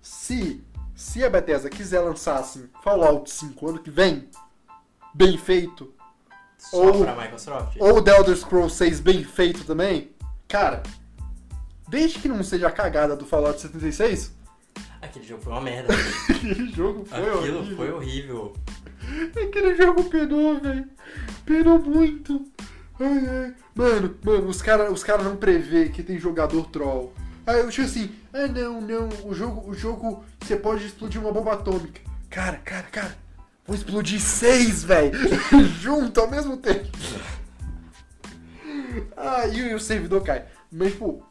se, 0.00 0.62
se 0.94 1.24
a 1.24 1.30
Bethesda 1.30 1.68
quiser 1.68 2.00
lançar 2.00 2.38
assim, 2.38 2.68
Fallout 2.82 3.30
5 3.30 3.68
ano 3.68 3.78
que 3.80 3.90
vem, 3.90 4.28
bem 5.12 5.36
feito, 5.38 5.92
Só 6.58 6.76
Ou- 6.78 7.02
pra 7.04 7.14
Microsoft? 7.16 7.76
ou 7.78 8.00
The 8.02 8.16
Elder 8.16 8.36
Scrolls 8.36 8.76
6 8.76 9.00
bem 9.00 9.22
feito 9.24 9.64
também, 9.64 10.10
cara, 10.48 10.82
Desde 11.86 12.18
que 12.18 12.28
não 12.28 12.42
seja 12.42 12.68
a 12.68 12.72
cagada 12.72 13.14
do 13.14 13.26
Fallout 13.26 13.60
76, 13.60 14.32
Aquele 15.02 15.26
jogo 15.26 15.42
foi 15.42 15.52
uma 15.52 15.60
merda. 15.60 15.92
aquele 16.30 16.72
jogo 16.72 17.04
foi 17.04 17.18
Aquilo 17.18 17.58
horrível. 17.58 17.76
foi 17.76 17.92
horrível. 17.92 18.52
Aquele 19.46 19.76
jogo 19.76 20.04
penou, 20.04 20.58
velho. 20.58 20.88
Penou 21.44 21.78
muito. 21.78 22.46
Ai, 23.00 23.26
ai. 23.28 23.54
Mano, 23.74 24.16
mano, 24.22 24.48
os 24.48 24.62
caras 24.62 24.92
os 24.92 25.02
cara 25.02 25.22
não 25.22 25.36
prevê 25.36 25.88
que 25.88 26.02
tem 26.02 26.18
jogador 26.18 26.66
troll. 26.66 27.12
Aí 27.46 27.60
eu 27.60 27.70
tipo 27.70 27.86
assim, 27.86 28.10
ah 28.32 28.46
não, 28.46 28.80
não, 28.80 29.08
o 29.24 29.34
jogo, 29.34 29.68
o 29.68 29.74
jogo, 29.74 30.24
você 30.40 30.56
pode 30.56 30.86
explodir 30.86 31.20
uma 31.20 31.32
bomba 31.32 31.52
atômica. 31.52 32.00
Cara, 32.30 32.56
cara, 32.58 32.84
cara, 32.84 33.16
vou 33.66 33.76
explodir 33.76 34.20
seis, 34.20 34.82
velho, 34.82 35.12
junto 35.80 36.20
ao 36.20 36.30
mesmo 36.30 36.56
tempo. 36.56 36.88
Ah, 39.16 39.46
e 39.46 39.74
o 39.74 39.80
servidor 39.80 40.22
cai. 40.22 40.46
Mas, 40.70 40.92
tipo, 40.92 41.22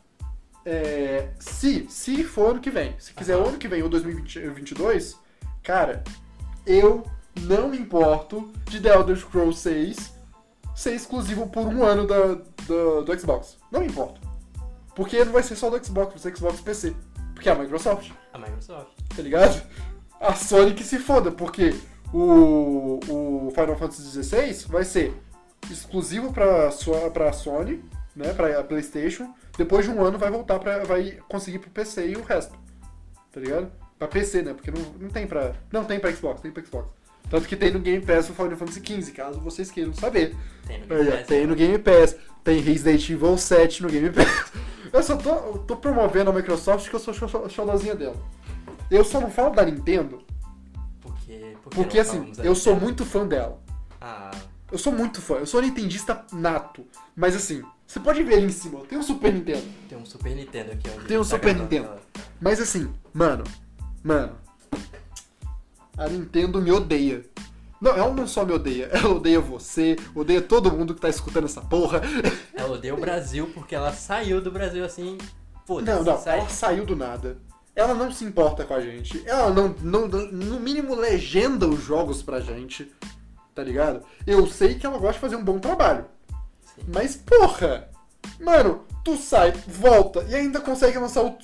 é, 0.65 1.29
se, 1.39 1.85
se 1.89 2.23
for 2.23 2.51
ano 2.51 2.59
que 2.59 2.69
vem, 2.69 2.95
se 2.99 3.13
quiser 3.13 3.35
ano 3.35 3.57
que 3.57 3.67
vem 3.67 3.81
ou 3.81 3.89
2022, 3.89 5.17
cara, 5.63 6.03
eu 6.65 7.03
não 7.41 7.69
me 7.69 7.77
importo 7.77 8.51
de 8.65 8.79
The 8.79 8.93
Elder 8.93 9.17
Scrolls 9.17 9.59
6 9.59 10.12
ser 10.75 10.93
exclusivo 10.93 11.47
por 11.47 11.65
um 11.67 11.83
ano 11.83 12.05
da, 12.07 12.19
da- 12.35 13.01
do 13.05 13.19
Xbox. 13.19 13.57
Não 13.71 13.79
me 13.81 13.87
importo. 13.87 14.19
Porque 14.95 15.23
não 15.25 15.31
vai 15.33 15.43
ser 15.43 15.55
só 15.55 15.69
do 15.69 15.83
Xbox, 15.83 16.09
vai 16.11 16.19
ser 16.19 16.35
Xbox 16.37 16.61
PC. 16.61 16.95
Porque 17.33 17.49
é 17.49 17.51
a 17.51 17.55
Microsoft, 17.55 18.11
A 18.31 18.37
Microsoft. 18.37 18.89
tá 19.15 19.21
ligado? 19.21 19.61
A 20.19 20.33
Sony 20.35 20.73
que 20.73 20.83
se 20.83 20.99
foda, 20.99 21.31
porque 21.31 21.75
o, 22.13 22.99
o 23.09 23.51
Final 23.51 23.75
Fantasy 23.75 24.23
XVI 24.23 24.53
vai 24.67 24.83
ser 24.85 25.19
exclusivo 25.69 26.31
pra, 26.31 26.69
sua, 26.71 27.09
pra 27.09 27.33
Sony, 27.33 27.83
né, 28.15 28.33
pra 28.33 28.63
Playstation. 28.63 29.33
Depois 29.57 29.85
de 29.85 29.91
um 29.91 30.03
ano 30.03 30.17
vai 30.17 30.29
voltar 30.31 30.59
pra. 30.59 30.83
vai 30.83 31.19
conseguir 31.27 31.59
pro 31.59 31.69
PC 31.71 32.07
e 32.09 32.15
o 32.15 32.23
resto. 32.23 32.57
Tá 33.31 33.39
ligado? 33.39 33.71
Pra 33.97 34.07
PC, 34.07 34.41
né? 34.43 34.53
Porque 34.53 34.71
não, 34.71 34.81
não 34.99 35.09
tem 35.09 35.25
pra. 35.27 35.53
Não 35.71 35.83
tem 35.85 35.99
pra 35.99 36.11
Xbox, 36.13 36.41
tem 36.41 36.51
pra 36.51 36.63
Xbox. 36.63 36.89
Tanto 37.29 37.47
que 37.47 37.55
tem 37.55 37.71
no 37.71 37.79
Game 37.79 38.05
Pass 38.05 38.29
o 38.29 38.33
Final 38.33 38.55
Fantasy 38.55 38.81
XV, 38.85 39.11
caso 39.11 39.39
vocês 39.39 39.71
queiram 39.71 39.93
saber. 39.93 40.35
Tem 40.67 40.79
no 40.79 40.93
Aí, 40.95 41.03
Game 41.03 41.11
Pass. 41.17 41.27
tem 41.27 41.47
no 41.47 41.55
Game 41.55 41.77
Pass, 41.79 42.15
tem 42.43 42.59
Resident 42.59 43.09
Evil 43.09 43.37
7 43.37 43.81
no 43.83 43.89
Game 43.89 44.09
Pass. 44.11 44.51
Eu 44.91 45.01
só 45.01 45.15
tô, 45.17 45.29
eu 45.29 45.57
tô 45.59 45.75
promovendo 45.77 46.29
a 46.29 46.33
Microsoft 46.33 46.87
que 46.89 46.95
eu 46.95 46.99
sou 46.99 47.13
xo- 47.13 47.49
xodozinha 47.49 47.95
dela. 47.95 48.15
Eu 48.91 49.03
só 49.03 49.19
não 49.19 49.31
falo 49.31 49.49
da 49.55 49.65
Nintendo 49.65 50.21
Porque, 51.01 51.55
porque, 51.63 51.75
porque, 51.77 51.99
assim, 51.99 52.31
eu 52.43 52.53
sou 52.53 52.75
muito 52.79 53.03
fã 53.03 53.25
dela. 53.25 53.59
Ah, 53.99 54.29
Eu 54.71 54.77
sou 54.77 54.91
muito 54.93 55.19
fã, 55.21 55.35
eu 55.35 55.45
sou 55.47 55.61
nintendista 55.61 56.23
nato. 56.31 56.85
Mas 57.15 57.35
assim, 57.35 57.63
você 57.87 57.99
pode 57.99 58.21
ver 58.23 58.35
ali 58.35 58.45
em 58.45 58.49
cima, 58.49 58.81
tem 58.81 58.97
um 58.97 59.03
Super 59.03 59.33
Nintendo. 59.33 59.63
tem 59.89 59.97
um 59.97 60.05
Super 60.05 60.35
Nintendo 60.35 60.71
aqui. 60.73 60.89
Tem 61.07 61.17
um 61.17 61.21
tá 61.21 61.25
Super 61.29 61.55
Nintendo. 61.55 61.89
Mas 62.39 62.59
assim, 62.61 62.91
mano, 63.13 63.43
mano, 64.03 64.35
a 65.97 66.07
Nintendo 66.07 66.61
me 66.61 66.71
odeia. 66.71 67.25
Não, 67.79 67.91
ela 67.91 68.13
não 68.13 68.25
só 68.25 68.45
me 68.45 68.53
odeia, 68.53 68.85
ela 68.93 69.09
odeia 69.15 69.41
você, 69.41 69.97
odeia 70.15 70.41
todo 70.41 70.71
mundo 70.71 70.95
que 70.95 71.01
tá 71.01 71.09
escutando 71.09 71.45
essa 71.45 71.61
porra. 71.61 72.01
Ela 72.55 72.75
odeia 72.75 72.95
o 72.95 72.99
Brasil 72.99 73.51
porque 73.53 73.75
ela 73.75 73.91
saiu 73.91 74.39
do 74.39 74.49
Brasil 74.49 74.85
assim. 74.85 75.17
Foda-se. 75.65 75.97
Não, 75.97 76.03
não, 76.03 76.21
sai- 76.21 76.39
ela 76.39 76.49
saiu 76.49 76.85
do 76.85 76.95
nada. 76.95 77.37
Ela 77.75 77.93
não 77.93 78.09
se 78.09 78.23
importa 78.23 78.63
com 78.63 78.73
a 78.73 78.79
gente. 78.79 79.21
Ela 79.25 79.49
não, 79.49 79.75
não, 79.81 80.07
no 80.07 80.59
mínimo, 80.61 80.95
legenda 80.95 81.67
os 81.67 81.83
jogos 81.83 82.21
pra 82.23 82.39
gente. 82.39 82.89
Tá 83.53 83.61
ligado? 83.63 84.03
Eu 84.25 84.47
sei 84.47 84.75
que 84.75 84.85
ela 84.85 84.97
gosta 84.97 85.13
de 85.15 85.19
fazer 85.19 85.35
um 85.35 85.43
bom 85.43 85.59
trabalho. 85.59 86.05
Sim. 86.63 86.83
Mas, 86.93 87.15
porra! 87.17 87.89
Mano, 88.39 88.83
tu 89.03 89.17
sai, 89.17 89.51
volta 89.67 90.25
e 90.29 90.35
ainda 90.35 90.61
consegue 90.61 90.97
lançar 90.97 91.23
o. 91.23 91.37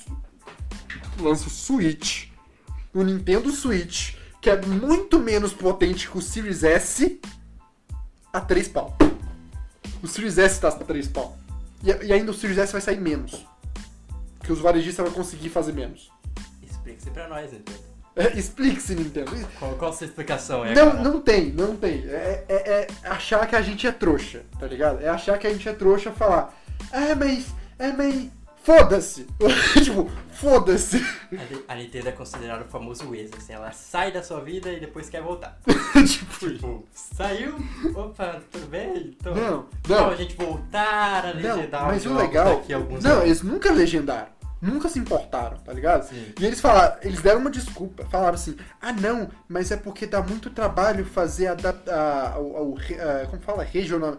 Lança 1.19 1.47
o 1.47 1.49
Switch. 1.49 2.29
O 2.93 3.03
Nintendo 3.03 3.51
Switch, 3.51 4.15
que 4.41 4.49
é 4.49 4.61
muito 4.61 5.19
menos 5.19 5.53
potente 5.53 6.09
que 6.09 6.17
o 6.17 6.21
Series 6.21 6.63
S, 6.63 7.19
a 8.31 8.39
3 8.41 8.67
pau. 8.69 8.97
O 10.01 10.07
Series 10.07 10.37
S 10.37 10.59
tá 10.61 10.69
a 10.69 10.71
3 10.71 11.07
pau. 11.07 11.37
E, 11.83 11.89
e 12.07 12.13
ainda 12.13 12.31
o 12.31 12.33
Series 12.33 12.57
S 12.57 12.71
vai 12.71 12.81
sair 12.81 12.99
menos. 12.99 13.45
Que 14.43 14.51
os 14.51 14.59
varejistas 14.59 15.05
vão 15.05 15.13
conseguir 15.13 15.49
fazer 15.49 15.73
menos. 15.73 16.11
Explica-se 16.63 17.11
pra 17.11 17.27
nós, 17.27 17.51
Nintendo. 17.51 17.89
É, 18.15 18.37
Explique-se, 18.37 18.95
Nintendo. 18.95 19.31
Qual, 19.59 19.75
qual 19.75 19.91
a 19.91 19.93
sua 19.93 20.07
explicação 20.07 20.65
é? 20.65 20.73
Não, 20.73 20.91
cara? 20.91 21.03
não 21.03 21.21
tem, 21.21 21.51
não 21.53 21.75
tem. 21.75 22.03
É, 22.07 22.45
é- 22.49 22.87
é 23.03 23.07
achar 23.07 23.45
que 23.47 23.55
a 23.55 23.61
gente 23.61 23.85
é 23.87 23.91
trouxa, 23.91 24.43
tá 24.59 24.67
ligado? 24.67 25.01
É 25.01 25.07
achar 25.07 25.37
que 25.37 25.47
a 25.47 25.49
gente 25.51 25.67
é 25.69 25.73
trouxa 25.73 26.11
falar, 26.11 26.53
ah, 26.91 27.15
mas, 27.15 27.47
é, 27.77 27.91
mas, 27.93 28.29
foda-se. 28.69 29.25
tipo, 29.83 30.09
foda-se. 30.31 31.03
A, 31.67 31.73
a 31.73 31.75
Nintendo 31.75 32.09
é 32.09 32.11
considerada 32.11 32.63
o 32.63 32.67
famoso 32.67 33.15
ex, 33.15 33.31
assim, 33.35 33.53
ela 33.53 33.71
sai 33.71 34.11
da 34.11 34.21
sua 34.21 34.41
vida 34.41 34.71
e 34.71 34.79
depois 34.79 35.09
quer 35.09 35.21
voltar. 35.23 35.57
tipo, 36.07 36.29
Tipo, 36.39 36.87
saiu? 36.93 37.55
Opa, 37.95 38.39
tudo 38.51 38.67
bem? 38.67 39.15
Então, 39.19 39.33
não, 39.33 39.65
então 39.83 40.01
não, 40.01 40.09
a 40.11 40.15
gente 40.15 40.35
voltar 40.35 41.25
a 41.25 41.33
não, 41.33 41.55
legendar 41.55 41.85
mas 41.87 42.05
os 42.05 42.11
o 42.11 42.15
legal, 42.15 42.63
a 42.63 42.79
não, 43.01 43.11
anos. 43.11 43.23
eles 43.25 43.41
nunca 43.41 43.71
legendaram. 43.71 44.39
Nunca 44.61 44.89
se 44.89 44.99
importaram, 44.99 45.57
tá 45.59 45.71
ligado? 45.71 46.03
Sim. 46.03 46.33
E 46.37 46.45
eles 46.45 46.59
falaram, 46.59 46.97
eles 47.01 47.21
deram 47.21 47.39
uma 47.39 47.49
desculpa, 47.49 48.05
falaram 48.05 48.35
assim, 48.35 48.57
ah 48.81 48.91
não, 48.91 49.29
mas 49.47 49.71
é 49.71 49.77
porque 49.77 50.05
dá 50.05 50.21
muito 50.21 50.49
trabalho 50.49 51.05
fazer 51.05 51.47
adaptar, 51.47 52.35
como 53.29 53.41
fala, 53.41 53.63
regional, 53.63 54.17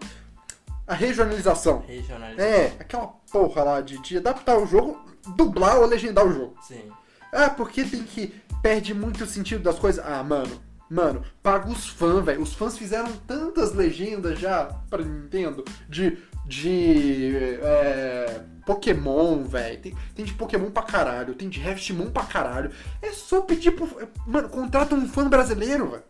a 0.91 0.93
regionalização. 0.93 1.85
Regionalização. 1.87 2.45
É, 2.45 2.73
aquela 2.77 3.07
porra 3.31 3.63
lá 3.63 3.81
de, 3.81 3.97
de 4.01 4.17
adaptar 4.17 4.57
o 4.57 4.67
jogo, 4.67 4.99
dublar 5.37 5.79
ou 5.79 5.85
legendar 5.85 6.27
o 6.27 6.33
jogo. 6.33 6.53
Sim. 6.61 6.83
Ah, 7.31 7.49
porque 7.49 7.85
tem 7.85 8.03
que. 8.03 8.35
Perde 8.61 8.93
muito 8.93 9.23
o 9.23 9.27
sentido 9.27 9.63
das 9.63 9.79
coisas. 9.79 10.03
Ah, 10.05 10.21
mano. 10.21 10.61
Mano, 10.89 11.23
paga 11.41 11.69
os 11.69 11.87
fãs, 11.87 12.25
velho. 12.25 12.41
Os 12.41 12.53
fãs 12.53 12.77
fizeram 12.77 13.09
tantas 13.25 13.73
legendas 13.73 14.37
já 14.37 14.65
pra 14.89 15.01
Nintendo 15.01 15.63
de. 15.87 16.17
de. 16.45 17.37
É, 17.61 18.41
Pokémon, 18.65 19.45
velho. 19.45 19.79
Tem, 19.79 19.95
tem 20.13 20.25
de 20.25 20.33
Pokémon 20.33 20.69
pra 20.69 20.83
caralho. 20.83 21.35
Tem 21.35 21.47
de 21.47 21.65
Heftmon 21.65 22.11
pra 22.11 22.23
caralho. 22.23 22.69
É 23.01 23.13
só 23.13 23.39
pedir 23.39 23.71
pro. 23.71 23.87
Mano, 24.27 24.49
contrata 24.49 24.93
um 24.93 25.07
fã 25.07 25.29
brasileiro, 25.29 25.89
velho. 25.89 26.03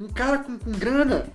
Um 0.00 0.08
cara 0.08 0.38
com, 0.38 0.58
com 0.58 0.72
grana. 0.72 1.26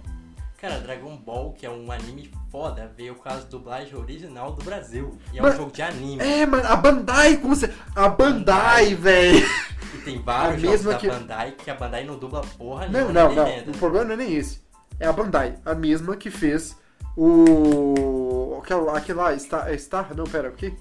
Cara, 0.61 0.77
Dragon 0.79 1.15
Ball, 1.15 1.53
que 1.53 1.65
é 1.65 1.69
um 1.69 1.89
anime 1.89 2.29
foda, 2.51 2.91
veio 2.97 3.15
com 3.15 3.29
as 3.29 3.45
dublagem 3.45 3.95
original 3.95 4.51
do 4.51 4.61
Brasil. 4.63 5.17
E 5.33 5.39
é 5.39 5.41
Mas- 5.41 5.53
um 5.55 5.57
jogo 5.57 5.71
de 5.71 5.81
anime. 5.81 6.21
É, 6.21 6.45
mano, 6.45 6.67
a 6.67 6.75
Bandai, 6.75 7.37
como 7.37 7.55
você. 7.55 7.73
A 7.95 8.09
Bandai, 8.09 8.93
velho. 8.93 9.47
E 9.93 9.97
tem 9.99 10.21
vários 10.21 10.61
A 10.63 10.67
mesma 10.69 10.91
da 10.91 10.97
que- 10.97 11.07
Bandai 11.09 11.51
que 11.53 11.71
a 11.71 11.75
Bandai 11.75 12.03
não 12.03 12.17
dubla 12.19 12.41
porra 12.57 12.87
Não, 12.87 12.91
nenhuma 12.91 13.13
não, 13.13 13.35
não. 13.35 13.43
legenda. 13.45 13.71
O 13.71 13.77
problema 13.77 14.05
não 14.05 14.13
é 14.13 14.17
nem 14.17 14.35
esse. 14.35 14.61
É 14.99 15.07
a 15.07 15.13
Bandai, 15.13 15.57
a 15.65 15.73
mesma 15.73 16.17
que 16.17 16.29
fez 16.29 16.75
o. 17.15 18.59
Aquela, 18.61 18.97
aquele 18.97 19.17
lá, 19.17 19.37
Star, 19.39 19.69
é 19.69 19.77
Star? 19.77 20.13
Não, 20.15 20.25
pera, 20.25 20.49
o 20.49 20.53
quê? 20.53 20.73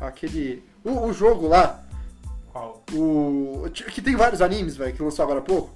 Aquele. 0.00 0.62
O, 0.84 1.06
o 1.06 1.12
jogo 1.12 1.46
lá, 1.46 1.80
Qual? 2.52 2.82
o. 2.92 3.64
Que 3.70 4.02
tem 4.02 4.16
vários 4.16 4.42
animes, 4.42 4.76
velho, 4.76 4.92
que 4.94 5.02
lançou 5.02 5.22
agora 5.22 5.38
há 5.38 5.42
pouco. 5.42 5.70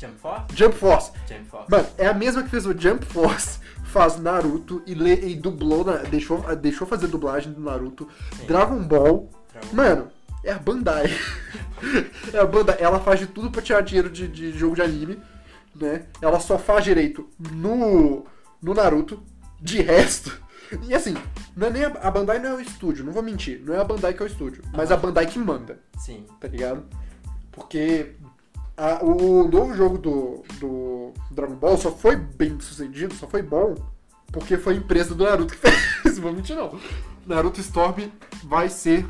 Jump 0.00 0.18
Force? 0.18 0.44
Jump 0.54 0.74
Force. 0.76 1.12
Jump 1.28 1.44
Force. 1.50 1.70
Mano, 1.70 1.86
é 1.98 2.06
a 2.06 2.14
mesma 2.14 2.42
que 2.42 2.48
fez 2.48 2.64
o 2.66 2.76
Jump 2.78 3.04
Force, 3.04 3.58
faz 3.84 4.18
Naruto 4.18 4.82
e, 4.86 4.94
le, 4.94 5.12
e 5.32 5.34
dublou, 5.36 5.84
na- 5.84 5.98
deixou, 5.98 6.40
deixou 6.56 6.86
fazer 6.86 7.06
dublagem 7.08 7.52
do 7.52 7.60
Naruto, 7.60 8.08
Sim. 8.38 8.46
Dragon 8.46 8.82
Ball. 8.82 9.28
Dragon 9.52 9.74
Mano, 9.76 10.08
é 10.42 10.52
a 10.52 10.58
Bandai. 10.58 11.10
é 12.32 12.38
a 12.38 12.46
Bandai. 12.46 12.76
Ela 12.80 12.98
faz 13.00 13.20
de 13.20 13.26
tudo 13.26 13.50
pra 13.50 13.60
tirar 13.60 13.82
dinheiro 13.82 14.08
de, 14.08 14.26
de 14.26 14.52
jogo 14.52 14.74
de 14.74 14.82
anime, 14.82 15.20
né? 15.74 16.06
Ela 16.22 16.40
só 16.40 16.58
faz 16.58 16.84
direito 16.84 17.28
no, 17.38 18.24
no 18.62 18.74
Naruto, 18.74 19.22
de 19.60 19.82
resto. 19.82 20.40
E 20.86 20.94
assim, 20.94 21.16
não 21.56 21.66
é 21.66 21.70
nem 21.70 21.84
a, 21.84 21.88
a 21.88 22.08
Bandai 22.12 22.38
não 22.38 22.50
é 22.50 22.54
o 22.54 22.60
estúdio, 22.60 23.04
não 23.04 23.12
vou 23.12 23.24
mentir. 23.24 23.60
Não 23.66 23.74
é 23.74 23.80
a 23.80 23.82
Bandai 23.82 24.14
que 24.14 24.22
é 24.22 24.24
o 24.24 24.28
estúdio, 24.28 24.62
mas 24.72 24.92
a 24.92 24.96
Bandai 24.96 25.26
que 25.26 25.36
manda, 25.36 25.80
Sim. 25.98 26.24
tá 26.38 26.46
ligado? 26.46 26.84
Porque 27.50 28.12
a- 28.80 29.04
o 29.04 29.48
novo 29.48 29.74
jogo 29.74 29.98
do, 29.98 30.42
do 30.58 31.12
Dragon 31.30 31.54
Ball 31.56 31.76
só 31.76 31.92
foi 31.92 32.16
bem 32.16 32.58
sucedido, 32.60 33.14
só 33.14 33.26
foi 33.28 33.42
bom, 33.42 33.74
porque 34.32 34.56
foi 34.56 34.74
a 34.74 34.76
empresa 34.76 35.14
do 35.14 35.24
Naruto 35.24 35.54
que 35.54 35.58
fez. 35.70 36.16
Não 36.16 36.22
vou 36.22 36.32
mentir, 36.32 36.56
não. 36.56 36.78
Naruto 37.26 37.60
Storm 37.60 38.08
vai 38.44 38.68
ser, 38.68 39.06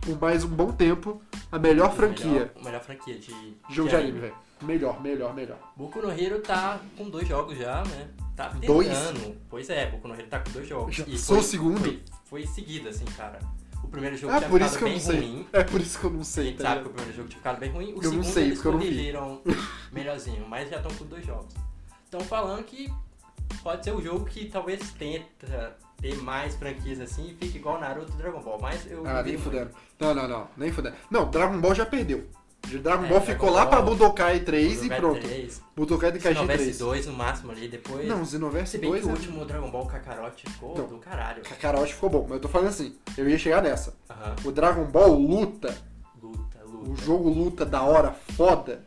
por 0.00 0.18
mais 0.20 0.44
um 0.44 0.48
bom 0.48 0.72
tempo, 0.72 1.20
a 1.52 1.58
melhor 1.58 1.94
franquia 1.94 2.26
Melhor, 2.30 2.50
melhor 2.64 2.80
franquia 2.82 3.18
de, 3.18 3.26
de 3.32 3.56
jogo 3.68 3.88
de 3.88 3.96
anime, 3.96 4.20
velho. 4.20 4.34
Melhor, 4.62 5.00
melhor, 5.00 5.34
melhor. 5.34 5.56
Boku 5.76 6.02
no 6.02 6.10
Hero 6.10 6.40
tá 6.40 6.78
com 6.96 7.08
dois 7.08 7.26
jogos 7.26 7.56
já, 7.56 7.82
né? 7.84 8.08
Tá 8.36 8.48
tentando. 8.50 8.66
Dois? 8.66 8.88
Pois 9.48 9.70
é, 9.70 9.86
Boku 9.90 10.06
no 10.06 10.14
Hero 10.14 10.26
tá 10.28 10.38
com 10.40 10.50
dois 10.52 10.68
jogos. 10.68 10.94
Já 10.94 11.04
E 11.06 11.16
sou 11.16 11.36
foi, 11.36 11.44
o 11.44 11.48
segundo? 11.48 11.80
Foi, 11.80 12.02
foi 12.26 12.46
seguido, 12.46 12.88
assim, 12.90 13.06
cara. 13.16 13.38
O 13.82 13.88
primeiro 13.88 14.16
jogo 14.16 14.32
Ah, 14.32 14.38
tinha 14.38 14.48
por 14.50 14.60
ficado 14.60 14.68
isso 14.70 14.78
que 14.78 14.84
eu 14.84 14.88
bem 14.88 14.96
não 14.98 15.04
sei. 15.04 15.16
ruim. 15.20 15.46
É 15.52 15.64
por 15.64 15.80
isso 15.80 15.98
que 15.98 16.04
eu 16.04 16.10
não 16.10 16.20
A 16.20 16.24
sei, 16.24 16.44
gente 16.46 16.56
tá 16.58 16.68
sabe 16.68 16.82
que 16.82 16.86
o 16.88 16.90
primeiro 16.92 17.16
jogo 17.16 17.28
tinha 17.28 17.38
ficado 17.38 17.58
bem 17.58 17.70
ruim. 17.70 17.86
O 17.86 17.88
Eu 17.90 17.94
não 17.96 18.02
segundo 18.02 18.24
sei, 18.24 18.44
eles 18.44 18.62
não 18.62 18.72
corrigiram 18.72 19.42
melhorzinho, 19.92 20.46
mas 20.48 20.68
já 20.70 20.76
estão 20.76 20.92
com 20.94 21.04
dois 21.06 21.24
jogos. 21.26 21.54
Estão 22.04 22.20
falando 22.20 22.64
que 22.64 22.92
pode 23.62 23.84
ser 23.84 23.92
um 23.92 24.00
jogo 24.02 24.24
que 24.26 24.46
talvez 24.48 24.80
tenta 24.92 25.76
ter 26.00 26.16
mais 26.22 26.54
franquias 26.56 27.00
assim 27.00 27.28
e 27.30 27.34
fique 27.34 27.58
igual 27.58 27.80
Naruto 27.80 28.12
e 28.12 28.16
Dragon 28.16 28.40
Ball. 28.40 28.58
Mas 28.60 28.90
eu. 28.90 29.06
Ah, 29.06 29.22
nem 29.22 29.36
fudendo. 29.38 29.70
Não, 29.98 30.14
não, 30.14 30.28
não. 30.28 30.48
Nem 30.56 30.72
fudendo. 30.72 30.96
Não, 31.10 31.30
Dragon 31.30 31.60
Ball 31.60 31.74
já 31.74 31.84
perdeu. 31.86 32.26
De 32.66 32.78
Dragon 32.78 33.04
É, 33.04 33.08
Ball 33.08 33.18
Dragon 33.20 33.32
ficou 33.32 33.50
lá 33.50 33.62
Ball, 33.62 33.70
pra 33.70 33.82
Budokai 33.82 34.40
3 34.40 34.68
muito. 34.68 34.84
e 34.84 34.88
Budokai 34.88 35.00
pronto. 35.00 35.20
3, 35.26 35.62
Budokai 35.76 36.12
Tenkaichi 36.12 36.34
Xenoverse 36.34 36.64
3. 36.64 36.78
2 36.78 37.06
no 37.06 37.12
máximo 37.14 37.52
ali, 37.52 37.68
depois. 37.68 38.06
Não, 38.08 38.24
Xenoverse 38.24 38.70
Se 38.72 38.78
bem 38.78 38.90
2 38.90 39.02
que 39.02 39.06
o 39.08 39.10
é... 39.10 39.12
último 39.12 39.44
Dragon 39.44 39.70
Ball 39.70 39.86
Kakarot 39.86 40.42
ficou 40.50 40.72
Então. 40.72 40.86
do 40.86 40.98
caralho. 40.98 41.42
Kakarote 41.42 41.94
ficou 41.94 42.10
bom, 42.10 42.22
mas 42.22 42.32
eu 42.32 42.40
tô 42.40 42.48
falando 42.48 42.68
assim, 42.68 42.94
eu 43.16 43.28
ia 43.28 43.38
chegar 43.38 43.62
nessa. 43.62 43.94
Aham. 44.08 44.36
O 44.44 44.52
Dragon 44.52 44.84
Ball 44.84 45.12
luta, 45.18 45.74
Luta, 46.22 46.58
luta. 46.64 46.90
o 46.90 46.96
jogo 46.96 47.28
luta 47.28 47.64
da 47.66 47.82
hora 47.82 48.12
foda, 48.36 48.84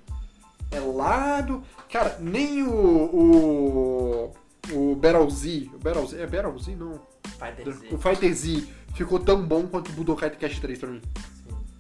é 0.72 0.80
lá 0.80 1.42
do... 1.42 1.62
Cara, 1.92 2.18
nem 2.22 2.64
o... 2.64 2.74
O, 2.74 4.34
o 4.72 4.96
Battle 4.96 5.30
Z, 5.30 5.70
o 5.74 5.78
Battle 5.80 6.08
Z, 6.08 6.22
é 6.22 6.26
Battle 6.28 6.58
Z 6.58 6.76
não, 6.76 7.02
Fighter 7.38 7.74
Z. 7.74 7.88
o 7.92 7.98
Fighter 7.98 8.34
Z 8.34 8.68
ficou 8.96 9.20
tão 9.20 9.42
bom 9.46 9.68
quanto 9.68 9.90
o 9.90 9.94
Budokai 9.94 10.30
Tenkaichi 10.30 10.62
3 10.62 10.80
pra 10.80 10.90
mim. 10.90 11.02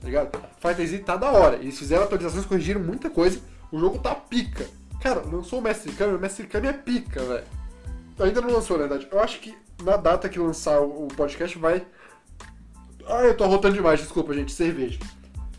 Tá 0.04 0.08
ligado? 0.08 0.44
Fighter 0.60 0.86
Z 0.86 1.00
tá 1.00 1.16
da 1.16 1.32
hora, 1.32 1.56
eles 1.56 1.80
fizeram 1.80 2.04
atualizações, 2.04 2.46
corrigiram 2.46 2.82
muita 2.82 3.10
coisa, 3.10 3.40
o 3.72 3.80
jogo 3.80 4.00
tá 4.00 4.14
pica. 4.14 4.68
Cara, 5.02 5.22
lançou 5.22 5.60
o 5.60 5.62
Mestre 5.62 5.94
Kami, 5.94 6.14
o 6.16 6.20
Mestre 6.20 6.46
Kami 6.46 6.68
é 6.68 6.74
pica, 6.74 7.24
velho. 7.24 7.46
Ainda 8.20 8.42
não 8.42 8.52
lançou, 8.52 8.78
na 8.78 8.86
verdade. 8.86 9.08
Eu 9.10 9.20
acho 9.22 9.40
que 9.40 9.58
na 9.82 9.96
data 9.96 10.28
que 10.28 10.38
lançar 10.38 10.82
o 10.82 11.08
podcast 11.08 11.58
vai. 11.58 11.86
Ah, 13.08 13.24
eu 13.24 13.36
tô 13.36 13.46
rotando 13.46 13.76
demais, 13.76 14.00
desculpa, 14.02 14.34
gente, 14.34 14.52
cerveja. 14.52 15.00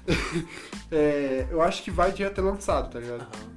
É, 0.93 1.49
eu 1.51 1.61
acho 1.61 1.83
que 1.83 1.91
vai 1.91 2.15
já 2.15 2.31
ter 2.31 2.43
lançado, 2.43 2.93
tá 2.93 3.01
ligado? 3.01 3.23
Aham. 3.23 3.55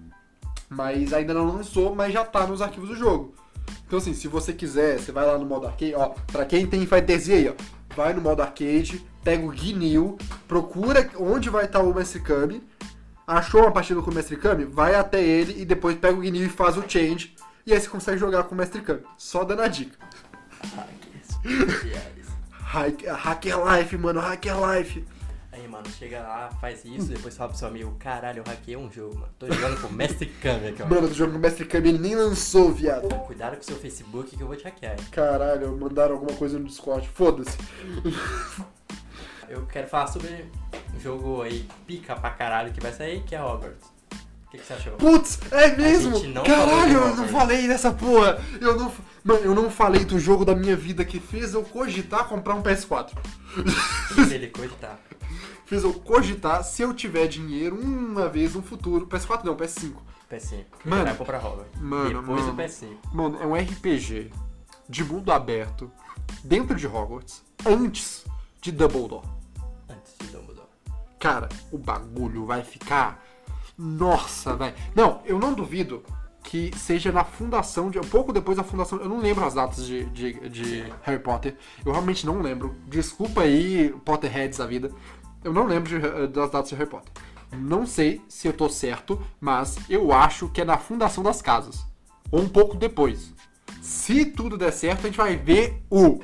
Mas 0.69 1.13
ainda 1.13 1.35
não 1.35 1.45
lançou, 1.45 1.93
mas 1.93 2.11
já 2.11 2.25
tá 2.25 2.47
nos 2.47 2.63
arquivos 2.63 2.89
do 2.89 2.95
jogo. 2.95 3.35
Então 3.85 3.99
assim, 3.99 4.13
se 4.13 4.27
você 4.27 4.53
quiser, 4.53 4.97
você 4.97 5.11
vai 5.11 5.23
lá 5.25 5.37
no 5.37 5.45
modo 5.45 5.67
arcade, 5.67 5.93
ó, 5.93 6.15
pra 6.31 6.45
quem 6.45 6.65
tem 6.65 6.87
Fighter 6.87 7.19
Z 7.19 7.33
aí, 7.33 7.49
ó, 7.49 7.53
vai 7.97 8.13
no 8.13 8.21
modo 8.21 8.43
arcade, 8.43 9.03
pega 9.23 9.43
o 9.43 9.49
Guinil, 9.49 10.19
procura 10.47 11.09
onde 11.17 11.49
vai 11.49 11.65
estar 11.65 11.81
o 11.81 11.95
Mestre 11.95 12.19
Kami, 12.21 12.61
achou 13.25 13.61
uma 13.61 13.71
partida 13.71 13.99
com 14.03 14.11
o 14.11 14.13
Mestre 14.13 14.37
Kami, 14.37 14.65
vai 14.65 14.93
até 14.93 15.19
ele 15.19 15.59
e 15.59 15.65
depois 15.65 15.97
pega 15.97 16.15
o 16.15 16.21
Guinil 16.21 16.45
e 16.45 16.49
faz 16.49 16.77
o 16.77 16.87
change, 16.87 17.35
e 17.65 17.73
aí 17.73 17.81
você 17.81 17.89
consegue 17.89 18.19
jogar 18.19 18.43
com 18.43 18.53
o 18.53 18.57
Mestre 18.57 18.81
Kami. 18.81 19.01
Só 19.17 19.43
dando 19.43 19.63
a 19.63 19.67
dica. 19.67 19.97
Hackers 22.61 23.07
Hacker 23.17 23.55
Life, 23.65 23.97
mano, 23.97 24.19
Hacker 24.19 24.55
Life. 24.69 25.03
Aí, 25.57 25.67
mano, 25.67 25.89
chega 25.89 26.19
lá, 26.19 26.51
faz 26.61 26.85
isso, 26.85 27.07
depois 27.07 27.35
fala 27.35 27.49
pro 27.49 27.57
seu 27.57 27.67
amigo, 27.67 27.95
caralho, 27.97 28.39
eu 28.39 28.43
hackei 28.43 28.77
um 28.77 28.91
jogo, 28.91 29.15
mano. 29.15 29.33
Tô 29.39 29.51
jogando 29.51 29.81
com 29.81 29.87
o 29.87 29.91
Mestre 29.91 30.27
Kami 30.27 30.67
aqui, 30.67 30.83
ó. 30.83 30.85
Mano, 30.85 31.07
do 31.07 31.15
jogo 31.15 31.31
com 31.31 31.39
o 31.39 31.41
Mestre 31.41 31.65
Kami 31.65 31.89
ele 31.89 31.97
nem 31.97 32.15
lançou, 32.15 32.71
viado. 32.71 33.09
Cuidado 33.25 33.55
com 33.55 33.61
o 33.61 33.65
seu 33.65 33.75
Facebook 33.75 34.37
que 34.37 34.41
eu 34.41 34.45
vou 34.45 34.55
te 34.55 34.65
hackear. 34.65 34.97
Caralho, 35.09 35.75
mandaram 35.75 36.13
alguma 36.13 36.37
coisa 36.37 36.59
no 36.59 36.65
Discord, 36.65 37.07
foda-se. 37.07 37.57
Eu 39.49 39.65
quero 39.65 39.87
falar 39.87 40.07
sobre 40.07 40.45
um 40.95 40.99
jogo 40.99 41.41
aí 41.41 41.67
pica 41.87 42.15
pra 42.15 42.29
caralho 42.29 42.71
que 42.71 42.79
vai 42.79 42.93
sair, 42.93 43.23
que 43.23 43.33
é 43.33 43.43
Hogwarts. 43.43 43.96
O 44.47 44.49
que, 44.49 44.57
que 44.59 44.65
você 44.65 44.73
achou? 44.73 44.93
Putz, 44.93 45.39
é 45.51 45.75
mesmo? 45.75 46.21
Caralho, 46.43 46.99
eu 46.99 47.15
não 47.17 47.27
falei 47.27 47.67
dessa 47.67 47.91
porra. 47.91 48.41
Eu 48.61 48.77
não, 48.77 48.93
mano, 49.23 49.39
eu 49.41 49.53
não 49.53 49.69
falei 49.69 50.05
do 50.05 50.17
jogo 50.17 50.45
da 50.45 50.55
minha 50.55 50.75
vida 50.75 51.03
que 51.03 51.19
fez 51.19 51.53
eu 51.53 51.63
cogitar 51.63 52.29
comprar 52.29 52.55
um 52.55 52.63
PS4. 52.63 53.11
Ele 54.31 54.47
cogitar. 54.47 54.97
Fez 55.65 55.83
eu 55.83 55.93
cogitar 55.93 56.63
se 56.63 56.81
eu 56.81 56.93
tiver 56.93 57.27
dinheiro 57.27 57.77
uma 57.77 58.29
vez 58.29 58.55
no 58.55 58.61
futuro. 58.61 59.05
PS4 59.05 59.43
não, 59.43 59.53
PS5. 59.53 59.95
PS5. 60.31 60.63
Mano. 60.85 61.03
Vai 61.03 61.15
comprar 61.15 61.45
Hogwarts. 61.45 61.81
Mano, 61.81 62.21
Depois 62.21 62.41
mano. 62.41 62.53
do 62.53 62.63
PS5. 62.63 62.97
Mano, 63.11 63.37
é 63.41 63.45
um 63.45 63.53
RPG 63.53 64.31
de 64.87 65.03
mundo 65.03 65.29
aberto 65.29 65.91
dentro 66.41 66.73
de 66.73 66.87
Hogwarts 66.87 67.43
antes 67.65 68.25
de 68.61 68.71
Dumbledore. 68.71 69.27
Antes 69.89 70.13
de 70.21 70.27
Dumbledore. 70.27 70.69
Cara, 71.19 71.49
o 71.69 71.77
bagulho 71.77 72.45
vai 72.45 72.63
ficar. 72.63 73.21
Nossa, 73.77 74.55
velho. 74.55 74.73
Não, 74.95 75.21
eu 75.25 75.37
não 75.37 75.53
duvido 75.53 76.03
que 76.43 76.71
seja 76.77 77.11
na 77.11 77.23
fundação 77.23 77.89
de. 77.91 77.99
Pouco 77.99 78.31
depois 78.33 78.57
da 78.57 78.63
fundação. 78.63 78.99
Eu 78.99 79.09
não 79.09 79.19
lembro 79.19 79.45
as 79.45 79.53
datas 79.53 79.85
de, 79.85 80.05
de, 80.05 80.33
de 80.49 80.83
Harry 81.03 81.19
Potter. 81.21 81.55
Eu 81.85 81.91
realmente 81.91 82.25
não 82.25 82.41
lembro. 82.41 82.75
Desculpa 82.87 83.41
aí, 83.41 83.93
Potterheads 84.05 84.57
da 84.57 84.65
vida. 84.65 84.91
Eu 85.43 85.53
não 85.53 85.65
lembro 85.67 85.89
de- 85.99 86.05
eh, 86.05 86.27
das 86.27 86.49
datas 86.49 86.69
de 86.69 86.75
Harry 86.75 86.89
Potter. 86.89 87.11
Não 87.55 87.85
sei 87.85 88.21
se 88.27 88.47
eu 88.47 88.53
tô 88.53 88.67
certo, 88.67 89.21
mas 89.39 89.77
eu 89.89 90.11
acho 90.11 90.49
que 90.49 90.61
é 90.61 90.65
na 90.65 90.77
fundação 90.77 91.23
das 91.23 91.41
casas. 91.41 91.85
Ou 92.31 92.41
um 92.41 92.49
pouco 92.49 92.75
depois. 92.75 93.33
Se 93.81 94.25
tudo 94.25 94.57
der 94.57 94.71
certo, 94.71 95.01
a 95.01 95.09
gente 95.09 95.17
vai 95.17 95.35
ver 95.37 95.81
o. 95.89 96.19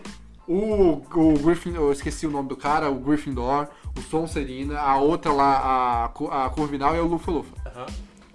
O, 0.47 1.01
o 1.13 1.39
Griffin, 1.39 1.73
eu 1.73 1.91
esqueci 1.91 2.27
o 2.27 2.31
nome 2.31 2.49
do 2.49 2.57
cara, 2.57 2.89
o 2.91 2.95
Gryffindor, 2.95 3.67
o 3.97 4.01
Sonserina, 4.01 4.79
a 4.79 4.97
outra 4.97 5.31
lá, 5.31 5.57
a, 5.57 6.45
a 6.45 6.49
Corvinal 6.49 6.95
e 6.95 6.99
o 6.99 7.07
Lufa-Lufa. 7.07 7.55
Aham. 7.65 7.85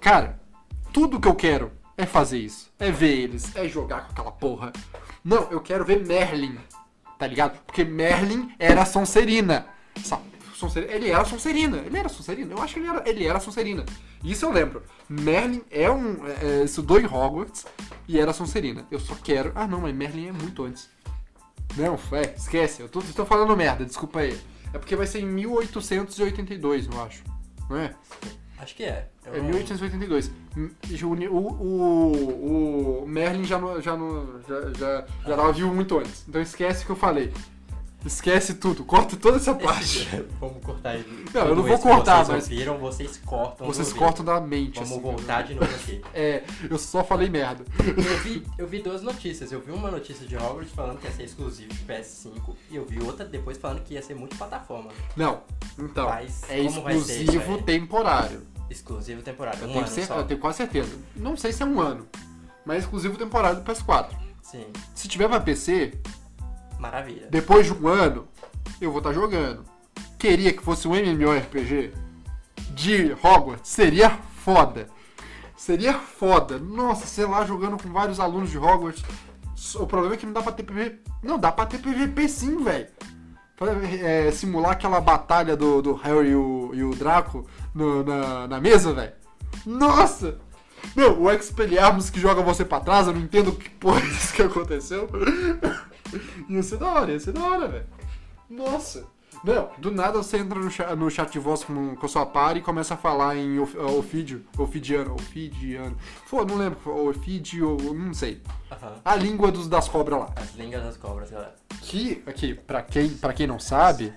Cara, 0.01 0.41
tudo 0.93 1.21
que 1.21 1.29
eu 1.29 1.35
quero 1.35 1.71
é 1.97 2.07
fazer 2.07 2.39
isso. 2.39 2.71
É 2.79 2.91
ver 2.91 3.19
eles, 3.19 3.55
é 3.55 3.69
jogar 3.69 4.07
com 4.07 4.13
aquela 4.13 4.33
porra. 4.33 4.73
Não, 5.23 5.49
eu 5.51 5.61
quero 5.61 5.85
ver 5.85 6.07
Merlin, 6.07 6.57
tá 7.19 7.27
ligado? 7.27 7.59
Porque 7.67 7.85
Merlin 7.85 8.55
era 8.59 8.87
Sonserina. 8.87 9.67
Sonserina, 10.55 10.93
ele 10.93 11.11
era 11.11 11.25
Sonserina, 11.25 11.77
ele 11.79 11.99
era 11.99 12.09
Sonserina, 12.09 12.53
eu 12.53 12.63
acho 12.63 12.75
que 12.75 12.81
ele 12.81 12.89
era, 12.89 13.09
ele 13.09 13.27
era 13.27 13.39
Sonserina. 13.39 13.85
Isso 14.25 14.45
eu 14.45 14.51
lembro. 14.51 14.83
Merlin 15.09 15.63
é 15.71 15.91
um. 15.91 16.27
É, 16.27 16.61
é, 16.61 16.65
estudou 16.65 16.99
em 16.99 17.07
Hogwarts 17.07 17.65
e 18.09 18.19
era 18.19 18.33
Sonserina. 18.33 18.87
Eu 18.91 18.99
só 18.99 19.15
quero. 19.15 19.53
Ah 19.55 19.67
não, 19.67 19.83
mas 19.83 19.95
Merlin 19.95 20.29
é 20.29 20.33
muito 20.33 20.65
antes. 20.65 20.89
Não, 21.77 21.99
é, 22.13 22.35
esquece, 22.37 22.83
eu 22.83 22.89
tô, 22.89 23.01
tô 23.01 23.25
falando 23.25 23.57
merda, 23.57 23.85
desculpa 23.85 24.21
aí. 24.21 24.39
É 24.73 24.79
porque 24.79 24.97
vai 24.97 25.07
ser 25.07 25.21
em 25.21 25.27
1882, 25.27 26.87
eu 26.89 27.03
acho. 27.03 27.23
Não 27.71 27.77
é? 27.77 27.95
Acho 28.59 28.75
que 28.75 28.83
é. 28.85 29.09
Eu 29.25 29.35
É 29.35 29.39
não- 29.39 29.45
1882. 29.51 30.31
Hum, 30.57 30.71
O, 31.31 31.37
o, 31.37 33.03
o, 33.05 33.07
Merlin 33.07 33.45
já, 33.45 33.59
já, 33.81 33.97
já, 33.97 34.73
já, 34.79 35.07
já 35.27 35.37
tava 35.37 35.53
vivo 35.53 35.73
muito 35.73 35.99
antes. 35.99 36.25
Então 36.29 36.41
esquece 36.43 36.83
o 36.83 36.87
que 36.87 36.93
eu 36.93 36.97
falei. 36.97 37.33
Esquece 38.09 38.55
tudo, 38.55 38.85
corta 38.85 39.17
toda 39.17 39.37
essa 39.37 39.55
parte. 39.57 40.09
Vamos 40.41 40.65
cortar 40.65 40.95
ele. 40.95 41.27
Não, 41.33 41.47
eu 41.47 41.55
não 41.57 41.63
vou 41.63 41.79
cortar, 41.79 42.25
vocês 42.25 42.29
mas- 42.29 42.51
ouviram, 42.51 42.79
vocês 42.79 43.17
cortam. 43.25 43.67
Vocês 43.67 43.93
cortam 43.93 44.25
da 44.25 44.41
mente. 44.41 44.77
Vamos 44.77 44.93
assim. 44.93 45.01
voltar 45.01 45.43
de 45.43 45.55
novo 45.55 45.67
aqui. 45.75 46.01
É, 46.15 46.43
eu 46.71 46.79
só 46.79 47.05
falei 47.05 47.29
merda. 47.29 47.65
Eu 47.87 48.19
vi, 48.21 48.43
eu 48.57 48.67
vi 48.67 48.83
duas 48.83 49.03
notícias. 49.03 49.53
Eu 49.53 49.61
vi 49.61 49.71
uma 49.73 49.91
notícia 49.91 50.27
de 50.27 50.37
Hogwarts 50.37 50.73
falando 50.73 50.99
que 50.99 51.07
ia 51.07 51.13
ser 51.13 51.25
exclusivo 51.25 51.69
de 51.69 51.85
PS5 51.85 52.55
e 52.71 52.77
eu 52.77 52.85
vi 52.87 53.01
outra 53.03 53.25
depois 53.27 53.59
falando 53.59 53.83
que 53.85 53.95
ia 53.95 54.03
ser 54.03 54.15
multiplataforma. 54.15 54.91
Não, 55.17 55.43
então, 55.79 56.09
Mas 56.09 56.43
é 56.45 56.47
ser 56.47 56.59
exclusivo 56.65 57.55
aí? 57.57 57.63
temporário. 57.63 58.43
Exclusivo 58.71 59.23
temporário. 59.23 59.61
Eu 59.61 59.69
Um 59.69 59.73
tenho, 59.73 59.85
ano 59.85 59.95
cer- 59.95 60.07
só. 60.07 60.17
eu 60.19 60.25
tenho 60.25 60.41
quase 60.41 60.57
certeza. 60.57 60.97
Não 61.15 61.37
sei 61.37 61.53
se 61.53 61.63
é 61.63 61.67
um 61.67 61.79
ano, 61.81 62.07
mas 62.65 62.85
exclusivo 62.85 63.17
temporário 63.19 63.61
do 63.61 63.71
PS4. 63.71 64.09
Sim, 64.43 64.65
Se 64.95 65.07
tiver 65.09 65.29
pra 65.29 65.41
PC, 65.41 65.93
maravilha. 66.79 67.29
depois 67.31 67.67
de 67.67 67.73
um 67.73 67.89
ano, 67.89 68.27
eu 68.81 68.91
vou 68.91 68.99
estar 68.99 69.13
jogando. 69.13 69.65
Queria 70.19 70.53
que 70.53 70.63
fosse 70.63 70.87
um 70.89 70.95
MMORPG 70.95 71.93
de 72.71 73.13
Hogwarts, 73.23 73.71
seria 73.71 74.11
foda. 74.45 74.89
Seria 75.57 75.95
foda. 75.95 76.59
Nossa, 76.59 77.07
sei 77.07 77.27
lá, 77.27 77.45
jogando 77.45 77.81
com 77.83 77.89
vários 77.93 78.21
alunos 78.21 78.51
de 78.51 78.59
Hogwarts. 78.59 79.03
O 79.77 79.87
problema 79.87 80.15
é 80.15 80.17
que 80.19 80.25
não 80.27 80.33
dá 80.33 80.41
pra 80.43 80.53
ter 80.53 80.63
PVP. 80.63 81.01
Não, 81.23 81.39
dá 81.39 81.51
pra 81.51 81.67
ter 81.67 81.79
PVP 81.79 82.29
sim, 82.29 82.63
velho. 82.63 82.87
Pra, 83.57 83.73
é, 83.73 84.31
simular 84.31 84.71
aquela 84.73 85.01
batalha 85.01 85.57
do, 85.57 85.83
do 85.83 85.95
Harry 85.95 86.29
e 86.31 86.35
o, 86.37 86.71
e 86.73 86.85
o 86.85 86.95
Draco 86.95 87.45
no- 87.75 88.05
na, 88.05 88.47
na 88.47 88.61
mesa, 88.61 88.93
velho. 88.93 89.13
Nossa! 89.67 90.39
Não, 90.95 91.21
o 91.21 91.31
Expelliarmus 91.31 92.09
que 92.09 92.21
joga 92.21 92.41
você 92.41 92.65
pra 92.65 92.79
trás, 92.79 93.09
eu 93.09 93.13
não 93.13 93.21
entendo 93.21 93.51
que 93.51 93.69
porra 93.69 94.01
isso 94.07 94.33
que 94.33 94.43
aconteceu. 94.43 95.09
ia 96.49 96.63
ser 96.63 96.79
da 96.79 96.87
hora, 96.87 97.13
ia 97.13 97.21
ser 97.21 97.33
da 97.33 97.43
hora, 97.43 97.69
velho. 97.69 97.87
Nossa! 98.49 99.07
Não, 99.45 99.71
do 99.79 99.93
nada 99.93 100.19
você 100.19 100.39
entra 100.39 100.59
no 100.59 100.69
chat, 100.69 100.97
no 100.97 101.09
chat 101.09 101.31
de 101.31 101.39
voz 101.39 101.63
com, 101.63 101.95
com 101.95 102.07
a 102.07 102.09
sua 102.09 102.27
par 102.27 102.57
e 102.57 102.61
começa 102.61 102.95
a 102.95 102.97
falar 102.97 103.37
em 103.37 103.61
of- 103.61 103.79
ofídio, 103.79 104.45
ofidiano, 104.57 105.15
ofidiano. 105.15 105.97
Pô, 106.29 106.45
não 106.45 106.57
lembro, 106.57 106.79
ofidio, 107.09 107.77
não 107.95 108.13
sei. 108.13 108.43
Aham. 108.73 108.95
A 109.05 109.15
língua 109.15 109.53
dos, 109.53 109.69
das 109.69 109.89
cobras 109.89 110.19
lá. 110.19 110.33
As 110.35 110.57
línguas 110.57 110.83
das 110.83 110.97
cobras, 110.97 111.31
galera. 111.31 111.55
Que, 111.83 112.21
aqui, 112.27 112.55
pra 112.55 112.83
quem, 112.83 113.11
pra 113.11 113.33
quem 113.33 113.47
não 113.47 113.61
sabe, 113.61 114.13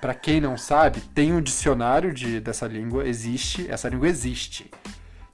pra 0.00 0.14
quem 0.14 0.40
não 0.40 0.56
sabe, 0.56 1.00
tem 1.00 1.32
um 1.32 1.40
dicionário 1.42 2.14
de, 2.14 2.38
dessa 2.38 2.68
língua, 2.68 3.08
existe, 3.08 3.68
essa 3.68 3.88
língua 3.88 4.06
existe, 4.08 4.70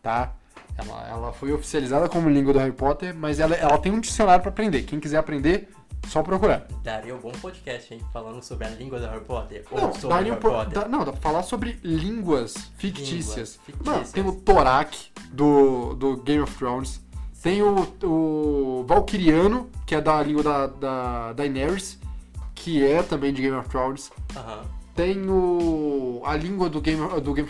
tá? 0.02 0.32
Ela, 0.78 1.09
ela 1.09 1.32
foi 1.32 1.52
oficializada 1.52 2.09
como 2.09 2.30
língua 2.30 2.54
do 2.54 2.59
Harry 2.59 2.72
Potter, 2.72 3.14
mas 3.14 3.38
ela, 3.38 3.54
ela 3.54 3.76
tem 3.76 3.92
um 3.92 4.00
dicionário 4.00 4.40
pra 4.42 4.50
aprender. 4.50 4.82
Quem 4.84 4.98
quiser 4.98 5.18
aprender, 5.18 5.68
só 6.09 6.22
procurar. 6.22 6.66
Daria 6.82 7.14
um 7.14 7.18
bom 7.18 7.32
podcast, 7.32 7.92
hein? 7.92 8.00
Falando 8.12 8.42
sobre 8.42 8.66
a 8.66 8.70
língua 8.70 8.98
do 8.98 9.07
Harry 9.07 9.24
Potter. 9.24 9.64
Não, 9.70 10.09
daria 10.09 10.32
um 10.32 10.36
po- 10.36 10.64
dá- 10.64 10.88
não, 10.88 11.04
dá 11.04 11.12
pra 11.12 11.20
falar 11.20 11.42
sobre 11.42 11.78
línguas 11.82 12.54
fictícias. 12.78 13.59
Mano, 13.84 14.04
tem 14.12 14.24
o 14.26 14.32
Torak 14.32 14.96
do, 15.30 15.94
do 15.94 16.16
Game 16.18 16.42
of 16.42 16.54
Thrones. 16.57 17.00
Sim. 17.32 17.42
Tem 17.42 17.62
o, 17.62 17.86
o 18.02 18.84
Valkyriano, 18.86 19.70
que 19.86 19.94
é 19.94 20.00
da 20.00 20.22
língua 20.22 20.42
da, 20.42 20.66
da 20.66 21.32
Daenerys, 21.34 21.98
que 22.54 22.84
é 22.84 23.02
também 23.02 23.32
de 23.32 23.42
Game 23.42 23.57
of 23.57 23.68
Thrones. 23.68 24.11
Aham. 24.34 24.62
Tem 24.94 25.28
o, 25.28 26.22
a 26.24 26.34
língua 26.36 26.70
do 26.70 26.80
Game, 26.80 27.20
do 27.20 27.34
Game 27.34 27.48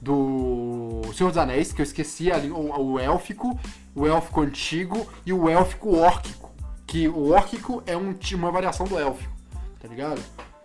do 0.00 1.02
Senhor 1.14 1.28
dos 1.30 1.36
Anéis, 1.38 1.72
que 1.72 1.80
eu 1.80 1.84
esqueci, 1.84 2.30
a, 2.30 2.38
o, 2.38 2.92
o 2.92 2.98
élfico, 2.98 3.58
o 3.94 4.06
élfico 4.06 4.40
antigo 4.40 5.06
e 5.26 5.32
o 5.32 5.48
élfico 5.48 5.96
órquico. 5.96 6.47
Que 6.88 7.06
o 7.06 7.30
órquico 7.32 7.82
é 7.86 7.96
um, 7.96 8.16
uma 8.34 8.50
variação 8.50 8.86
do 8.86 8.98
élfico, 8.98 9.32
tá 9.80 9.86
ligado? 9.86 10.20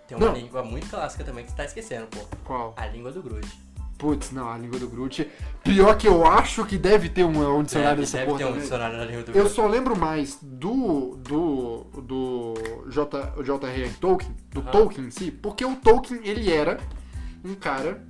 Tem 0.07 0.17
uma 0.17 0.27
Não. 0.27 0.33
língua 0.33 0.63
muito 0.63 0.89
clássica 0.89 1.23
também 1.23 1.43
que 1.45 1.51
você 1.51 1.57
tá 1.57 1.65
esquecendo, 1.65 2.07
pô. 2.07 2.19
Qual? 2.45 2.73
A 2.77 2.87
língua 2.87 3.11
do 3.11 3.21
Groot. 3.21 3.47
Putz, 3.97 4.31
não, 4.31 4.49
a 4.49 4.57
língua 4.57 4.79
do 4.79 4.89
Groot. 4.89 5.29
Pior 5.63 5.95
que 5.97 6.07
eu 6.07 6.25
acho 6.25 6.65
que 6.65 6.77
deve 6.77 7.07
ter 7.09 7.23
um, 7.23 7.57
um 7.59 7.63
dicionário 7.63 7.97
Deve, 7.97 8.01
dessa 8.01 8.17
deve 8.17 8.31
porra 8.31 8.39
ter 8.39 8.45
um 8.45 8.57
dicionário 8.59 8.97
na 8.97 9.05
língua 9.05 9.23
do 9.23 9.29
Eu 9.31 9.33
Groot. 9.43 9.49
só 9.55 9.67
lembro 9.67 9.97
mais 9.97 10.37
do 10.41 11.15
do 11.17 11.83
do 12.01 12.53
J.R.R. 12.89 13.89
Tolkien, 14.01 14.35
do 14.51 14.61
Aham. 14.61 14.71
Tolkien 14.71 15.07
em 15.07 15.11
si, 15.11 15.31
porque 15.31 15.63
o 15.63 15.75
Tolkien 15.75 16.19
ele 16.23 16.51
era 16.51 16.79
um 17.45 17.53
cara 17.55 18.03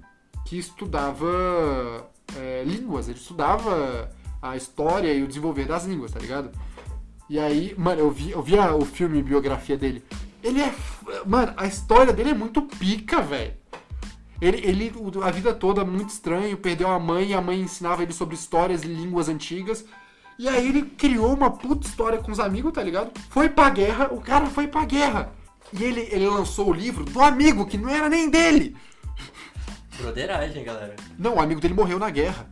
que 0.45 0.57
estudava 0.57 2.09
é, 2.38 2.64
línguas, 2.66 3.07
ele 3.07 3.18
estudava 3.20 4.09
a 4.41 4.55
história 4.57 5.14
e 5.14 5.22
o 5.24 5.28
desenvolver 5.28 5.66
das 5.66 5.86
línguas, 5.86 6.11
tá 6.11 6.20
ligado? 6.20 6.51
E 7.34 7.39
aí, 7.39 7.73
mano, 7.75 7.99
eu 7.99 8.11
vi, 8.11 8.29
eu 8.29 8.43
vi 8.43 8.59
a- 8.59 8.75
o 8.75 8.86
filme 8.86 9.23
biografia 9.23 9.75
dele. 9.75 10.03
Ele 10.43 10.61
é, 10.61 10.71
mano, 11.25 11.51
a 11.57 11.65
história 11.65 12.13
dele 12.13 12.29
é 12.29 12.34
muito 12.36 12.61
pica, 12.61 13.23
velho. 13.23 13.55
Ele, 14.39 14.57
ele, 14.63 14.93
a 15.23 15.31
vida 15.31 15.51
toda 15.51 15.84
muito 15.84 16.09
estranho, 16.09 16.55
perdeu 16.55 16.91
a 16.91 16.99
mãe 16.99 17.29
e 17.29 17.34
a 17.34 17.41
mãe 17.41 17.59
ensinava 17.59 18.03
ele 18.03 18.13
sobre 18.13 18.36
histórias 18.36 18.84
e 18.84 18.88
línguas 18.88 19.29
antigas. 19.29 19.84
E 20.38 20.47
aí 20.47 20.67
ele 20.69 20.84
criou 20.84 21.34
uma 21.34 21.49
puta 21.49 21.88
história 21.88 22.19
com 22.19 22.31
os 22.31 22.39
amigos, 22.39 22.71
tá 22.71 22.84
ligado? 22.84 23.11
Foi 23.31 23.49
pra 23.49 23.67
guerra, 23.71 24.09
o 24.13 24.21
cara 24.21 24.45
foi 24.45 24.67
pra 24.67 24.86
guerra. 24.86 25.34
E 25.75 25.84
ele, 25.84 26.07
ele 26.11 26.27
lançou 26.27 26.69
o 26.69 26.73
livro 26.73 27.03
do 27.03 27.19
amigo, 27.19 27.65
que 27.65 27.79
não 27.79 27.89
era 27.89 28.07
nem 28.09 28.29
dele. 28.29 28.77
Broderagem, 29.97 30.63
galera. 30.63 30.95
Não, 31.17 31.38
o 31.38 31.41
amigo 31.41 31.59
dele 31.59 31.73
morreu 31.73 31.97
na 31.97 32.11
guerra. 32.11 32.47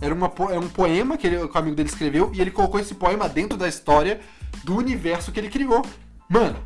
Era, 0.00 0.14
uma, 0.14 0.30
era 0.50 0.60
um 0.60 0.68
poema 0.68 1.16
que, 1.16 1.26
ele- 1.26 1.48
que 1.48 1.54
o 1.56 1.58
amigo 1.58 1.74
dele 1.76 1.88
escreveu 1.88 2.30
e 2.34 2.40
ele 2.40 2.50
colocou 2.50 2.78
esse 2.78 2.94
poema 2.94 3.28
dentro 3.28 3.56
da 3.56 3.66
história 3.68 4.20
do 4.64 4.76
universo 4.76 5.32
que 5.32 5.40
ele 5.40 5.48
criou. 5.48 5.84
Mano, 6.28 6.58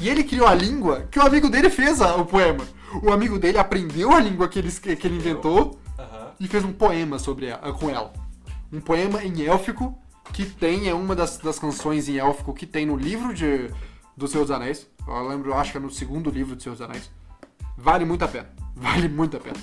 e 0.00 0.08
ele 0.08 0.24
criou 0.24 0.46
a 0.46 0.54
língua 0.54 1.06
que 1.10 1.18
o 1.18 1.22
amigo 1.22 1.50
dele 1.50 1.68
fez 1.68 2.00
a- 2.00 2.16
o 2.16 2.24
poema. 2.24 2.66
O 3.02 3.12
amigo 3.12 3.38
dele 3.38 3.58
aprendeu 3.58 4.12
a 4.12 4.18
língua 4.20 4.48
que 4.48 4.58
ele, 4.58 4.70
que 4.72 5.06
ele 5.06 5.16
inventou 5.16 5.78
Aham. 5.98 6.32
e 6.40 6.48
fez 6.48 6.64
um 6.64 6.72
poema 6.72 7.18
sobre 7.18 7.46
ela, 7.46 7.72
com 7.72 7.90
ela. 7.90 8.12
Um 8.72 8.80
poema 8.80 9.22
em 9.22 9.44
élfico 9.44 9.96
que 10.32 10.44
tem, 10.46 10.88
é 10.88 10.94
uma 10.94 11.14
das, 11.14 11.36
das 11.38 11.58
canções 11.58 12.08
em 12.08 12.16
élfico 12.18 12.54
que 12.54 12.64
tem 12.66 12.86
no 12.86 12.96
livro 12.96 13.34
de, 13.34 13.68
do 14.16 14.26
Senhor 14.26 14.44
dos 14.44 14.50
Anéis. 14.50 14.86
Eu 15.06 15.28
lembro, 15.28 15.52
acho 15.54 15.72
que 15.72 15.76
é 15.78 15.80
no 15.80 15.90
segundo 15.90 16.30
livro 16.30 16.54
do 16.56 16.64
dos 16.64 16.80
Anéis. 16.80 17.10
Vale 17.76 18.04
muito 18.04 18.24
a 18.24 18.28
pena. 18.28 18.48
Vale 18.74 19.08
muito 19.08 19.36
a 19.36 19.40
pena. 19.40 19.56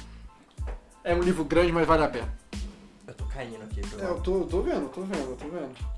É 1.04 1.16
um 1.16 1.22
livro 1.22 1.44
grande, 1.46 1.72
mas 1.72 1.88
vale 1.88 2.04
a 2.04 2.08
pena. 2.10 2.28
Eu 3.38 3.46
tô 3.46 3.58
caindo 3.58 3.64
aqui. 3.64 3.82
Tô... 3.82 4.00
É, 4.04 4.14
tô, 4.22 4.40
tô 4.46 4.62
vendo, 4.62 4.90
tô 4.90 5.02
vendo, 5.02 5.38
tô 5.38 5.48
vendo. 5.50 5.98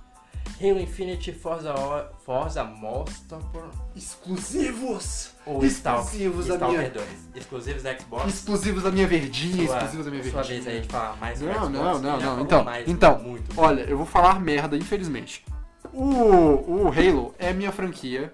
Halo 0.61 0.79
Infinite, 0.81 1.31
Forza, 1.31 1.73
O- 1.73 2.21
Forza 2.25 2.63
Motorsport 2.65 3.71
Exclusivos! 3.95 5.31
ou 5.45 5.63
Exclusivos 5.63 6.47
da 6.47 6.55
Stalker 6.55 6.77
minha- 6.79 6.89
2. 6.89 7.07
Exclusivos 7.35 7.83
da 7.83 7.97
Xbox. 7.97 8.27
Exclusivos 8.33 8.83
da 8.83 8.91
minha 8.91 9.07
verdinha, 9.07 9.67
Sua- 9.67 9.77
exclusivos 9.77 10.05
da 10.05 10.11
minha 10.11 10.23
sua 10.23 10.41
verdinha. 10.43 10.61
vez 10.61 10.75
aí 10.75 10.81
de 10.81 10.87
falar 10.89 11.15
mais 11.17 11.39
Não, 11.41 11.53
Xbox, 11.53 11.69
não, 11.71 11.99
não, 12.01 12.19
não. 12.19 12.41
Então, 12.41 12.63
mais, 12.65 12.87
então, 12.89 13.19
muito. 13.19 13.59
olha, 13.59 13.81
eu 13.81 13.95
vou 13.95 14.05
falar 14.05 14.39
merda, 14.41 14.75
infelizmente. 14.75 15.45
O, 15.93 16.03
o 16.03 16.87
Halo 16.89 17.33
é 17.39 17.53
minha 17.53 17.71
franquia 17.71 18.33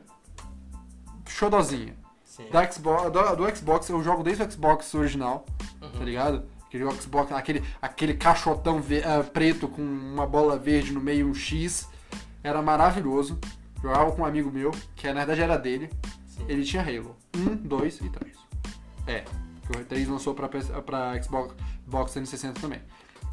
xodozinha. 1.28 1.96
Sim. 2.24 2.48
Da 2.52 2.70
Xbox, 2.70 3.12
do, 3.12 3.36
do 3.36 3.56
Xbox, 3.56 3.88
eu 3.90 4.04
jogo 4.04 4.24
desde 4.24 4.44
o 4.44 4.52
Xbox 4.52 4.94
original, 4.96 5.46
Uhum. 5.82 5.90
tá 5.92 6.04
ligado? 6.04 6.44
Aquele 6.76 7.02
Xbox, 7.02 7.32
aquele, 7.32 7.64
aquele 7.82 8.14
caixotão 8.16 8.82
ve- 8.82 9.04
ah, 9.04 9.24
preto 9.24 9.68
com 9.68 9.82
uma 9.82 10.28
bola 10.28 10.58
verde 10.58 10.92
no 10.94 11.00
meio, 11.02 11.28
um 11.28 11.34
X. 11.34 11.88
Era 12.44 12.62
maravilhoso. 12.62 13.40
Jogava 13.82 14.12
com 14.12 14.22
um 14.22 14.26
amigo 14.26 14.52
meu, 14.52 14.72
que 14.96 15.08
na 15.08 15.20
verdade 15.26 15.42
era 15.42 15.58
dele. 15.58 15.90
Sim. 16.28 16.46
Ele 16.48 16.64
tinha 16.64 16.82
Halo 16.82 17.16
1, 17.36 17.56
2 17.58 18.02
e 18.02 18.10
3. 18.10 18.36
É, 19.08 19.24
porque 19.62 19.82
o 19.82 19.86
3 19.86 20.08
lançou 20.08 20.34
pra, 20.34 20.48
pra 20.50 21.22
Xbox, 21.22 21.56
Xbox 21.86 22.12
360 22.14 22.60
também. 22.60 22.82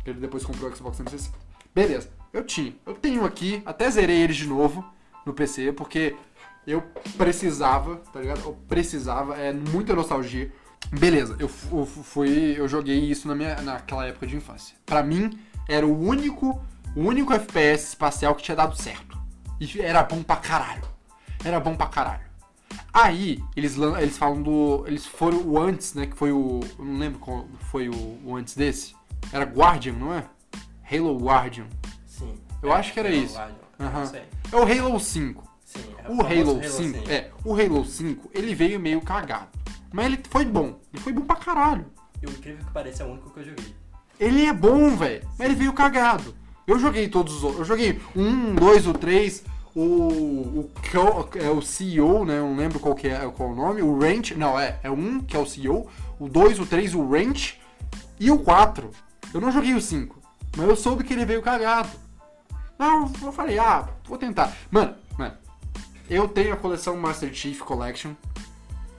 Ele 0.05 0.21
depois 0.21 0.45
comprou 0.45 0.71
o 0.71 0.77
Xbox 0.77 0.97
360. 0.99 1.37
Beleza, 1.75 2.11
eu 2.33 2.45
tinha. 2.45 2.75
Eu 2.85 2.95
tenho 2.95 3.25
aqui, 3.25 3.63
até 3.65 3.91
zerei 3.91 4.21
eles 4.23 4.37
de 4.37 4.47
novo 4.47 4.85
no 5.25 5.33
PC, 5.33 5.73
porque 5.73 6.15
eu 6.67 6.83
precisava, 7.17 7.97
tá 8.13 8.21
ligado? 8.21 8.41
Eu 8.45 8.57
precisava, 8.69 9.37
é 9.37 9.53
muita 9.53 9.95
nostalgia. 9.95 10.53
Beleza, 10.91 11.35
eu 11.39 11.49
eu 11.71 11.87
fu- 11.87 12.03
fui, 12.03 12.55
eu 12.59 12.69
joguei 12.69 12.99
isso 12.99 13.27
na 13.29 13.35
minha, 13.35 13.61
naquela 13.63 14.07
época 14.07 14.27
de 14.27 14.37
infância. 14.37 14.77
Pra 14.85 15.03
mim, 15.03 15.39
era 15.69 15.87
o 15.87 15.99
único, 15.99 16.61
o 16.95 17.01
único 17.01 17.33
FPS 17.33 17.89
espacial 17.89 18.35
que 18.35 18.43
tinha 18.43 18.57
dado 18.57 18.77
certo. 18.77 19.19
E 19.61 19.81
era 19.81 20.03
bom 20.03 20.23
pra 20.23 20.37
caralho. 20.37 20.83
Era 21.45 21.59
bom 21.61 21.75
pra 21.77 21.87
caralho. 21.87 22.23
Aí, 22.93 23.43
eles, 23.57 23.77
eles 23.79 24.19
falam 24.19 24.43
do. 24.43 24.85
Eles 24.87 25.07
foram 25.07 25.39
o 25.43 25.59
antes, 25.59 25.95
né? 25.95 26.07
Que 26.07 26.17
foi 26.17 26.33
o. 26.33 26.61
Eu 26.79 26.85
não 26.85 26.99
lembro 26.99 27.19
qual 27.19 27.47
foi 27.71 27.89
o, 27.89 28.19
o 28.25 28.37
antes 28.37 28.55
desse. 28.55 28.95
Era 29.33 29.45
Guardian, 29.45 29.93
não 29.95 30.13
é? 30.13 30.25
Halo 30.91 31.17
Guardian. 31.19 31.67
Sim. 32.07 32.35
Eu 32.63 32.73
acho 32.73 32.93
que 32.93 33.01
era 33.01 33.09
Halo 33.09 33.19
isso. 33.19 33.35
Guardian. 33.37 34.07
Sei. 34.07 34.23
É 34.53 34.57
o 34.57 34.63
Halo 34.87 35.01
5. 35.01 35.53
Sim, 35.65 35.81
é 35.99 36.03
O 36.11 36.17
famoso 36.17 36.51
Halo 36.51 36.63
5, 36.65 36.99
5. 36.99 37.11
é, 37.11 37.31
o 37.45 37.55
Halo 37.55 37.85
5, 37.85 38.31
ele 38.35 38.55
veio 38.55 38.79
meio 38.79 39.01
cagado. 39.01 39.49
Mas 39.93 40.07
ele 40.07 40.21
foi 40.29 40.45
bom. 40.45 40.81
Ele 40.93 41.03
foi 41.03 41.13
bom 41.13 41.23
pra 41.23 41.37
caralho. 41.37 41.87
E 42.23 42.27
o 42.27 42.31
incrível 42.31 42.65
que 42.65 42.73
pareça 42.73 43.03
é 43.03 43.07
o 43.07 43.11
único 43.11 43.31
que 43.31 43.41
eu 43.41 43.45
joguei. 43.45 43.75
Ele 44.19 44.47
é 44.47 44.53
bom, 44.53 44.97
velho. 44.97 45.29
Mas 45.39 45.49
ele 45.49 45.57
veio 45.57 45.73
cagado. 45.73 46.35
Eu 46.67 46.79
joguei 46.79 47.09
todos 47.09 47.37
os 47.37 47.45
outros. 47.45 47.61
Eu 47.61 47.65
joguei 47.65 48.01
um, 48.15 48.55
dois, 48.55 48.87
o 48.87 48.93
três, 48.93 49.45
o. 49.75 49.83
O, 49.83 50.71
é 51.35 51.51
o 51.51 51.61
CEO, 51.61 52.25
né? 52.25 52.39
Eu 52.39 52.47
não 52.47 52.57
lembro 52.57 52.79
qual 52.79 52.95
que 52.95 53.09
é 53.09 53.19
qual 53.31 53.51
o 53.51 53.55
nome. 53.55 53.83
O 53.83 53.99
Ranch. 53.99 54.35
Não, 54.37 54.59
é. 54.59 54.79
É 54.83 54.91
um, 54.91 55.21
que 55.21 55.37
é 55.37 55.41
o 55.41 55.47
CEO. 55.47 55.89
O 56.19 56.29
2, 56.29 56.61
o 56.61 56.67
3, 56.67 56.95
o 56.95 57.09
Ranch. 57.09 57.61
E 58.21 58.31
o 58.31 58.39
4. 58.39 58.91
Eu 59.35 59.41
não 59.41 59.51
joguei 59.51 59.75
o 59.75 59.81
5. 59.81 60.21
Mas 60.57 60.69
eu 60.69 60.77
soube 60.77 61.03
que 61.03 61.13
ele 61.13 61.25
veio 61.25 61.43
cagado. 61.43 61.91
Não, 62.79 63.11
eu 63.23 63.33
falei, 63.33 63.59
ah, 63.59 63.89
vou 64.05 64.19
tentar. 64.19 64.53
Mano, 64.71 64.95
mano. 65.19 65.35
Eu 66.09 66.29
tenho 66.29 66.53
a 66.53 66.57
coleção 66.57 66.97
Master 66.97 67.33
Chief 67.33 67.61
Collection. 67.61 68.13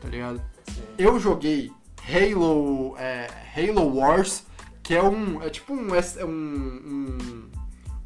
Tá 0.01 0.09
ligado? 0.09 0.41
Sim. 0.68 0.84
Eu 0.97 1.20
joguei 1.20 1.72
Halo, 2.07 2.95
é, 2.97 3.28
Halo 3.55 3.95
Wars, 3.97 4.45
que 4.82 4.93
é 4.95 5.01
um. 5.03 5.41
É 5.41 5.49
tipo 5.49 5.74
um, 5.74 5.88
é 5.95 6.26
um, 6.26 6.30
um, 6.30 7.51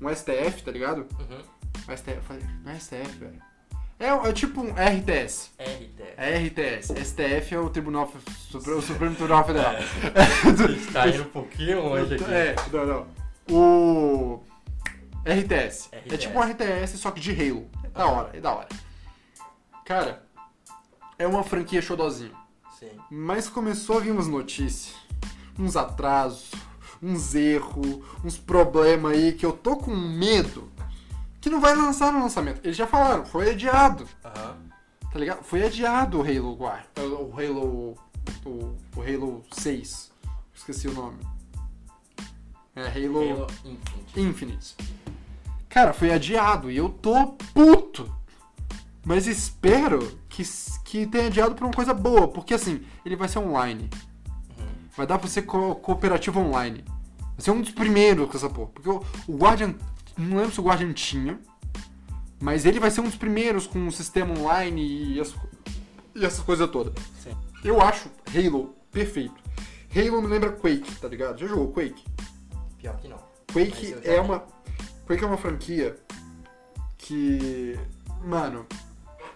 um 0.01 0.15
STF, 0.15 0.63
tá 0.63 0.71
ligado? 0.71 1.05
Uhum. 1.19 1.39
Um 1.89 1.97
STF, 1.97 2.21
não 2.63 2.71
é 2.71 2.79
STF, 2.79 3.17
velho. 3.19 3.41
É, 3.99 4.09
é 4.09 4.31
tipo 4.33 4.61
um 4.61 4.69
RTS. 4.73 5.49
RTS. 5.59 6.13
É 6.17 6.37
RTS. 6.37 6.93
STF 7.03 7.55
é 7.55 7.59
o 7.59 7.69
Tribunal 7.69 8.11
Supre- 8.51 8.73
o 8.73 8.81
Supremo 8.81 9.15
Tribunal 9.15 9.43
Federal. 9.43 9.73
A 9.73 10.53
gente 10.67 10.91
tá 10.91 11.07
indo 11.07 11.23
um 11.23 11.29
pouquinho 11.29 11.81
longe 11.83 12.13
aqui. 12.13 12.23
É, 12.25 12.55
não, 12.71 12.85
não. 12.85 13.07
O 13.49 14.43
RTS. 15.25 15.89
É 15.91 15.97
RTS. 15.99 16.17
tipo 16.19 16.37
um 16.37 16.43
RTS, 16.43 16.97
só 16.99 17.09
que 17.09 17.19
de 17.19 17.31
Halo. 17.31 17.67
É 17.83 17.87
da 17.89 18.05
hora, 18.05 18.29
é 18.37 18.39
da 18.39 18.53
hora. 18.53 18.67
Cara, 19.83 20.23
é 21.17 21.25
uma 21.25 21.43
franquia 21.43 21.81
xodozinha. 21.81 22.31
Sim. 22.79 22.91
Mas 23.09 23.49
começou 23.49 23.97
a 23.97 24.01
vir 24.01 24.11
umas 24.11 24.27
notícias, 24.27 24.95
uns 25.57 25.75
atrasos, 25.75 26.51
uns 27.01 27.33
erros, 27.33 28.03
uns 28.23 28.37
problemas 28.37 29.13
aí 29.13 29.33
que 29.33 29.45
eu 29.45 29.51
tô 29.51 29.77
com 29.77 29.95
medo 29.95 30.69
que 31.41 31.49
não 31.49 31.61
vai 31.61 31.75
lançar 31.75 32.11
no 32.11 32.19
lançamento. 32.19 32.61
Eles 32.63 32.75
já 32.75 32.85
falaram, 32.85 33.25
foi 33.25 33.51
adiado, 33.51 34.07
Aham. 34.23 34.57
tá 35.11 35.19
ligado? 35.19 35.43
Foi 35.43 35.63
adiado 35.63 36.19
o 36.19 36.21
Halo 36.21 36.53
Guard, 36.55 36.85
o 36.97 37.33
Halo, 37.39 37.97
o, 38.45 38.75
o 38.95 39.01
Halo 39.01 39.43
6, 39.51 40.11
esqueci 40.53 40.87
o 40.87 40.93
nome. 40.93 41.17
É 42.75 42.81
Halo, 42.81 43.31
Halo 43.31 43.47
Infinite. 43.65 44.19
Infinite. 44.19 44.75
Cara, 45.69 45.93
foi 45.93 46.11
adiado 46.11 46.69
e 46.69 46.77
eu 46.77 46.89
tô 46.89 47.27
puto. 47.53 48.13
Mas 49.07 49.25
espero 49.25 50.19
que, 50.27 50.43
que 50.83 51.07
tenha 51.07 51.27
adiado 51.27 51.55
pra 51.55 51.65
uma 51.65 51.73
coisa 51.73 51.93
boa, 51.93 52.27
porque 52.27 52.53
assim, 52.53 52.85
ele 53.05 53.15
vai 53.15 53.29
ser 53.29 53.39
online. 53.39 53.89
Vai 54.97 55.07
dar 55.07 55.17
pra 55.17 55.29
ser 55.29 55.43
co 55.43 55.75
cooperativo 55.75 56.41
online. 56.41 56.83
Vai 57.17 57.39
ser 57.39 57.51
um 57.51 57.61
dos 57.61 57.71
primeiros 57.71 58.29
com 58.29 58.35
essa 58.35 58.49
porra. 58.49 58.67
Porque 58.67 58.89
o, 58.89 59.01
o 59.25 59.37
Guardian. 59.37 59.75
Não 60.17 60.35
lembro 60.35 60.51
se 60.51 60.59
o 60.59 60.63
Guardian 60.63 60.91
tinha. 60.91 61.39
Mas 62.41 62.65
ele 62.65 62.81
vai 62.81 62.91
ser 62.91 62.99
um 62.99 63.05
dos 63.05 63.15
primeiros 63.15 63.65
com 63.65 63.79
um 63.79 63.91
sistema 63.91 64.37
online 64.37 65.13
e, 65.13 65.21
as, 65.21 65.33
e 66.13 66.25
essas 66.25 66.43
coisas 66.43 66.69
todas. 66.69 66.93
Sim. 67.23 67.31
Eu 67.63 67.79
acho 67.79 68.11
Halo 68.35 68.75
perfeito. 68.91 69.41
Halo 69.95 70.21
me 70.21 70.27
lembra 70.27 70.51
Quake, 70.51 70.95
tá 70.99 71.07
ligado? 71.07 71.39
Já 71.39 71.47
jogou 71.47 71.71
Quake? 71.71 72.03
Pior 72.77 72.97
que 72.97 73.07
não. 73.07 73.19
Quake 73.53 73.95
é 74.03 74.19
uma. 74.19 74.43
Quake 75.05 75.23
é 75.23 75.27
uma 75.27 75.37
franquia 75.37 75.97
que. 76.97 77.79
Mano, 78.25 78.65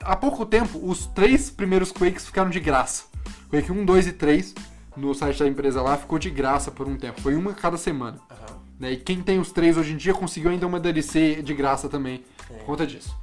há 0.03 0.15
pouco 0.15 0.45
tempo, 0.45 0.79
os 0.83 1.05
três 1.07 1.49
primeiros 1.49 1.91
Quakes 1.91 2.25
ficaram 2.25 2.49
de 2.49 2.59
graça. 2.59 3.03
Quake 3.49 3.71
1, 3.71 3.85
2 3.85 4.07
e 4.07 4.11
3, 4.13 4.55
no 4.95 5.13
site 5.13 5.39
da 5.39 5.47
empresa 5.47 5.81
lá, 5.81 5.97
ficou 5.97 6.17
de 6.19 6.29
graça 6.29 6.71
por 6.71 6.87
um 6.87 6.95
tempo. 6.95 7.21
Foi 7.21 7.35
uma 7.35 7.53
cada 7.53 7.77
semana. 7.77 8.17
Aham. 8.29 8.59
Né? 8.79 8.93
E 8.93 8.97
quem 8.97 9.21
tem 9.21 9.39
os 9.39 9.51
três 9.51 9.77
hoje 9.77 9.93
em 9.93 9.97
dia 9.97 10.13
conseguiu 10.13 10.49
ainda 10.51 10.65
uma 10.65 10.79
DLC 10.79 11.41
de 11.43 11.53
graça 11.53 11.87
também 11.87 12.23
É. 12.49 12.53
por 12.53 12.65
conta 12.65 12.87
disso. 12.87 13.15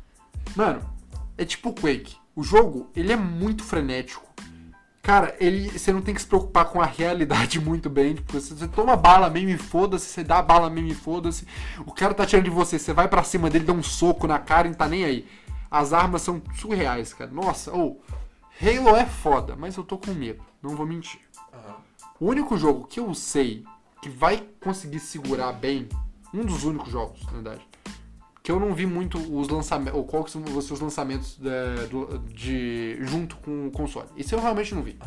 Mano, 0.55 0.81
é 1.37 1.45
tipo 1.45 1.73
Quake. 1.73 2.17
O 2.37 2.43
jogo, 2.43 2.89
ele 2.95 3.13
é 3.13 3.17
muito 3.17 3.65
frenético. 3.65 4.27
Cara, 5.03 5.35
ele, 5.41 5.71
você 5.71 5.91
não 5.93 6.03
tem 6.03 6.15
que 6.15 6.21
se 6.21 6.27
preocupar 6.27 6.67
com 6.67 6.81
a 6.83 6.85
realidade 6.87 7.59
muito 7.65 7.89
bem. 7.89 8.15
Tipo, 8.15 8.33
você, 8.35 8.55
você 8.55 8.69
toma 8.69 8.95
bala 8.95 9.29
mesmo 9.31 9.49
e 9.51 9.57
foda-se, 9.57 10.05
você 10.07 10.23
dá 10.23 10.41
bala 10.43 10.69
mesmo 10.69 10.91
e 10.91 10.95
foda-se. 10.95 11.47
O 11.87 11.93
cara 11.93 12.13
tá 12.15 12.27
tirando 12.27 12.45
de 12.45 12.51
você, 12.51 12.79
você 12.79 12.93
vai 12.93 13.09
pra 13.09 13.25
cima 13.25 13.49
dele, 13.49 13.65
dá 13.65 13.73
um 13.73 13.83
soco 13.83 14.27
na 14.27 14.39
cara 14.39 14.69
e 14.69 14.71
não 14.71 14.77
tá 14.77 14.87
nem 14.87 15.05
aí. 15.05 15.27
As 15.71 15.93
armas 15.93 16.23
são 16.23 16.43
surreais, 16.55 17.13
cara. 17.13 17.31
Nossa, 17.31 17.73
ou. 17.73 18.03
Halo 18.61 18.97
é 18.97 19.07
foda, 19.07 19.55
mas 19.55 19.77
eu 19.77 19.85
tô 19.85 19.97
com 19.97 20.13
medo, 20.13 20.43
não 20.61 20.75
vou 20.75 20.85
mentir. 20.85 21.21
Aham. 21.53 21.77
O 22.19 22.27
único 22.27 22.59
jogo 22.59 22.89
que 22.89 22.99
eu 22.99 23.15
sei 23.15 23.65
que 24.03 24.09
vai 24.09 24.49
conseguir 24.61 24.99
segurar 24.99 25.53
bem, 25.53 25.89
um 26.35 26.45
dos 26.45 26.65
únicos 26.65 26.91
jogos, 26.91 27.25
na 27.27 27.33
verdade, 27.33 27.69
que 28.49 28.53
eu 28.53 28.59
não 28.59 28.73
vi 28.73 28.87
muito 28.87 29.19
os 29.19 29.47
lançamentos, 29.51 29.99
ou 29.99 30.07
qual 30.07 30.25
que 30.25 30.31
são 30.31 30.43
os 30.43 30.81
lançamentos 30.81 31.37
de, 31.37 32.33
de- 32.33 32.97
junto 33.05 33.37
com 33.37 33.67
o 33.67 33.71
console. 33.71 34.09
Isso 34.17 34.35
eu 34.35 34.41
realmente 34.41 34.75
não 34.75 34.83
vi. 34.83 34.99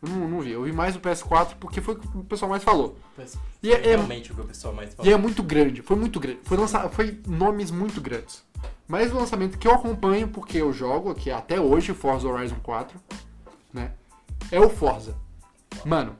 Eu 0.00 0.08
não, 0.08 0.28
não 0.28 0.40
vi. 0.40 0.52
Eu 0.52 0.62
vi 0.62 0.70
mais 0.70 0.94
o 0.94 1.00
PS4 1.00 1.56
porque 1.58 1.80
foi 1.80 1.94
o 1.94 1.98
que 1.98 2.06
o 2.16 2.22
pessoal 2.22 2.48
mais 2.48 2.62
falou. 2.62 2.96
E 3.60 3.72
é- 3.72 3.88
é- 3.88 3.96
realmente 3.96 4.30
o 4.30 4.36
que 4.36 4.40
o 4.40 4.44
pessoal 4.44 4.72
mais 4.72 4.92
E 4.92 4.96
fala. 4.96 5.10
é 5.10 5.16
muito 5.16 5.42
grande, 5.42 5.82
foi 5.82 5.96
muito 5.96 6.20
grande. 6.20 6.38
Foi, 6.44 6.56
lançado, 6.56 6.88
foi 6.92 7.20
nomes 7.26 7.72
muito 7.72 8.00
grandes. 8.00 8.44
Mas 8.86 9.12
o 9.12 9.16
lançamento 9.16 9.58
que 9.58 9.66
eu 9.66 9.72
acompanho, 9.74 10.28
porque 10.28 10.58
eu 10.58 10.72
jogo 10.72 11.10
aqui 11.10 11.28
até 11.28 11.60
hoje, 11.60 11.92
Forza 11.92 12.28
Horizon 12.28 12.60
4, 12.62 13.00
né? 13.74 13.94
É 14.52 14.60
o 14.60 14.70
Forza. 14.70 15.16
Mano, 15.84 16.14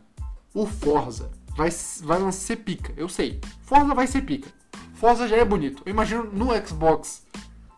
o 0.52 0.66
Forza 0.66 1.30
vai, 1.56 1.70
vai 2.02 2.32
ser 2.32 2.56
pica, 2.56 2.92
eu 2.96 3.08
sei. 3.08 3.40
Forza 3.62 3.94
vai 3.94 4.08
ser 4.08 4.22
pica. 4.22 4.48
Forza 4.96 5.28
já 5.28 5.36
é 5.36 5.44
bonito. 5.44 5.82
Eu 5.86 5.90
imagino 5.90 6.24
no 6.24 6.48
Xbox. 6.66 7.24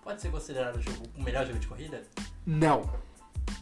Pode 0.03 0.23
ser 0.23 0.31
considerado 0.31 0.77
o, 0.77 0.81
jogo, 0.81 1.03
o 1.17 1.23
melhor 1.23 1.45
jogo 1.45 1.59
de 1.59 1.67
corrida? 1.67 2.03
Não. 2.47 2.89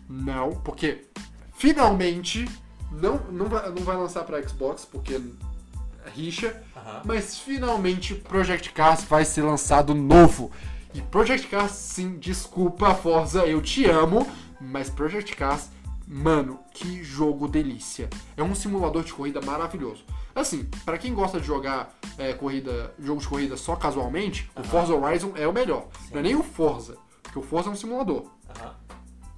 Não, 0.09 0.53
porque 0.63 1.07
finalmente 1.55 2.49
não, 2.93 3.17
não, 3.31 3.47
vai, 3.47 3.69
não 3.71 3.83
vai 3.83 3.97
lançar 3.97 4.25
pra 4.25 4.47
Xbox, 4.47 4.85
porque 4.85 5.15
é 5.15 6.11
rixa. 6.11 6.63
Mas 7.05 7.39
finalmente 7.39 8.15
Project 8.15 8.71
Cars 8.73 9.05
vai 9.05 9.25
ser 9.25 9.43
lançado 9.43 9.95
novo. 9.95 10.53
E 10.95 11.01
Project 11.03 11.49
Cars, 11.49 11.73
sim, 11.73 12.19
desculpa, 12.19 12.95
Forza, 12.95 13.45
eu 13.45 13.61
te 13.61 13.85
amo, 13.87 14.27
mas 14.61 14.89
Project 14.89 15.35
Cars, 15.35 15.69
mano, 16.07 16.61
que 16.73 17.03
jogo 17.03 17.49
delícia. 17.49 18.09
É 18.37 18.43
um 18.43 18.55
simulador 18.55 19.03
de 19.03 19.13
corrida 19.13 19.41
maravilhoso. 19.41 20.05
Assim, 20.35 20.65
pra 20.85 20.99
quem 20.99 21.15
gosta 21.15 21.41
de 21.41 21.47
jogar 21.47 21.95
é, 22.19 22.33
corrida, 22.33 22.95
jogo 22.99 23.21
de 23.21 23.29
corrida 23.29 23.57
só 23.57 23.75
casualmente, 23.77 24.51
o. 24.57 24.63
Forza 24.63 24.95
Horizon 24.95 25.33
é 25.35 25.47
o 25.49 25.53
melhor. 25.53 25.89
Sim. 26.03 26.13
Não 26.13 26.21
é 26.21 26.23
nem 26.23 26.37
o 26.37 26.43
Forza, 26.43 26.97
porque 27.23 27.39
o 27.39 27.43
Forza 27.43 27.69
é 27.69 27.73
um 27.73 27.77
simulador. 27.77 28.27
Aham. 28.57 28.75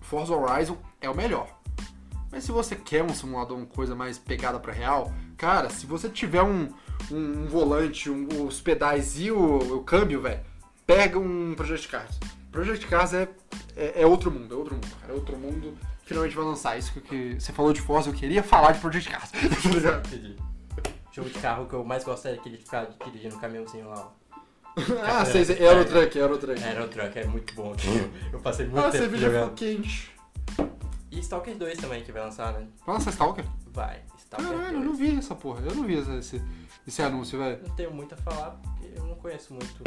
Forza 0.00 0.34
Horizon 0.34 0.76
é 1.00 1.08
o 1.08 1.14
melhor. 1.14 1.48
Mas 2.30 2.44
se 2.44 2.52
você 2.52 2.76
quer 2.76 3.02
um 3.02 3.14
simulador, 3.14 3.56
uma 3.56 3.66
coisa 3.66 3.94
mais 3.94 4.18
pegada 4.18 4.58
pra 4.60 4.72
real, 4.72 5.12
cara, 5.36 5.70
se 5.70 5.86
você 5.86 6.08
tiver 6.10 6.42
um, 6.42 6.68
um, 7.10 7.44
um 7.44 7.46
volante, 7.46 8.10
um- 8.10 8.46
os 8.46 8.60
pedais 8.60 9.18
e 9.18 9.30
o, 9.30 9.76
o 9.76 9.82
câmbio, 9.82 10.20
velho, 10.20 10.40
pega 10.86 11.18
um 11.18 11.54
Project 11.54 11.88
Cars. 11.88 12.18
Project 12.52 12.86
Cars 12.86 13.14
é, 13.14 13.28
é, 13.76 14.02
é 14.02 14.06
outro 14.06 14.30
mundo, 14.30 14.54
é 14.54 14.58
outro 14.58 14.74
mundo, 14.74 14.88
cara, 15.00 15.12
é 15.12 15.16
outro 15.16 15.36
mundo. 15.38 15.74
Finalmente 16.08 16.34
vai 16.34 16.44
lançar 16.46 16.78
isso 16.78 16.98
que, 17.02 17.38
você 17.38 17.52
falou 17.52 17.70
de 17.70 17.82
Forza, 17.82 18.08
eu 18.08 18.14
queria 18.14 18.42
falar 18.42 18.72
de 18.72 18.80
Project 18.80 19.10
Cars. 19.10 19.30
Entendi. 19.36 20.36
Jogo 21.12 21.28
de 21.28 21.38
carro 21.38 21.66
que 21.66 21.74
eu 21.74 21.84
mais 21.84 22.02
gosto 22.02 22.26
é 22.28 22.32
aquele 22.32 22.56
de 22.56 22.64
ficar 22.64 22.86
dirigindo 23.04 23.36
um 23.36 23.38
caminhãozinho 23.38 23.88
lá. 23.90 24.08
ó. 24.08 24.80
ah, 25.04 25.24
sei, 25.26 25.42
Aerotruck, 25.42 26.18
Aerotruck. 26.18 26.64
Aerotruck 26.64 27.18
é 27.18 27.26
muito 27.26 27.54
bom. 27.54 27.74
aquilo. 27.74 28.10
Eu 28.32 28.40
passei 28.40 28.64
muito 28.66 28.78
Ah, 28.78 28.90
tempo 28.90 28.96
cerveja 29.04 29.30
ficou 29.30 29.50
quente. 29.50 30.10
E 31.10 31.18
Stalker 31.20 31.56
2 31.56 31.78
também 31.78 32.02
que 32.02 32.10
vai 32.12 32.22
lançar, 32.22 32.52
né? 32.54 32.66
Vai 32.86 32.94
lançar 32.94 33.10
Stalker? 33.10 33.44
Vai. 33.72 34.00
Stalker 34.18 34.46
Caralho, 34.48 34.66
eu 34.68 34.72
2. 34.80 34.84
não 34.86 34.94
vi 34.94 35.18
essa 35.18 35.34
porra, 35.34 35.60
eu 35.66 35.74
não 35.74 35.84
vi 35.84 35.94
esse, 35.98 36.10
esse, 36.16 36.42
esse 36.86 37.02
anúncio, 37.02 37.38
velho. 37.38 37.60
Não 37.66 37.74
tenho 37.74 37.92
muito 37.92 38.14
a 38.14 38.18
falar 38.18 38.52
porque 38.62 38.92
eu 38.96 39.04
não 39.04 39.14
conheço 39.16 39.52
muito. 39.52 39.82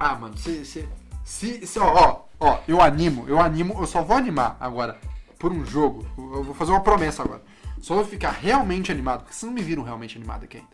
Ah, 0.00 0.16
mano, 0.16 0.36
se, 0.36 0.64
se, 0.64 0.88
se, 1.24 1.64
se- 1.66 1.78
ó, 1.78 1.92
ó, 1.94 2.24
ó, 2.40 2.58
eu 2.66 2.80
animo, 2.80 3.28
eu 3.28 3.38
animo, 3.40 3.74
eu 3.80 3.86
só 3.86 4.02
vou 4.02 4.16
animar 4.16 4.56
agora 4.58 4.98
por 5.42 5.52
um 5.52 5.66
jogo. 5.66 6.06
Eu 6.16 6.44
vou 6.44 6.54
fazer 6.54 6.70
uma 6.70 6.80
promessa 6.80 7.24
agora. 7.24 7.42
Só 7.80 7.96
vou 7.96 8.04
ficar 8.04 8.30
realmente 8.30 8.92
animado, 8.92 9.22
porque 9.22 9.34
vocês 9.34 9.42
não 9.50 9.52
me 9.52 9.60
viram 9.60 9.82
realmente 9.82 10.16
animado 10.16 10.44
aqui 10.44 10.58
ainda. 10.58 10.70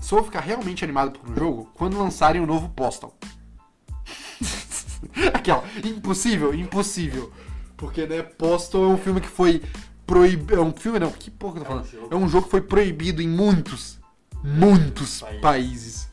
Só 0.00 0.16
vou 0.16 0.24
ficar 0.24 0.40
realmente 0.40 0.82
animado 0.82 1.18
por 1.18 1.30
um 1.30 1.36
jogo 1.36 1.70
quando 1.74 1.98
lançarem 1.98 2.40
o 2.40 2.46
novo 2.46 2.70
Postal. 2.70 3.14
Aquela, 5.34 5.62
impossível, 5.84 6.54
impossível. 6.54 7.30
Porque, 7.76 8.06
né, 8.06 8.22
Postal 8.22 8.84
é 8.84 8.86
um 8.88 8.96
filme 8.96 9.20
que 9.20 9.28
foi 9.28 9.62
proibido. 10.06 10.54
É 10.54 10.60
um 10.60 10.72
filme, 10.72 10.98
não, 10.98 11.10
que 11.10 11.30
porra 11.30 11.54
que 11.54 11.58
eu 11.60 11.64
tô 11.64 11.70
É 11.72 11.74
um 11.74 11.84
falando? 11.84 11.90
jogo. 11.92 12.08
É 12.10 12.16
um 12.16 12.28
jogo 12.28 12.44
que 12.46 12.50
foi 12.52 12.62
proibido 12.62 13.20
em 13.20 13.28
muitos, 13.28 14.00
muitos 14.42 15.20
Países. 15.20 15.40
países. 15.42 16.08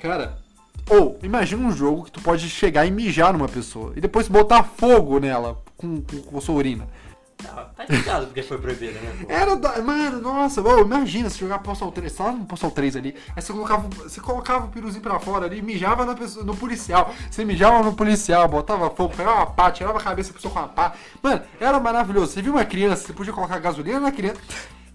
Cara, 0.00 0.42
ou, 0.88 1.18
imagina 1.22 1.66
um 1.66 1.72
jogo 1.72 2.04
que 2.04 2.12
tu 2.12 2.20
pode 2.20 2.48
chegar 2.48 2.84
e 2.84 2.90
mijar 2.90 3.32
numa 3.32 3.48
pessoa 3.48 3.92
e 3.96 4.00
depois 4.00 4.28
botar 4.28 4.62
fogo 4.62 5.18
nela 5.18 5.62
com, 5.76 6.00
com, 6.00 6.18
com 6.20 6.40
sua 6.40 6.54
urina. 6.54 6.88
Tá, 7.36 7.70
tá 7.76 7.84
explicado 7.84 8.26
porque 8.26 8.42
foi 8.42 8.58
proibido, 8.58 8.92
né? 8.92 9.12
pô? 9.20 9.30
Era 9.30 9.56
da. 9.56 9.82
Mano, 9.82 10.20
nossa, 10.20 10.62
ô, 10.62 10.80
imagina 10.80 11.28
se 11.28 11.38
jogar 11.38 11.58
Postal 11.58 11.92
3, 11.92 12.12
tá 12.12 12.24
lá 12.24 12.32
no 12.32 12.46
Postal 12.46 12.70
3 12.70 12.96
ali, 12.96 13.14
aí 13.34 13.42
você 13.42 13.52
colocava, 13.52 13.88
você 13.88 14.20
colocava 14.20 14.66
o 14.66 14.68
piruzinho 14.68 15.02
pra 15.02 15.18
fora 15.18 15.46
ali, 15.46 15.60
mijava 15.60 16.04
na 16.04 16.14
pessoa, 16.14 16.44
no 16.44 16.56
policial. 16.56 17.12
Você 17.30 17.44
mijava 17.44 17.82
no 17.82 17.94
policial, 17.94 18.48
botava 18.48 18.88
fogo, 18.90 19.14
pegava 19.16 19.38
uma 19.38 19.46
pá, 19.46 19.70
tirava 19.70 19.98
a 19.98 20.02
cabeça 20.02 20.30
da 20.30 20.34
pessoa 20.36 20.54
com 20.54 20.60
uma 20.60 20.68
pá. 20.68 20.94
Mano, 21.22 21.42
era 21.60 21.78
maravilhoso. 21.80 22.32
Você 22.32 22.42
viu 22.42 22.52
uma 22.52 22.64
criança, 22.64 23.06
você 23.06 23.12
podia 23.12 23.32
colocar 23.32 23.58
gasolina 23.58 24.00
na 24.00 24.12
criança. 24.12 24.40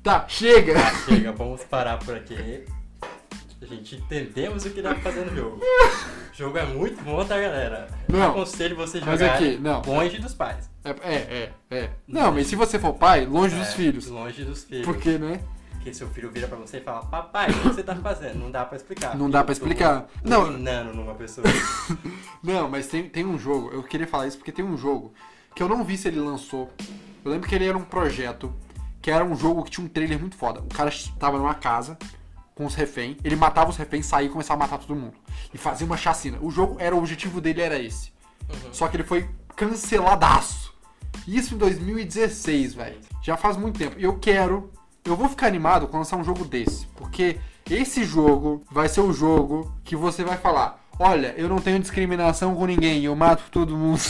Tá, 0.01 0.25
chega! 0.27 0.75
Chega, 1.05 1.31
vamos 1.31 1.63
parar 1.65 1.99
por 1.99 2.15
aqui. 2.15 2.65
A 3.61 3.65
gente 3.65 3.95
entendemos 3.97 4.63
o 4.65 4.69
que 4.69 4.81
dá 4.81 4.93
pra 4.93 5.03
fazer 5.11 5.25
no 5.25 5.35
jogo. 5.35 5.57
O 5.61 6.31
jogo 6.33 6.57
é 6.57 6.65
muito 6.65 7.03
bom, 7.03 7.23
tá, 7.25 7.39
galera? 7.39 7.89
Não. 8.07 8.29
Aconselho 8.29 8.75
você 8.75 9.01
Mas 9.01 9.19
jogar 9.19 9.33
aqui, 9.35 9.57
não. 9.57 9.81
longe 9.81 10.17
dos 10.17 10.33
pais. 10.33 10.69
É, 10.83 10.91
é, 10.91 11.15
é. 11.15 11.53
é. 11.69 11.89
Não, 12.07 12.31
mas 12.31 12.47
se 12.47 12.55
você 12.55 12.79
for 12.79 12.93
pai, 12.93 13.25
longe 13.25 13.55
dos 13.55 13.67
É, 13.67 13.71
filhos. 13.71 14.07
Longe 14.07 14.45
dos 14.45 14.63
filhos. 14.63 14.85
Porque, 14.85 15.17
né? 15.17 15.41
Porque 15.73 15.93
seu 15.93 16.07
filho 16.09 16.31
vira 16.31 16.47
pra 16.47 16.57
você 16.57 16.77
e 16.77 16.81
fala, 16.81 17.05
papai, 17.05 17.49
o 17.49 17.53
que 17.53 17.67
você 17.67 17.83
tá 17.83 17.95
fazendo? 17.95 18.39
Não 18.39 18.49
dá 18.49 18.65
pra 18.65 18.77
explicar. 18.77 19.17
Não 19.17 19.29
dá 19.29 19.43
pra 19.43 19.53
Eu 19.53 19.59
tô 19.59 19.65
explicar. 19.65 20.07
Não. 20.23 20.49
numa 20.93 21.15
pessoa. 21.15 21.45
Não, 22.43 22.69
mas 22.69 22.87
tem, 22.87 23.09
tem 23.09 23.25
um 23.25 23.37
jogo, 23.37 23.71
eu 23.73 23.83
queria 23.83 24.07
falar 24.07 24.27
isso 24.27 24.37
porque 24.37 24.51
tem 24.51 24.63
um 24.63 24.77
jogo 24.77 25.13
que 25.55 25.61
eu 25.61 25.67
não 25.67 25.83
vi 25.83 25.97
se 25.97 26.07
ele 26.07 26.19
lançou. 26.19 26.71
Eu 27.23 27.31
lembro 27.31 27.47
que 27.49 27.55
ele 27.55 27.65
era 27.67 27.77
um 27.77 27.83
projeto, 27.83 28.53
que 29.01 29.11
era 29.11 29.23
um 29.25 29.35
jogo 29.35 29.63
que 29.63 29.71
tinha 29.71 29.85
um 29.85 29.89
trailer 29.89 30.19
muito 30.19 30.37
foda. 30.37 30.61
O 30.61 30.67
cara 30.67 30.89
tava 31.19 31.37
numa 31.37 31.53
casa 31.53 31.97
com 32.59 32.65
os 32.65 32.75
reféns, 32.75 33.15
ele 33.23 33.37
matava 33.37 33.69
os 33.69 33.77
reféns, 33.77 34.05
saía 34.05 34.27
e 34.27 34.29
começava 34.29 34.61
a 34.61 34.67
matar 34.67 34.79
todo 34.79 34.93
mundo. 34.93 35.13
E 35.53 35.57
fazia 35.57 35.85
uma 35.85 35.95
chacina. 35.95 36.37
O 36.41 36.51
jogo 36.51 36.75
era, 36.77 36.93
o 36.93 36.99
objetivo 36.99 37.39
dele 37.39 37.61
era 37.61 37.79
esse. 37.79 38.11
Uhum. 38.49 38.73
Só 38.73 38.89
que 38.89 38.97
ele 38.97 39.05
foi 39.05 39.29
canceladaço. 39.55 40.73
Isso 41.25 41.55
em 41.55 41.57
2016, 41.57 42.73
velho. 42.73 42.99
Já 43.21 43.37
faz 43.37 43.55
muito 43.55 43.79
tempo. 43.79 43.97
E 43.97 44.03
eu 44.03 44.19
quero. 44.19 44.69
Eu 45.05 45.15
vou 45.15 45.29
ficar 45.29 45.47
animado 45.47 45.87
com 45.87 45.99
lançar 45.99 46.17
um 46.17 46.23
jogo 46.23 46.43
desse. 46.43 46.85
Porque 46.97 47.39
esse 47.71 48.03
jogo 48.03 48.61
vai 48.69 48.89
ser 48.89 48.99
o 48.99 49.13
jogo 49.13 49.73
que 49.85 49.95
você 49.95 50.25
vai 50.25 50.35
falar: 50.35 50.83
Olha, 50.99 51.33
eu 51.37 51.47
não 51.47 51.61
tenho 51.61 51.79
discriminação 51.79 52.53
com 52.55 52.65
ninguém, 52.65 53.05
eu 53.05 53.15
mato 53.15 53.43
todo 53.49 53.77
mundo. 53.77 54.01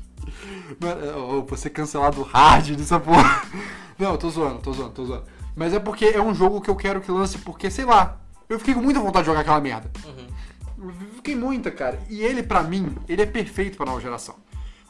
Mano, 0.80 1.00
Eu 1.04 1.44
vou 1.44 1.58
ser 1.58 1.68
cancelado 1.68 2.22
hard 2.22 2.74
dessa 2.74 2.98
porra. 2.98 3.42
Não, 3.98 4.12
eu 4.12 4.18
tô 4.18 4.30
zoando, 4.30 4.60
tô 4.60 4.72
zoando, 4.72 4.92
tô 4.92 5.04
zoando. 5.04 5.24
Mas 5.54 5.74
é 5.74 5.78
porque 5.78 6.06
é 6.06 6.20
um 6.20 6.34
jogo 6.34 6.60
que 6.60 6.70
eu 6.70 6.76
quero 6.76 7.00
que 7.00 7.10
lance, 7.10 7.38
porque, 7.38 7.70
sei 7.70 7.84
lá, 7.84 8.18
eu 8.48 8.58
fiquei 8.58 8.74
com 8.74 8.80
muita 8.80 9.00
vontade 9.00 9.24
de 9.24 9.26
jogar 9.26 9.40
aquela 9.40 9.60
merda. 9.60 9.90
Uhum. 10.04 10.92
Fiquei 11.14 11.36
muita, 11.36 11.70
cara. 11.70 12.00
E 12.08 12.22
ele, 12.22 12.42
pra 12.42 12.62
mim, 12.62 12.96
ele 13.08 13.22
é 13.22 13.26
perfeito 13.26 13.76
pra 13.76 13.86
nova 13.86 14.00
geração. 14.00 14.36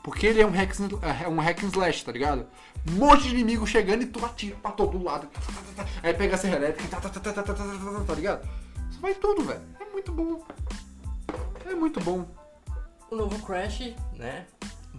Porque 0.02 0.26
ele 0.26 0.40
é 0.40 0.46
um 0.46 0.50
hack, 0.50 0.74
é 1.22 1.28
um 1.28 1.38
hack 1.38 1.62
and 1.62 1.68
slash, 1.68 2.04
tá 2.04 2.10
ligado? 2.10 2.46
Um 2.90 2.94
monte 2.94 3.22
de 3.22 3.30
inimigo 3.30 3.66
chegando 3.66 4.02
e 4.02 4.06
tu 4.06 4.24
atira 4.24 4.56
pra 4.56 4.72
todo 4.72 5.02
lado. 5.02 5.28
Aí 6.02 6.12
pega 6.12 6.34
a 6.34 6.38
serra 6.38 6.56
elétrica 6.56 6.84
e 6.84 8.04
tá 8.04 8.14
ligado? 8.14 8.48
Isso 8.90 9.00
vai 9.00 9.14
tudo, 9.14 9.44
velho. 9.44 9.60
É 9.80 9.92
muito 9.92 10.10
bom. 10.10 10.44
É 11.64 11.74
muito 11.74 12.00
bom. 12.00 12.26
O 13.10 13.14
novo 13.14 13.38
Crash, 13.46 13.94
né? 14.16 14.46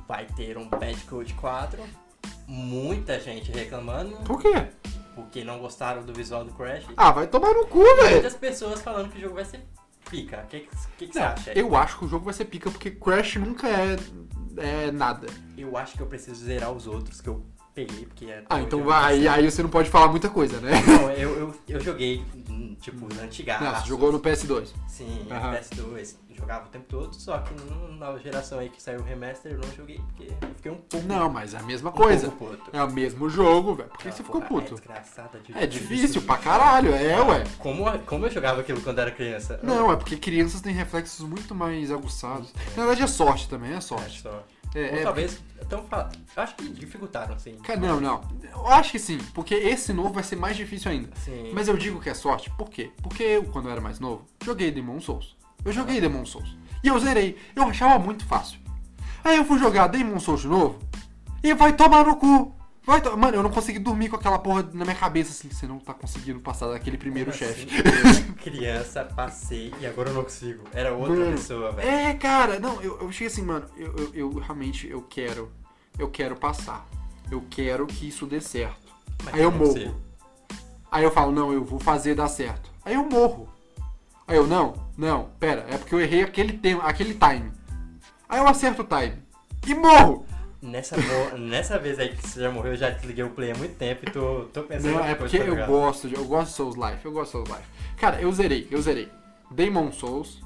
Vai 0.08 0.26
ter 0.26 0.58
um 0.58 0.70
Bandicoot 0.70 1.34
4. 1.34 1.84
Muita 2.48 3.20
gente 3.20 3.52
reclamando. 3.52 4.16
Por 4.18 4.42
quê? 4.42 4.70
Porque 5.16 5.44
não 5.44 5.60
gostaram 5.60 6.04
do 6.04 6.14
visual 6.14 6.44
do 6.46 6.54
Crash. 6.54 6.86
Ah, 6.98 7.12
vai 7.12 7.28
tomar 7.28 7.54
no 7.54 7.66
cu, 7.68 7.84
velho. 7.84 8.12
Muitas 8.12 8.36
pessoas 8.36 8.82
falando 8.82 9.10
que 9.12 9.18
o 9.18 9.22
jogo 9.22 9.36
vai 9.36 9.46
ser 9.46 9.62
pica? 10.10 10.42
O 10.44 10.48
que, 10.48 10.68
que, 10.98 11.08
que 11.08 11.14
você 11.14 11.20
Não, 11.20 11.28
acha? 11.28 11.52
eu 11.54 11.76
acho 11.76 11.98
que 12.00 12.06
o 12.06 12.08
jogo 12.08 12.26
vai 12.26 12.34
ser 12.34 12.46
pica 12.46 12.70
porque 12.70 12.92
Crash 12.92 13.36
nunca 13.38 13.68
é, 13.68 13.98
é 14.58 14.92
nada. 14.92 15.28
Eu 15.58 15.76
acho 15.78 15.96
que 15.96 16.02
eu 16.02 16.08
preciso 16.08 16.44
zerar 16.44 16.72
os 16.72 16.88
outros 16.88 17.22
que 17.22 17.30
eu 17.30 17.44
peguei, 17.74 18.06
porque... 18.06 18.26
é- 18.26 18.44
Ah, 18.50 18.62
então 18.62 18.84
vai, 18.84 19.28
aí 19.28 19.50
você 19.50 19.64
não 19.64 19.70
pode 19.70 19.90
falar 19.90 20.08
muita 20.10 20.30
coisa, 20.30 20.60
né? 20.60 20.72
Não, 20.86 21.10
eu, 21.12 21.38
eu, 21.40 21.56
eu 21.68 21.80
joguei, 21.80 22.24
hum, 22.50 22.76
tipo, 22.80 23.12
na 23.16 23.24
antiga. 23.24 23.60
Não, 23.60 23.76
você 23.76 23.88
jogou 23.88 24.12
no 24.12 24.20
PS2. 24.20 24.68
Sim, 24.88 25.26
Aham. 25.32 25.56
PS2. 25.56 26.16
Jogava 26.34 26.66
o 26.66 26.70
tempo 26.70 26.86
todo, 26.90 27.14
só 27.16 27.38
que 27.40 27.54
na 27.54 27.88
nova 28.06 28.20
geração 28.20 28.60
aí 28.60 28.70
que 28.70 28.82
saiu 28.82 29.00
o 29.00 29.04
remaster 29.04 29.52
eu 29.54 29.60
não 29.60 29.72
joguei, 29.74 29.98
porque 30.00 30.24
eu 30.46 30.50
fiquei 30.56 30.72
um 30.72 30.76
pouco... 30.78 31.08
Não, 31.08 31.30
mas 31.30 31.54
é 31.54 31.58
a 31.58 31.64
mesma 31.64 31.90
um 31.90 31.94
coisa. 31.94 32.34
É 32.72 32.84
o 32.84 32.92
mesmo 32.92 33.30
jogo, 33.30 33.76
velho. 33.76 33.90
Por 33.90 34.00
que 34.00 34.08
Ah, 34.10 34.12
você 34.12 34.24
ficou 34.24 34.42
porra, 34.42 34.62
puto? 34.62 34.74
É 34.74 34.76
desgraçada, 34.78 35.42
É 35.56 35.68
difícil 35.68 36.22
pra 36.24 36.38
caralho, 36.38 36.94
é, 36.94 37.22
ué. 37.22 37.44
Como, 37.60 37.86
como 38.00 38.26
eu 38.26 38.32
jogava 38.32 38.62
aquilo 38.62 38.82
quando 38.82 39.00
era 39.00 39.12
criança? 39.12 39.60
Não, 39.64 39.92
é 39.92 39.96
porque 39.96 40.18
crianças 40.18 40.62
têm 40.62 40.74
reflexos 40.74 41.26
muito 41.28 41.54
mais 41.56 41.92
aguçados. 41.92 42.54
Na 42.76 42.84
verdade 42.86 43.04
é 43.04 43.08
sorte 43.08 43.48
também, 43.48 43.72
é 43.74 43.76
É 43.76 43.82
sorte. 43.82 44.24
É, 44.76 44.80
Ou 44.92 44.98
é- 44.98 45.04
talvez. 45.04 45.40
Então, 45.62 45.86
acho 46.36 46.56
que 46.56 46.68
dificultaram, 46.70 47.38
sim. 47.38 47.58
Não, 47.80 48.02
não. 48.02 48.22
Eu 48.52 48.68
acho 48.68 48.92
que 48.92 49.00
sim, 49.00 49.18
porque 49.34 49.54
esse 49.54 49.94
novo 49.94 50.10
vai 50.12 50.24
ser 50.24 50.36
mais 50.36 50.58
difícil 50.58 50.92
ainda. 50.92 51.10
Sim. 51.16 51.52
Mas 51.54 51.68
eu 51.68 51.78
digo 51.78 52.02
que 52.02 52.10
é 52.10 52.14
sorte, 52.14 52.50
por 52.58 52.70
quê? 52.70 52.92
Porque 53.02 53.22
eu, 53.24 53.44
quando 53.46 53.68
eu 53.68 53.72
era 53.72 53.80
mais 53.82 54.00
novo, 54.00 54.26
joguei 54.44 54.72
Demon 54.72 55.00
Souls. 55.00 55.38
Eu 55.64 55.72
joguei 55.72 56.00
Demon 56.02 56.26
Souls. 56.26 56.58
E 56.84 56.88
eu 56.88 57.00
zerei. 57.00 57.38
Eu 57.56 57.64
achava 57.64 57.98
muito 57.98 58.26
fácil. 58.26 58.60
Aí 59.24 59.38
eu 59.38 59.46
fui 59.46 59.58
jogar 59.60 59.88
Demon 59.88 60.20
Souls 60.20 60.42
de 60.42 60.48
novo. 60.48 60.80
E 61.44 61.54
vai 61.54 61.74
tomar 61.74 62.06
no 62.06 62.16
cu. 62.18 62.54
Vai 62.86 63.00
to... 63.00 63.16
Mano, 63.16 63.38
eu 63.38 63.44
não 63.44 63.50
consegui 63.50 63.80
dormir 63.80 64.10
com 64.10 64.18
aquela 64.18 64.38
porra 64.38 64.64
na 64.74 64.84
minha 64.84 64.96
cabeça 64.96 65.32
assim. 65.32 65.50
Você 65.50 65.66
não 65.66 65.80
tá 65.80 65.94
conseguindo 65.94 66.42
passar 66.42 66.68
daquele 66.68 66.98
primeiro 66.98 67.32
Como 67.32 67.40
chefe. 67.44 67.68
assim? 68.06 68.34
Criança, 68.44 69.06
passei 69.06 69.74
e 69.80 69.86
agora 69.86 70.10
eu 70.10 70.14
não 70.16 70.24
consigo. 70.24 70.66
Era 70.74 70.92
outra 70.94 71.16
Mano, 71.16 71.32
pessoa, 71.32 71.72
velho. 71.72 71.88
É, 71.88 72.14
cara, 72.16 72.60
não, 72.60 72.82
eu, 72.82 73.00
eu 73.00 73.12
cheguei 73.14 73.28
assim, 73.28 73.42
mano, 73.42 73.66
eu, 73.78 73.96
eu, 73.96 74.12
eu 74.14 74.34
realmente 74.40 74.88
eu 74.90 75.02
quero. 75.02 75.50
Eu 75.98 76.10
quero 76.10 76.36
passar. 76.36 76.86
Eu 77.32 77.42
quero 77.50 77.88
que 77.88 78.08
isso 78.10 78.26
dê 78.26 78.42
certo. 78.42 78.92
Mas 79.24 79.34
Aí 79.36 79.42
eu 79.44 79.52
morro. 79.52 79.74
consigo. 79.74 79.96
Aí 80.92 81.04
eu 81.06 81.12
falo, 81.12 81.32
não, 81.32 81.54
eu 81.54 81.64
vou 81.64 81.80
fazer 81.80 82.16
dar 82.16 82.28
certo. 82.28 82.70
Aí 82.84 82.96
eu 82.96 83.04
morro. 83.06 83.48
Aí 84.34 84.40
eu, 84.40 84.48
não, 84.48 84.74
não, 84.98 85.30
pera, 85.40 85.64
é 85.70 85.78
porque 85.78 85.94
eu 85.94 86.02
errei 86.02 86.24
aquele, 86.24 86.54
tema, 86.54 86.82
aquele 86.86 87.14
time. 87.14 87.52
Aí 88.28 88.40
eu 88.40 88.48
acerto 88.48 88.82
o 88.82 88.84
time. 88.84 89.22
E 89.68 89.76
morro! 89.76 90.26
Nessa, 90.60 90.98
nessa 91.38 91.78
vez 91.78 92.00
aí 92.00 92.10
que 92.10 92.28
você 92.28 92.42
já 92.42 92.50
morreu, 92.50 92.72
eu 92.72 92.78
já 92.78 92.90
desliguei 92.90 93.24
o 93.24 93.30
play 93.30 93.52
há 93.52 93.56
muito 93.56 93.76
tempo 93.76 94.10
e 94.10 94.12
tô, 94.12 94.46
tô 94.46 94.64
pensando 94.64 94.94
Não, 94.94 95.06
é 95.06 95.14
porque 95.14 95.38
pra 95.38 95.48
eu 95.48 95.68
gosto, 95.68 96.10
de, 96.10 96.16
eu 96.16 96.26
gosto 96.26 96.50
de 96.50 96.56
Souls 96.56 96.76
Life, 96.76 97.06
eu 97.06 97.12
gosto 97.12 97.26
de 97.26 97.32
Souls 97.32 97.50
Life. 97.50 97.70
Cara, 97.96 98.20
eu 98.20 98.32
zerei, 98.32 98.68
eu 98.72 98.82
zerei. 98.82 99.08
Demon 99.52 99.92
Souls, 99.92 100.42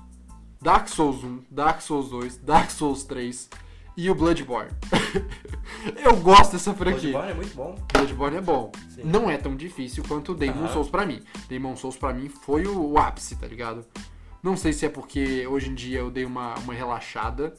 Dark 0.62 0.90
Souls 0.90 1.24
1, 1.24 1.44
Dark 1.50 1.80
Souls 1.80 2.10
2, 2.10 2.38
Dark 2.40 2.70
Souls 2.70 3.06
3 3.06 3.50
e 3.98 4.12
o 4.12 4.16
Bloodborne. 4.16 4.70
eu 5.98 6.16
gosto 6.18 6.52
dessa 6.52 6.74
franquia. 6.74 7.12
Bloodborne 7.12 7.32
é 7.32 7.34
muito 7.34 7.56
bom. 7.56 7.76
Bloodborne 7.92 8.38
é 8.38 8.42
bom. 8.42 8.72
Sim. 8.90 9.02
Não 9.04 9.30
é 9.30 9.38
tão 9.38 9.56
difícil 9.56 10.04
quanto 10.08 10.34
o 10.34 10.36
Demon 10.36 10.60
Aham. 10.60 10.74
Souls 10.74 10.90
pra 10.90 11.06
mim. 11.06 11.22
Demon 11.50 11.76
Souls 11.76 11.98
pra 11.98 12.14
mim 12.14 12.30
foi 12.30 12.68
o, 12.68 12.92
o 12.92 13.00
ápice, 13.00 13.36
tá 13.36 13.48
ligado? 13.48 13.84
Não 14.44 14.56
sei 14.56 14.72
se 14.72 14.86
é 14.86 14.90
porque 14.90 15.48
hoje 15.48 15.72
em 15.72 15.74
dia 15.74 16.00
eu 16.00 16.12
dei 16.12 16.24
uma, 16.24 16.54
uma 16.60 16.74
relaxada, 16.74 17.56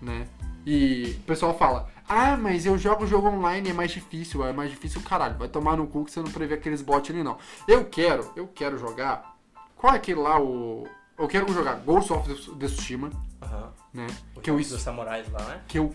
né? 0.00 0.26
E 0.66 1.16
o 1.20 1.24
pessoal 1.24 1.56
fala, 1.56 1.90
ah, 2.08 2.36
mas 2.36 2.64
eu 2.64 2.78
jogo 2.78 3.04
o 3.04 3.06
jogo 3.06 3.28
online, 3.28 3.68
é 3.68 3.72
mais 3.74 3.90
difícil, 3.90 4.42
é 4.46 4.52
mais 4.52 4.70
difícil, 4.70 5.02
caralho. 5.02 5.36
Vai 5.36 5.48
tomar 5.48 5.76
no 5.76 5.86
cu 5.86 6.06
que 6.06 6.10
você 6.10 6.20
não 6.20 6.30
prevê 6.30 6.54
aqueles 6.54 6.80
bots 6.80 7.10
ali, 7.10 7.22
não. 7.22 7.36
Eu 7.68 7.84
quero, 7.84 8.30
eu 8.34 8.48
quero 8.48 8.78
jogar. 8.78 9.36
Qual 9.76 9.92
é 9.92 9.96
aquele 9.96 10.20
lá, 10.20 10.40
o. 10.40 10.88
Eu 11.18 11.28
quero 11.28 11.52
jogar 11.52 11.74
Ghost 11.76 12.12
of 12.12 12.28
the 12.58 12.66
Tsushima, 12.66 13.10
Aham. 13.42 13.72
né? 13.92 14.06
O 14.34 14.40
Que 14.40 14.50
eu, 14.50 14.54
jogo 14.54 14.60
es- 14.62 14.70
dos 14.70 14.82
samurais 14.82 15.30
lá, 15.30 15.42
né? 15.44 15.60
que 15.68 15.78
eu 15.78 15.94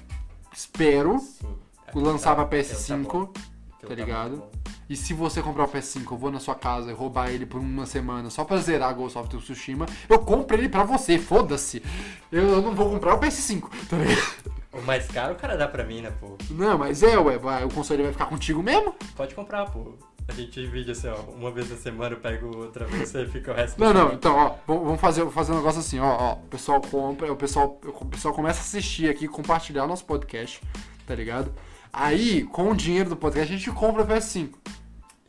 espero 0.54 1.20
Sim. 1.20 1.56
lançar 1.94 2.36
pra 2.36 2.44
Aquele 2.46 2.64
tá 2.64 2.70
PS5. 2.74 3.04
bom. 3.12 3.22
Aquele 3.24 3.36
tá 3.82 3.88
tá 3.88 3.96
ligado? 3.96 4.30
muito 4.32 4.42
bom. 4.42 4.52
E 4.90 4.96
se 4.96 5.14
você 5.14 5.42
comprar 5.42 5.66
o 5.66 5.68
PS5, 5.68 6.12
eu 6.14 6.18
vou 6.18 6.32
na 6.32 6.40
sua 6.40 6.56
casa 6.56 6.90
e 6.90 6.94
roubar 6.94 7.30
ele 7.30 7.46
por 7.46 7.60
uma 7.62 7.86
semana 7.86 8.30
só 8.30 8.44
pra 8.44 8.58
zerar 8.58 8.94
Ghost 8.96 9.18
of 9.18 9.30
Tsushima, 9.30 9.86
eu 10.08 10.20
compro 10.20 10.58
ele 10.58 10.68
pra 10.70 10.84
você, 10.84 11.20
foda-se. 11.20 11.84
Eu, 12.32 12.48
eu 12.50 12.62
não 12.62 12.74
vou 12.74 12.90
comprar 12.90 13.14
o 13.16 13.20
PS5, 13.20 13.70
tá 13.90 13.98
ligado? 13.98 14.59
O 14.72 14.82
mais 14.82 15.08
caro 15.08 15.34
o 15.34 15.36
cara 15.36 15.58
dá 15.58 15.68
pra 15.68 15.84
mim, 15.84 16.02
né, 16.02 16.12
pô? 16.20 16.38
Não, 16.52 16.78
mas 16.78 17.02
é, 17.02 17.18
ué, 17.18 17.38
vai, 17.38 17.64
o 17.66 17.70
console 17.74 18.04
vai 18.04 18.12
ficar 18.12 18.28
contigo 18.28 18.62
mesmo? 18.62 18.94
Pode 19.16 19.34
comprar, 19.34 19.66
pô. 19.66 19.94
A 20.28 20.32
gente 20.32 20.62
divide 20.62 20.92
assim, 20.92 21.08
ó. 21.08 21.16
Uma 21.32 21.50
vez 21.50 21.72
na 21.72 21.76
semana 21.76 22.16
eu 22.16 22.20
pego 22.20 22.56
outra 22.56 22.86
vez 22.86 23.10
você 23.10 23.26
fica 23.26 23.52
o 23.52 23.56
resto 23.56 23.80
Não, 23.80 23.88
não, 23.88 23.96
semana. 24.02 24.14
então, 24.14 24.36
ó, 24.36 24.56
vamos 24.68 25.02
fazer, 25.02 25.22
vamos 25.22 25.34
fazer 25.34 25.54
um 25.54 25.56
negócio 25.56 25.80
assim, 25.80 26.00
ó, 26.00 26.06
ó, 26.06 26.34
o 26.34 26.48
pessoal 26.48 26.80
compra, 26.82 27.32
o 27.34 27.36
pessoal, 27.36 27.80
o 27.84 28.06
pessoal 28.06 28.32
começa 28.34 28.60
a 28.60 28.62
assistir 28.62 29.10
aqui, 29.10 29.28
compartilhar 29.28 29.86
o 29.86 29.88
nosso 29.88 30.06
podcast, 30.06 30.62
tá 31.08 31.16
ligado? 31.16 31.52
Aí, 31.92 32.44
com 32.44 32.70
o 32.70 32.76
dinheiro 32.76 33.10
do 33.10 33.16
podcast, 33.16 33.52
a 33.52 33.58
gente 33.58 33.72
compra 33.72 34.04
o 34.04 34.08
PS5. 34.08 34.52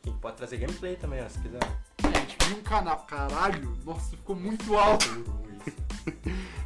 A 0.03 0.07
gente 0.07 0.19
pode 0.19 0.37
trazer 0.37 0.57
gameplay 0.57 0.95
também, 0.95 1.19
ó, 1.23 1.27
se 1.27 1.39
quiser. 1.39 1.59
A 2.03 2.19
gente 2.19 2.37
viu 2.47 2.57
um 2.57 2.61
canal, 2.61 2.97
caralho, 3.07 3.75
nossa, 3.83 4.15
ficou 4.15 4.35
muito 4.35 4.77
alto. 4.77 5.07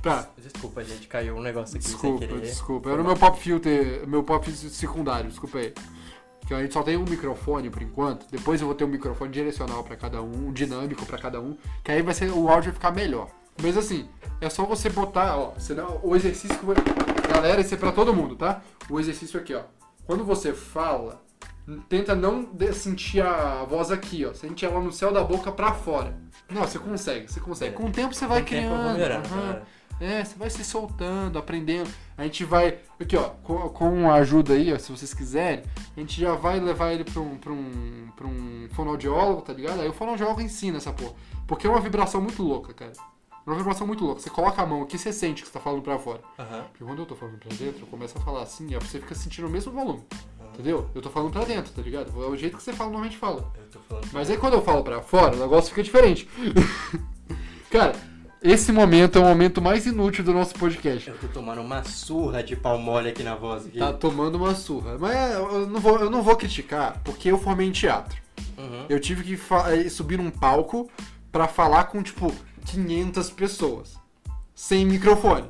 Tá, 0.01 0.29
Desculpa, 0.37 0.83
gente, 0.83 1.07
caiu 1.07 1.35
um 1.35 1.41
negócio 1.41 1.77
aqui 1.77 1.85
sem 1.85 1.93
Desculpa, 1.95 2.27
querer. 2.27 2.41
desculpa. 2.41 2.89
Era 2.91 3.01
o 3.01 3.05
meu 3.05 3.15
pop 3.15 3.39
filter, 3.39 4.07
meu 4.07 4.23
pop 4.23 4.51
secundário, 4.51 5.29
desculpa 5.29 5.57
aí. 5.57 5.73
Que 6.47 6.53
a 6.53 6.61
gente 6.61 6.73
só 6.73 6.83
tem 6.83 6.95
um 6.95 7.03
microfone 7.03 7.71
por 7.71 7.81
enquanto. 7.81 8.27
Depois 8.29 8.61
eu 8.61 8.67
vou 8.67 8.75
ter 8.75 8.83
um 8.83 8.87
microfone 8.87 9.31
direcional 9.31 9.83
pra 9.83 9.95
cada 9.95 10.21
um, 10.21 10.47
um 10.49 10.53
dinâmico 10.53 11.05
pra 11.05 11.17
cada 11.17 11.41
um, 11.41 11.57
que 11.83 11.91
aí 11.91 12.03
vai 12.03 12.13
ser 12.13 12.29
o 12.29 12.47
áudio 12.47 12.71
vai 12.71 12.73
ficar 12.73 12.91
melhor. 12.91 13.29
Mas 13.61 13.77
assim, 13.77 14.07
é 14.39 14.49
só 14.49 14.63
você 14.65 14.89
botar, 14.89 15.37
ó, 15.37 15.53
senão 15.57 15.99
o 16.03 16.15
exercício 16.15 16.57
que 16.57 16.65
vai... 16.65 16.75
Galera, 17.27 17.61
esse 17.61 17.73
é 17.73 17.77
pra 17.77 17.91
todo 17.91 18.13
mundo, 18.13 18.35
tá? 18.35 18.61
O 18.89 18.99
exercício 18.99 19.39
aqui, 19.39 19.55
ó. 19.55 19.63
Quando 20.05 20.23
você 20.23 20.53
fala, 20.53 21.23
tenta 21.89 22.15
não 22.15 22.43
de- 22.43 22.73
sentir 22.73 23.21
a 23.21 23.63
voz 23.63 23.91
aqui, 23.91 24.25
ó. 24.25 24.33
Sente 24.33 24.65
ela 24.65 24.79
no 24.79 24.91
céu 24.91 25.11
da 25.11 25.23
boca 25.23 25.51
pra 25.51 25.73
fora. 25.73 26.15
Não, 26.49 26.61
você 26.61 26.77
consegue, 26.79 27.31
você 27.31 27.39
consegue. 27.39 27.75
Com 27.75 27.85
o 27.85 27.91
tempo 27.91 28.13
você 28.13 28.27
vai 28.27 28.41
Com 28.41 28.47
criando. 28.47 28.73
aham. 28.73 29.23
cara. 29.23 29.63
É, 29.99 30.25
você 30.25 30.37
vai 30.37 30.49
se 30.49 30.61
soltando, 30.65 31.39
aprendendo. 31.39 31.89
A 32.17 32.23
gente 32.23 32.43
vai. 32.43 32.79
Aqui, 32.99 33.15
ó, 33.15 33.29
com, 33.29 33.69
com 33.69 34.11
a 34.11 34.15
ajuda 34.15 34.53
aí, 34.53 34.73
ó, 34.73 34.77
se 34.77 34.91
vocês 34.91 35.13
quiserem, 35.13 35.63
a 35.95 35.99
gente 36.01 36.19
já 36.19 36.35
vai 36.35 36.59
levar 36.59 36.91
ele 36.91 37.05
pra 37.05 37.21
um, 37.21 37.37
pra 37.37 37.53
um, 37.53 38.09
pra 38.15 38.27
um 38.27 38.67
fonoaudiólogo, 38.73 39.41
tá 39.41 39.53
ligado? 39.53 39.79
Aí 39.79 39.87
o 39.87 39.93
fonoaudiólogo 39.93 40.41
ensina 40.41 40.77
essa 40.77 40.91
porra. 40.91 41.13
Porque 41.47 41.65
é 41.65 41.69
uma 41.69 41.79
vibração 41.79 42.19
muito 42.19 42.43
louca, 42.43 42.73
cara. 42.73 42.91
É 43.47 43.49
uma 43.49 43.55
vibração 43.55 43.87
muito 43.87 44.03
louca. 44.03 44.19
Você 44.19 44.29
coloca 44.29 44.61
a 44.61 44.65
mão 44.65 44.81
aqui, 44.81 44.97
você 44.97 45.13
sente 45.13 45.41
que 45.43 45.47
você 45.47 45.53
tá 45.53 45.59
falando 45.61 45.81
pra 45.81 45.97
fora. 45.97 46.19
Aham. 46.37 46.63
Porque 46.71 46.83
quando 46.83 46.99
eu 46.99 47.05
tô 47.05 47.15
falando 47.15 47.37
pra 47.37 47.49
dentro, 47.55 47.81
eu 47.83 47.87
começo 47.87 48.17
a 48.17 48.21
falar 48.21 48.41
assim, 48.41 48.75
ó, 48.75 48.79
você 48.81 48.99
fica 48.99 49.15
sentindo 49.15 49.47
o 49.47 49.49
mesmo 49.49 49.71
volume. 49.71 50.03
Entendeu? 50.55 50.89
Eu 50.95 51.01
tô 51.01 51.09
falando 51.09 51.31
pra 51.31 51.43
dentro, 51.43 51.71
tá 51.73 51.81
ligado? 51.81 52.11
É 52.23 52.27
o 52.27 52.35
jeito 52.37 52.55
que 52.55 52.63
você 52.63 52.71
fala, 52.71 52.89
normalmente 52.89 53.17
fala. 53.17 53.51
Eu 53.57 53.69
tô 53.71 53.79
falando. 53.89 54.07
Mas 54.13 54.29
aí 54.29 54.37
quando 54.37 54.53
eu 54.53 54.61
falo 54.61 54.83
pra 54.83 55.01
fora, 55.01 55.35
o 55.35 55.39
negócio 55.39 55.69
fica 55.69 55.83
diferente. 55.83 56.29
Cara, 57.69 57.93
esse 58.41 58.71
momento 58.71 59.17
é 59.17 59.21
o 59.21 59.25
momento 59.25 59.61
mais 59.61 59.85
inútil 59.85 60.23
do 60.23 60.31
nosso 60.31 60.55
podcast. 60.55 61.09
Eu 61.09 61.17
tô 61.17 61.27
tomando 61.27 61.59
uma 61.61 61.83
surra 61.83 62.41
de 62.41 62.55
pau 62.55 62.79
mole 62.79 63.09
aqui 63.09 63.21
na 63.21 63.35
voz. 63.35 63.65
Aqui. 63.65 63.79
Tá 63.79 63.91
tomando 63.91 64.35
uma 64.35 64.55
surra. 64.55 64.97
Mas 64.97 65.13
é, 65.13 65.35
eu 65.35 65.67
não 65.67 65.81
vou, 65.81 65.99
eu 65.99 66.09
não 66.09 66.23
vou 66.23 66.37
criticar, 66.37 67.01
porque 67.03 67.29
eu 67.29 67.37
formei 67.37 67.67
em 67.67 67.71
teatro. 67.71 68.15
Uhum. 68.57 68.85
Eu 68.87 68.99
tive 68.99 69.23
que 69.23 69.33
eh, 69.33 69.89
subir 69.89 70.17
num 70.17 70.31
palco 70.31 70.89
pra 71.33 71.49
falar 71.49 71.85
com, 71.85 72.01
tipo, 72.01 72.33
500 72.65 73.29
pessoas. 73.31 73.95
Sem 74.53 74.85
microfone. 74.85 75.49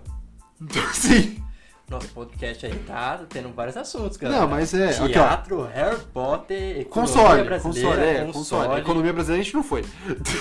Então, 0.59 0.83
assim... 0.83 1.44
Nosso 1.87 2.07
podcast 2.09 2.65
aí 2.65 2.73
tá 2.79 3.21
tendo 3.29 3.49
vários 3.53 3.77
assuntos, 3.77 4.17
galera. 4.17 4.41
Não, 4.41 4.47
mas 4.49 4.73
é, 4.73 4.89
aqui. 4.89 5.09
Teatro, 5.13 5.63
Harry 5.71 5.99
Potter, 6.11 6.79
economia 6.81 6.87
Console, 6.89 7.43
brasileira, 7.43 7.59
console, 7.59 8.01
é, 8.01 8.13
console. 8.25 8.33
console. 8.33 8.81
Economia 8.81 9.13
brasileira 9.13 9.41
a 9.41 9.43
gente 9.43 9.53
não 9.55 9.63
foi. 9.63 9.85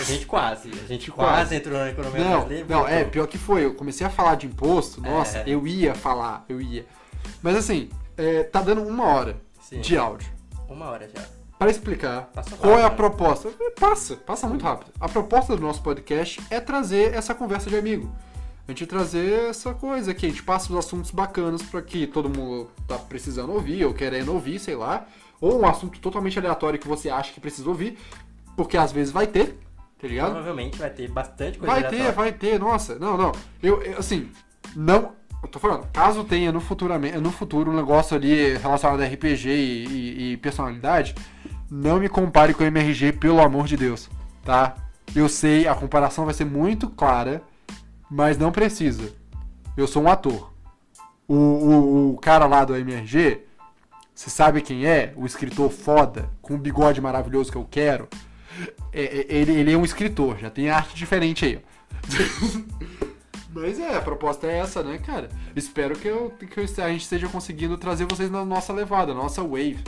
A 0.00 0.04
gente 0.04 0.24
quase. 0.26 0.70
A 0.70 0.86
gente 0.86 1.10
Quase. 1.12 1.30
quase, 1.32 1.54
entrou 1.56 1.78
na 1.78 1.90
economia 1.90 2.24
Não, 2.24 2.30
brasileira. 2.40 2.66
não, 2.68 2.88
é, 2.88 3.04
pior 3.04 3.26
que 3.26 3.36
foi. 3.36 3.64
Eu 3.66 3.74
comecei 3.74 4.06
a 4.06 4.10
falar 4.10 4.36
de 4.36 4.46
imposto, 4.46 5.02
nossa, 5.02 5.38
É. 5.40 5.44
eu 5.46 5.66
ia 5.66 5.94
falar, 5.94 6.46
eu 6.48 6.62
ia. 6.62 6.86
Mas 7.42 7.56
assim, 7.56 7.90
é, 8.16 8.44
tá 8.44 8.62
dando 8.62 8.82
uma 8.82 9.04
hora 9.04 9.36
Sim. 9.60 9.80
de 9.82 9.98
áudio. 9.98 10.26
Uma 10.66 10.86
hora 10.88 11.06
já. 11.14 11.22
Para 11.58 11.70
explicar 11.70 12.30
Passou 12.34 12.56
qual 12.56 12.72
é 12.78 12.80
a 12.80 12.84
rápido, 12.84 13.02
né? 13.02 13.08
proposta. 13.10 13.50
Passa, 13.78 14.16
passa 14.16 14.46
muito 14.48 14.62
rápido. 14.64 14.90
A 14.98 15.08
proposta 15.10 15.54
do 15.54 15.60
nosso 15.62 15.82
podcast 15.82 16.40
é 16.50 16.58
trazer 16.58 17.12
essa 17.14 17.34
conversa 17.34 17.68
de 17.68 17.76
amigo. 17.76 18.10
A 18.66 18.70
gente 18.72 18.86
trazer 18.86 19.50
essa 19.50 19.74
coisa 19.74 20.10
aqui, 20.12 20.26
a 20.26 20.28
gente 20.30 20.42
passa 20.42 20.72
os 20.72 20.78
assuntos 20.78 21.10
bacanas 21.10 21.60
para 21.62 21.82
que 21.82 22.06
todo 22.06 22.30
mundo 22.30 22.70
tá 22.88 22.96
precisando 22.96 23.52
ouvir 23.52 23.84
ou 23.84 23.92
querendo 23.92 24.32
ouvir, 24.32 24.58
sei 24.58 24.74
lá. 24.74 25.06
Ou 25.40 25.60
um 25.60 25.66
assunto 25.66 25.98
totalmente 26.00 26.38
aleatório 26.38 26.78
que 26.78 26.88
você 26.88 27.10
acha 27.10 27.32
que 27.32 27.40
precisa 27.40 27.68
ouvir, 27.68 27.98
porque 28.56 28.76
às 28.78 28.90
vezes 28.90 29.12
vai 29.12 29.26
ter, 29.26 29.58
tá 30.00 30.08
ligado? 30.08 30.30
Provavelmente 30.32 30.78
vai 30.78 30.88
ter 30.88 31.08
bastante 31.10 31.58
coisa 31.58 31.72
Vai 31.74 31.82
ter, 31.82 31.88
aleatória. 31.96 32.12
vai 32.12 32.32
ter, 32.32 32.58
nossa. 32.58 32.98
Não, 32.98 33.18
não. 33.18 33.32
Eu, 33.62 33.82
eu, 33.82 33.98
assim, 33.98 34.30
não. 34.74 35.12
Eu 35.42 35.48
tô 35.50 35.58
falando, 35.58 35.86
caso 35.92 36.24
tenha 36.24 36.50
no, 36.50 36.58
futuramente, 36.58 37.18
no 37.18 37.30
futuro 37.30 37.70
um 37.70 37.76
negócio 37.76 38.16
ali 38.16 38.56
relacionado 38.56 39.02
a 39.02 39.04
RPG 39.06 39.50
e, 39.50 39.84
e- 39.86 40.32
e 40.32 40.36
personalidade, 40.38 41.14
não 41.70 41.98
me 42.00 42.08
compare 42.08 42.54
com 42.54 42.62
o 42.64 42.66
MRG, 42.66 43.12
pelo 43.12 43.42
amor 43.42 43.66
de 43.66 43.76
Deus, 43.76 44.08
tá? 44.42 44.74
Eu 45.14 45.28
sei, 45.28 45.68
a 45.68 45.74
comparação 45.74 46.24
vai 46.24 46.32
ser 46.32 46.46
muito 46.46 46.88
clara, 46.88 47.42
Mas 48.16 48.38
não 48.38 48.52
precisa. 48.52 49.12
Eu 49.76 49.88
sou 49.88 50.04
um 50.04 50.08
ator. 50.08 50.52
O, 51.26 51.34
o, 51.34 52.10
o 52.12 52.18
cara 52.18 52.46
lá 52.46 52.64
do 52.64 52.76
MRG, 52.76 53.40
você 54.14 54.30
sabe 54.30 54.62
quem 54.62 54.86
é? 54.86 55.12
O 55.16 55.26
escritor 55.26 55.68
foda, 55.68 56.30
com 56.40 56.54
o 56.54 56.58
bigode 56.58 57.00
maravilhoso 57.00 57.50
que 57.50 57.58
eu 57.58 57.66
quero. 57.68 58.08
É, 58.92 59.02
é, 59.02 59.26
ele, 59.28 59.50
ele 59.50 59.72
é 59.72 59.76
um 59.76 59.84
escritor, 59.84 60.38
já 60.38 60.48
tem 60.48 60.70
arte 60.70 60.94
diferente 60.94 61.44
aí, 61.44 61.60
ó. 61.60 61.60
Mas 63.52 63.80
é, 63.80 63.96
a 63.96 64.00
proposta 64.00 64.46
é 64.46 64.58
essa, 64.58 64.84
né, 64.84 64.98
cara? 64.98 65.28
Espero 65.56 65.98
que, 65.98 66.06
eu, 66.06 66.30
que 66.30 66.60
eu- 66.60 66.84
a 66.84 66.88
gente 66.90 67.02
esteja 67.02 67.28
conseguindo 67.28 67.76
trazer 67.76 68.04
vocês 68.04 68.30
na 68.30 68.44
nossa 68.44 68.72
levada, 68.72 69.12
na 69.12 69.22
nossa 69.22 69.42
wave. 69.42 69.82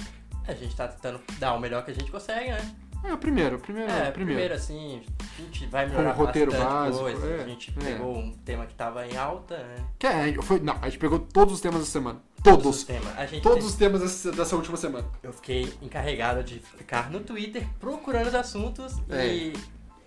A 0.49 0.53
gente 0.53 0.75
tá 0.75 0.89
tentando 0.89 1.21
dar 1.39 1.55
o 1.55 1.61
melhor 1.61 1.85
que 1.85 1.93
a 1.93 1.95
gente 1.95 2.11
consegue, 2.11 2.51
né? 2.51 2.75
É, 3.13 3.17
primeiro, 3.17 3.59
primeiro, 3.59 3.91
É, 3.91 4.11
primeiro. 4.11 4.15
primeiro 4.15 4.55
assim, 4.55 5.03
a 5.21 5.43
gente 5.43 5.67
vai 5.67 5.87
melhorar 5.89 6.15
Com 6.15 6.23
o 6.23 6.27
roteiro 6.27 6.51
básico, 6.53 6.99
coisa. 7.05 7.27
é, 7.27 7.43
a 7.45 7.47
gente 7.49 7.73
é. 7.79 7.85
pegou 7.85 8.17
um 8.17 8.33
tema 8.45 8.67
que 8.67 8.75
tava 8.75 9.07
em 9.07 9.17
alta, 9.17 9.57
né? 9.59 9.77
Que 9.99 10.07
é, 10.07 10.33
foi, 10.43 10.61
não, 10.61 10.77
a 10.83 10.87
gente 10.89 10.99
pegou 10.99 11.19
todos 11.19 11.55
os 11.55 11.61
temas 11.61 11.81
da 11.81 11.87
semana. 11.87 12.21
Todos 12.43 12.63
Todos. 12.63 12.79
os 12.79 12.85
temas. 12.85 13.19
A 13.19 13.27
gente 13.27 13.43
Todos 13.43 13.59
tem- 13.59 13.67
os 13.69 13.75
temas 13.75 14.01
dessa, 14.03 14.31
dessa 14.33 14.57
última 14.57 14.77
semana. 14.77 15.07
Eu 15.23 15.33
fiquei 15.33 15.73
encarregado 15.83 16.43
de 16.45 16.59
ficar 16.61 17.11
no 17.11 17.21
Twitter 17.21 17.67
procurando 17.81 18.29
os 18.29 18.35
assuntos 18.35 18.95
É. 19.11 19.27
e 19.27 19.53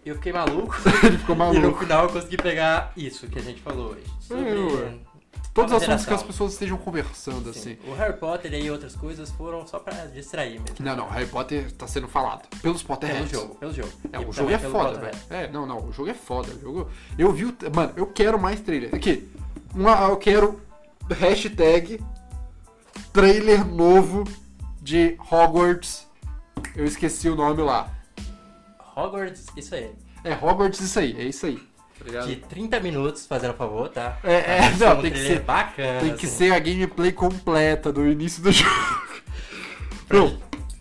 eu 0.05 0.15
fiquei 0.15 0.31
maluco. 0.31 0.73
Ele 1.03 1.17
ficou 1.17 1.35
E 1.35 1.37
no 1.37 1.45
maluco. 1.45 1.79
final 1.79 2.03
eu 2.05 2.09
consegui 2.09 2.37
pegar 2.37 2.93
isso 2.95 3.27
que 3.27 3.39
a 3.39 3.41
gente 3.41 3.61
falou 3.61 3.91
hoje. 3.91 4.03
Sobre 4.21 4.49
Todos 5.59 5.73
os 5.73 5.83
assuntos 5.83 6.05
que 6.05 6.13
as 6.13 6.23
pessoas 6.23 6.53
estejam 6.53 6.77
conversando, 6.77 7.53
Sim, 7.53 7.59
assim. 7.59 7.77
O 7.87 7.93
Harry 7.95 8.17
Potter 8.17 8.53
e 8.53 8.71
outras 8.71 8.95
coisas 8.95 9.29
foram 9.31 9.65
só 9.67 9.79
pra 9.79 10.05
distrair 10.05 10.59
mesmo. 10.59 10.75
Não, 10.79 10.95
não, 10.95 11.09
Harry 11.09 11.27
Potter 11.27 11.71
tá 11.71 11.87
sendo 11.87 12.07
falado. 12.07 12.47
Pelos 12.61 12.81
Pelo 12.81 12.97
Potterheads. 12.99 13.31
jogo, 13.31 13.55
pelo 13.55 13.73
jogo. 13.73 13.89
É, 14.11 14.21
E 14.21 14.25
o 14.25 14.31
jogo 14.31 14.51
é 14.51 14.57
pelo 14.57 14.71
foda, 14.71 14.99
velho. 14.99 15.17
É, 15.29 15.47
não, 15.51 15.65
não, 15.65 15.87
o 15.87 15.91
jogo 15.91 16.09
é 16.09 16.13
foda. 16.13 16.51
O 16.51 16.59
jogo... 16.59 16.89
Eu 17.17 17.31
vi 17.31 17.45
o. 17.45 17.55
Mano, 17.75 17.93
eu 17.95 18.07
quero 18.07 18.39
mais 18.39 18.61
trailer. 18.61 18.93
Aqui, 18.93 19.29
uma, 19.73 20.07
eu 20.07 20.17
quero 20.17 20.61
hashtag 21.09 21.99
trailer 23.11 23.65
novo 23.65 24.23
de 24.81 25.17
Hogwarts. 25.31 26.07
Eu 26.75 26.85
esqueci 26.85 27.29
o 27.29 27.35
nome 27.35 27.61
lá. 27.61 27.91
Hogwarts, 28.95 29.45
isso 29.55 29.75
aí. 29.75 29.91
É 30.23 30.33
Hogwarts 30.33 30.79
isso 30.79 30.99
aí, 30.99 31.15
é 31.19 31.23
isso 31.23 31.45
aí. 31.45 31.68
Ligado? 32.05 32.27
De 32.27 32.35
30 32.37 32.79
minutos, 32.79 33.25
fazendo 33.25 33.53
favor, 33.53 33.89
tá? 33.89 34.17
É, 34.23 34.33
é, 34.65 34.75
não, 34.79 34.97
um 34.97 35.01
tem 35.01 35.11
que 35.11 35.17
ser- 35.19 35.41
bacana. 35.41 35.99
Tem 35.99 36.15
que 36.15 36.25
assim. 36.25 36.35
ser 36.37 36.53
a 36.53 36.59
gameplay 36.59 37.11
completa 37.11 37.91
do 37.91 38.05
início 38.07 38.41
do 38.41 38.51
jogo. 38.53 38.69
Meu, 40.09 40.37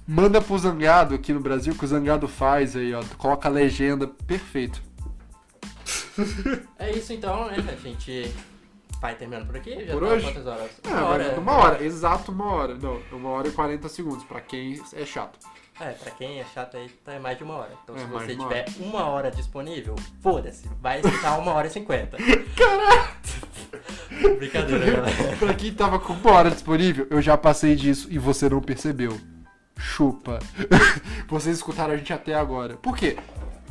manda 0.06 0.40
pro 0.40 0.58
Zangado 0.58 1.14
aqui 1.14 1.32
no 1.32 1.40
Brasil 1.40 1.74
que 1.74 1.84
o 1.84 1.88
Zangado 1.88 2.26
faz 2.28 2.74
aí, 2.76 2.94
ó. 2.94 3.02
Coloca 3.18 3.48
a 3.48 3.52
legenda 3.52 4.06
perfeito. 4.06 4.80
É 6.78 6.90
isso 6.92 7.12
então, 7.12 7.46
né? 7.48 7.56
Gente 7.82 8.32
vai 9.00 9.14
terminando 9.14 9.46
por 9.46 9.56
aqui. 9.56 9.84
Já 9.86 9.92
Por 9.92 10.02
tá 10.06 10.14
hoje? 10.14 10.24
quantas 10.26 10.46
horas? 10.46 10.70
É, 10.84 10.88
vai- 10.90 11.38
uma 11.38 11.52
hora, 11.52 11.84
exato 11.84 12.32
uma 12.32 12.52
hora. 12.52 12.74
Não, 12.74 13.00
uma 13.12 13.30
hora 13.30 13.48
e 13.48 13.50
40 13.52 13.88
segundos, 13.88 14.24
pra 14.24 14.40
quem 14.40 14.80
é 14.92 15.04
chato. 15.04 15.38
É, 15.80 15.90
pra 15.92 16.10
quem 16.10 16.40
é 16.40 16.44
chato 16.52 16.76
aí, 16.76 16.88
tá 17.04 17.12
é 17.12 17.18
mais 17.20 17.38
de 17.38 17.44
uma 17.44 17.54
hora. 17.54 17.70
Então 17.84 17.94
É, 17.94 18.00
se 18.00 18.04
você 18.06 18.32
uma 18.34 18.42
tiver 18.44 18.64
uma 18.80 19.04
hora 19.06 19.30
disponível, 19.30 19.94
foda-se, 20.20 20.68
vai 20.80 21.00
escutar 21.00 21.38
uma 21.38 21.52
hora 21.52 21.68
e 21.68 21.70
cinquenta. 21.70 22.16
Caralho! 22.56 24.36
Brincadeira, 24.38 24.84
galera. 24.90 25.06
pra 25.38 25.54
quem 25.54 25.72
tava 25.72 25.98
com 25.98 26.12
uma 26.14 26.32
hora 26.32 26.50
disponível, 26.50 27.06
eu 27.10 27.22
já 27.22 27.36
passei 27.36 27.76
disso 27.76 28.08
e 28.10 28.18
você 28.18 28.48
não 28.48 28.60
percebeu. 28.60 29.18
Chupa. 29.78 30.40
Vocês 31.28 31.56
escutaram 31.58 31.94
a 31.94 31.96
gente 31.96 32.12
até 32.12 32.34
agora. 32.34 32.76
Por 32.76 32.96
quê? 32.96 33.16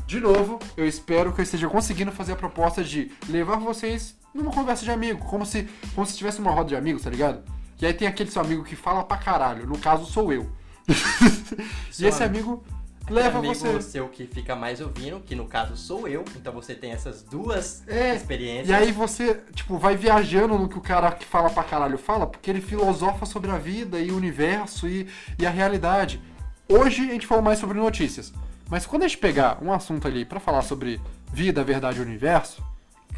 De 0.05 0.21
novo, 0.21 0.57
eu 0.77 0.87
espero 0.87 1.33
que 1.33 1.41
eu 1.41 1.43
esteja 1.43 1.67
conseguindo 1.67 2.13
fazer 2.13 2.31
a 2.31 2.35
proposta 2.37 2.81
de 2.81 3.11
levar 3.27 3.57
vocês 3.57 4.15
numa 4.37 4.51
conversa 4.51 4.83
de 4.83 4.91
amigo, 4.91 5.19
como 5.25 5.45
se, 5.45 5.67
como 5.93 6.05
se 6.05 6.15
tivesse 6.15 6.39
uma 6.39 6.51
roda 6.51 6.69
de 6.69 6.75
amigos, 6.75 7.03
tá 7.03 7.09
ligado? 7.09 7.43
E 7.79 7.85
aí 7.85 7.93
tem 7.93 8.07
aquele 8.07 8.31
seu 8.31 8.41
amigo 8.41 8.63
que 8.63 8.75
fala 8.75 9.03
pra 9.03 9.17
caralho, 9.17 9.67
no 9.67 9.77
caso 9.77 10.05
sou 10.05 10.31
eu. 10.31 10.49
e 11.99 12.05
esse 12.05 12.23
amigo 12.23 12.63
leva 13.09 13.39
amigo 13.39 13.53
você. 13.53 13.81
seu 13.81 14.07
que 14.07 14.25
fica 14.25 14.55
mais 14.55 14.81
ouvindo, 14.81 15.19
que 15.19 15.35
no 15.35 15.45
caso 15.45 15.75
sou 15.77 16.07
eu, 16.07 16.23
então 16.35 16.53
você 16.53 16.73
tem 16.73 16.91
essas 16.91 17.21
duas 17.21 17.83
É, 17.87 18.15
experiências. 18.15 18.69
E 18.69 18.73
aí 18.73 18.91
você, 18.91 19.41
tipo, 19.53 19.77
vai 19.77 19.95
viajando 19.95 20.57
no 20.57 20.67
que 20.67 20.77
o 20.77 20.81
cara 20.81 21.11
que 21.11 21.25
fala 21.25 21.49
pra 21.49 21.63
caralho 21.63 21.97
fala, 21.97 22.25
porque 22.25 22.49
ele 22.49 22.61
filosofa 22.61 23.25
sobre 23.25 23.51
a 23.51 23.57
vida 23.57 23.99
e 23.99 24.11
o 24.11 24.17
universo 24.17 24.87
e, 24.87 25.07
e 25.37 25.45
a 25.45 25.49
realidade. 25.49 26.21
Hoje 26.67 27.09
a 27.09 27.13
gente 27.13 27.27
falou 27.27 27.43
mais 27.43 27.59
sobre 27.59 27.77
notícias. 27.77 28.33
Mas 28.69 28.85
quando 28.85 29.03
a 29.03 29.07
gente 29.07 29.19
pegar 29.19 29.59
um 29.61 29.71
assunto 29.71 30.07
ali 30.07 30.25
pra 30.25 30.39
falar 30.39 30.61
sobre 30.61 30.99
vida, 31.31 31.63
verdade 31.63 31.99
e 31.99 32.01
universo, 32.01 32.61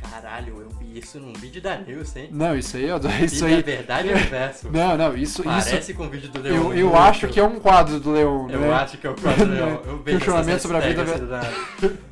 Caralho, 0.02 0.62
eu 0.62 0.70
vi 0.70 1.00
isso 1.00 1.20
num 1.20 1.34
vídeo 1.34 1.62
da 1.62 1.78
Nilce, 1.78 2.20
hein? 2.20 2.30
não, 2.32 2.56
isso 2.58 2.78
aí, 2.78 2.90
ó, 2.92 2.98
isso 3.24 3.46
Vida, 3.46 3.58
aí. 3.58 3.62
verdade 3.64 4.08
e 4.08 4.12
universo. 4.14 4.70
Não, 4.72 4.98
não, 4.98 5.16
isso, 5.18 5.44
Parece 5.44 5.78
isso. 5.92 5.94
com 5.96 6.06
o 6.08 6.10
vídeo 6.10 6.30
do 6.30 6.42
Leão. 6.42 6.74
Eu, 6.74 6.78
eu 6.90 6.96
acho 6.98 7.28
que 7.28 7.40
é 7.40 7.44
um 7.44 7.60
quadro 7.60 8.00
do 8.00 8.12
Leão, 8.12 8.50
Eu 8.50 8.60
né? 8.62 8.72
acho 8.74 8.98
que 8.98 9.06
é 9.06 9.10
o 9.10 9.16
quadro 9.16 9.46
do 9.46 9.52
Leão. 9.54 9.82
Eu 9.86 9.98
vejo 10.04 10.18
Questionamento 10.18 10.60
sobre 10.62 10.78
a 10.78 10.80
vida, 10.80 11.04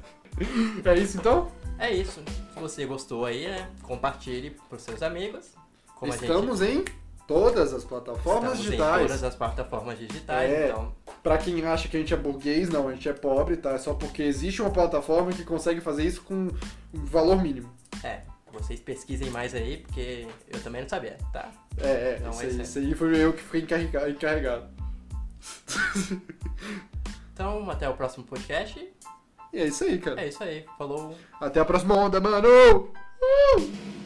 É 0.85 0.95
isso 0.95 1.17
então? 1.17 1.51
É 1.79 1.91
isso. 1.91 2.21
Se 2.53 2.59
você 2.59 2.85
gostou 2.85 3.25
aí, 3.25 3.47
né? 3.47 3.67
Compartilhe 3.83 4.51
pros 4.69 4.81
seus 4.83 5.01
amigos. 5.01 5.47
Como 5.95 6.13
Estamos 6.13 6.61
a 6.61 6.65
gente... 6.65 6.91
em 6.91 7.07
todas 7.27 7.73
as 7.73 7.83
plataformas 7.83 8.53
Estamos 8.53 8.59
em 8.59 8.63
digitais. 8.71 9.01
todas 9.01 9.23
as 9.23 9.35
plataformas 9.35 9.99
digitais, 9.99 10.51
É. 10.51 10.69
então. 10.69 10.93
Pra 11.23 11.37
quem 11.37 11.65
acha 11.65 11.87
que 11.87 11.97
a 11.97 11.99
gente 11.99 12.13
é 12.13 12.17
burguês, 12.17 12.69
não, 12.69 12.87
a 12.87 12.93
gente 12.93 13.09
é 13.09 13.13
pobre, 13.13 13.57
tá? 13.57 13.71
É 13.71 13.77
só 13.77 13.93
porque 13.93 14.21
existe 14.23 14.61
uma 14.61 14.71
plataforma 14.71 15.31
que 15.31 15.43
consegue 15.43 15.81
fazer 15.81 16.03
isso 16.03 16.21
com 16.21 16.33
um 16.35 16.51
valor 16.93 17.41
mínimo. 17.41 17.69
É, 18.03 18.21
vocês 18.51 18.79
pesquisem 18.79 19.29
mais 19.29 19.53
aí, 19.55 19.77
porque 19.77 20.27
eu 20.49 20.61
também 20.63 20.81
não 20.81 20.89
sabia, 20.89 21.17
tá? 21.33 21.51
É, 21.77 21.87
é, 21.89 22.17
Então 22.19 22.31
isso, 22.31 22.41
é 22.41 22.45
aí, 22.45 22.61
isso 22.61 22.79
aí. 22.79 22.95
foi 22.95 23.17
eu 23.17 23.33
que 23.33 23.41
fiquei 23.43 23.61
encarrega- 23.61 24.09
encarregado. 24.09 24.67
Então, 27.33 27.69
até 27.69 27.87
o 27.87 27.93
próximo 27.93 28.23
podcast. 28.25 28.79
E 29.53 29.59
é 29.59 29.65
isso 29.67 29.83
aí, 29.83 29.99
cara. 29.99 30.19
É 30.19 30.27
isso 30.27 30.43
aí. 30.43 30.65
Falou. 30.75 31.15
Até 31.39 31.59
a 31.59 31.65
próxima 31.65 31.93
onda, 31.93 32.19
mano! 32.19 32.47
Uh! 33.21 33.96